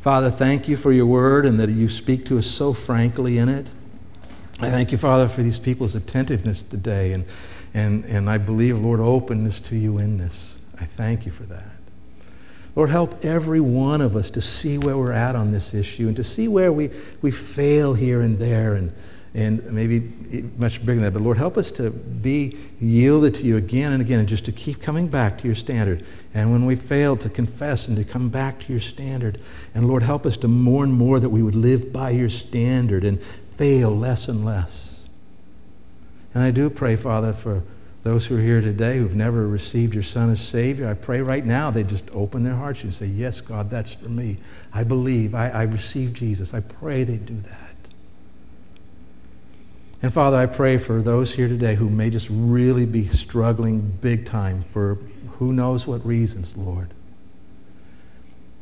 Father, 0.00 0.30
thank 0.30 0.68
you 0.68 0.76
for 0.76 0.92
your 0.92 1.06
word 1.06 1.46
and 1.46 1.58
that 1.60 1.70
you 1.70 1.88
speak 1.88 2.26
to 2.26 2.38
us 2.38 2.46
so 2.46 2.72
frankly 2.72 3.38
in 3.38 3.48
it. 3.48 3.72
I 4.60 4.70
thank 4.70 4.92
you, 4.92 4.98
Father, 4.98 5.28
for 5.28 5.42
these 5.42 5.58
people's 5.58 5.94
attentiveness 5.94 6.62
today 6.62 7.12
and, 7.12 7.24
and, 7.72 8.04
and 8.04 8.28
I 8.28 8.38
believe, 8.38 8.78
Lord, 8.78 9.00
openness 9.00 9.60
to 9.60 9.76
you 9.76 9.98
in 9.98 10.18
this. 10.18 10.58
I 10.80 10.84
thank 10.84 11.26
you 11.26 11.32
for 11.32 11.44
that. 11.44 11.73
Lord, 12.76 12.90
help 12.90 13.24
every 13.24 13.60
one 13.60 14.00
of 14.00 14.16
us 14.16 14.30
to 14.30 14.40
see 14.40 14.78
where 14.78 14.98
we're 14.98 15.12
at 15.12 15.36
on 15.36 15.52
this 15.52 15.74
issue 15.74 16.08
and 16.08 16.16
to 16.16 16.24
see 16.24 16.48
where 16.48 16.72
we, 16.72 16.90
we 17.22 17.30
fail 17.30 17.94
here 17.94 18.20
and 18.20 18.38
there 18.38 18.74
and, 18.74 18.92
and 19.32 19.72
maybe 19.72 20.00
much 20.58 20.80
bigger 20.80 20.94
than 20.94 21.02
that. 21.04 21.12
But 21.12 21.22
Lord, 21.22 21.38
help 21.38 21.56
us 21.56 21.70
to 21.72 21.90
be 21.90 22.56
yielded 22.80 23.36
to 23.36 23.44
you 23.44 23.56
again 23.56 23.92
and 23.92 24.02
again 24.02 24.18
and 24.18 24.28
just 24.28 24.44
to 24.46 24.52
keep 24.52 24.82
coming 24.82 25.06
back 25.06 25.38
to 25.38 25.46
your 25.46 25.54
standard. 25.54 26.04
And 26.32 26.50
when 26.50 26.66
we 26.66 26.74
fail, 26.74 27.16
to 27.18 27.28
confess 27.28 27.86
and 27.86 27.96
to 27.96 28.04
come 28.04 28.28
back 28.28 28.58
to 28.60 28.72
your 28.72 28.80
standard. 28.80 29.40
And 29.72 29.86
Lord, 29.86 30.02
help 30.02 30.26
us 30.26 30.36
to 30.38 30.48
more 30.48 30.82
and 30.82 30.92
more 30.92 31.20
that 31.20 31.30
we 31.30 31.44
would 31.44 31.54
live 31.54 31.92
by 31.92 32.10
your 32.10 32.28
standard 32.28 33.04
and 33.04 33.22
fail 33.56 33.96
less 33.96 34.26
and 34.28 34.44
less. 34.44 35.08
And 36.32 36.42
I 36.42 36.50
do 36.50 36.68
pray, 36.68 36.96
Father, 36.96 37.32
for 37.32 37.62
those 38.04 38.26
who 38.26 38.36
are 38.36 38.40
here 38.40 38.60
today 38.60 38.98
who've 38.98 39.16
never 39.16 39.48
received 39.48 39.94
your 39.94 40.02
Son 40.02 40.30
as 40.30 40.38
Savior, 40.40 40.86
I 40.86 40.94
pray 40.94 41.22
right 41.22 41.44
now 41.44 41.70
they 41.70 41.82
just 41.82 42.08
open 42.12 42.42
their 42.42 42.54
hearts 42.54 42.84
and 42.84 42.94
say, 42.94 43.06
Yes, 43.06 43.40
God, 43.40 43.70
that's 43.70 43.94
for 43.94 44.10
me. 44.10 44.36
I 44.72 44.84
believe. 44.84 45.34
I, 45.34 45.48
I 45.48 45.62
receive 45.62 46.12
Jesus. 46.12 46.52
I 46.52 46.60
pray 46.60 47.04
they 47.04 47.16
do 47.16 47.34
that. 47.34 47.74
And 50.02 50.12
Father, 50.12 50.36
I 50.36 50.44
pray 50.44 50.76
for 50.76 51.00
those 51.00 51.34
here 51.34 51.48
today 51.48 51.76
who 51.76 51.88
may 51.88 52.10
just 52.10 52.28
really 52.30 52.84
be 52.84 53.06
struggling 53.06 53.80
big 54.02 54.26
time 54.26 54.62
for 54.62 54.98
who 55.38 55.54
knows 55.54 55.86
what 55.86 56.04
reasons, 56.04 56.58
Lord. 56.58 56.90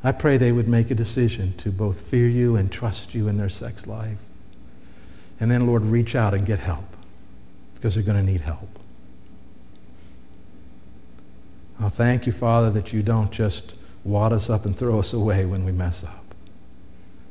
I 0.05 0.13
pray 0.13 0.37
they 0.37 0.53
would 0.53 0.69
make 0.69 0.93
a 0.93 0.95
decision 0.95 1.55
to 1.55 1.73
both 1.73 2.01
fear 2.01 2.29
you 2.29 2.55
and 2.55 2.71
trust 2.71 3.13
you 3.13 3.27
in 3.27 3.39
their 3.39 3.49
sex 3.49 3.89
life. 3.89 4.19
And 5.41 5.51
then, 5.51 5.67
Lord, 5.67 5.83
reach 5.83 6.15
out 6.15 6.33
and 6.33 6.47
get 6.47 6.61
help 6.61 6.97
because 7.75 7.97
they're 7.97 8.05
going 8.05 8.25
to 8.25 8.33
need 8.33 8.43
help. 8.43 8.79
Oh, 11.83 11.89
thank 11.89 12.27
you, 12.27 12.33
Father, 12.33 12.71
that 12.71 12.93
you 12.93 13.03
don't 13.03 13.33
just 13.33 13.75
wad 14.05 14.33
us 14.33 14.49
up 14.49 14.65
and 14.65 14.77
throw 14.77 15.01
us 15.01 15.13
away 15.13 15.45
when 15.45 15.65
we 15.65 15.73
mess 15.73 16.05
up, 16.05 16.25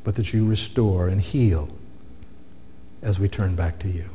but 0.04 0.16
that 0.16 0.34
you 0.34 0.46
restore 0.46 1.08
and 1.08 1.22
heal 1.22 1.70
as 3.02 3.18
we 3.18 3.30
turn 3.30 3.56
back 3.56 3.80
to 3.80 3.88
you. 3.88 4.10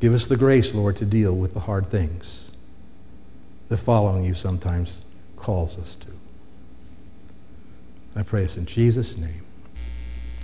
Give 0.00 0.12
us 0.12 0.26
the 0.26 0.36
grace, 0.36 0.74
Lord, 0.74 0.96
to 0.96 1.06
deal 1.06 1.32
with 1.32 1.54
the 1.54 1.60
hard 1.60 1.86
things 1.86 2.50
that 3.68 3.76
following 3.76 4.24
you 4.24 4.34
sometimes 4.34 5.02
calls 5.36 5.78
us 5.78 5.94
to. 5.94 6.08
I 8.16 8.24
pray 8.24 8.42
this 8.42 8.56
in 8.56 8.66
Jesus' 8.66 9.16
name. 9.16 9.44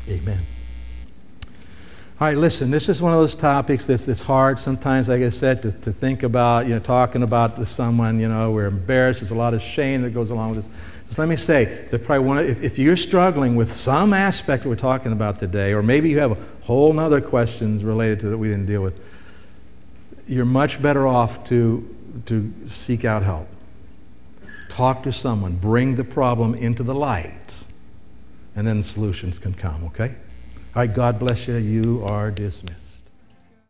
Amen. 0.09 0.43
All 2.25 2.31
right, 2.31 2.39
listen, 2.39 2.71
this 2.71 2.89
is 2.89 3.03
one 3.03 3.13
of 3.13 3.19
those 3.19 3.37
topics 3.37 3.85
that's, 3.85 4.07
that's 4.07 4.23
hard 4.23 4.59
sometimes, 4.59 5.11
like 5.11 5.21
I 5.21 5.29
said, 5.29 5.61
to, 5.61 5.71
to 5.71 5.93
think 5.93 6.23
about, 6.23 6.67
you 6.67 6.73
know, 6.73 6.81
talking 6.81 7.23
about 7.23 7.59
with 7.59 7.69
someone, 7.69 8.19
you 8.19 8.31
know, 8.31 8.51
we're 8.51 8.65
embarrassed. 8.65 9.21
There's 9.21 9.31
a 9.31 9.35
lot 9.35 9.53
of 9.53 9.61
shame 9.61 10.01
that 10.01 10.15
goes 10.15 10.31
along 10.31 10.57
with 10.57 10.65
this. 10.65 10.75
Just 11.07 11.19
let 11.19 11.29
me 11.29 11.37
say 11.37 11.87
that 11.91 12.03
probably 12.03 12.27
one 12.27 12.39
of, 12.39 12.49
if, 12.49 12.63
if 12.63 12.79
you're 12.79 12.97
struggling 12.97 13.57
with 13.57 13.71
some 13.71 14.15
aspect 14.15 14.65
we're 14.65 14.75
talking 14.75 15.13
about 15.13 15.39
today, 15.39 15.75
or 15.75 15.83
maybe 15.83 16.09
you 16.09 16.19
have 16.19 16.33
a 16.33 16.65
whole 16.65 16.95
nother 16.95 17.21
questions 17.21 17.85
related 17.85 18.21
to 18.21 18.31
that 18.31 18.39
we 18.39 18.49
didn't 18.49 18.65
deal 18.65 18.83
with, 18.83 18.99
you're 20.27 20.47
much 20.47 20.81
better 20.81 21.07
off 21.07 21.45
to, 21.49 21.95
to 22.25 22.51
seek 22.65 23.05
out 23.05 23.23
help. 23.23 23.49
Talk 24.71 25.03
to 25.03 25.13
someone, 25.13 25.57
bring 25.57 25.97
the 25.97 26.05
problem 26.05 26.55
into 26.55 26.83
the 26.83 26.95
light, 26.95 27.67
and 28.57 28.67
then 28.67 28.83
solutions 28.83 29.39
can 29.39 29.53
come, 29.53 29.85
okay? 29.85 30.15
All 30.77 30.81
right, 30.83 30.93
God 30.93 31.21
bless 31.21 31.47
you. 31.47 31.55
You 31.55 32.03
are 32.05 32.33
dismissed. 32.33 32.84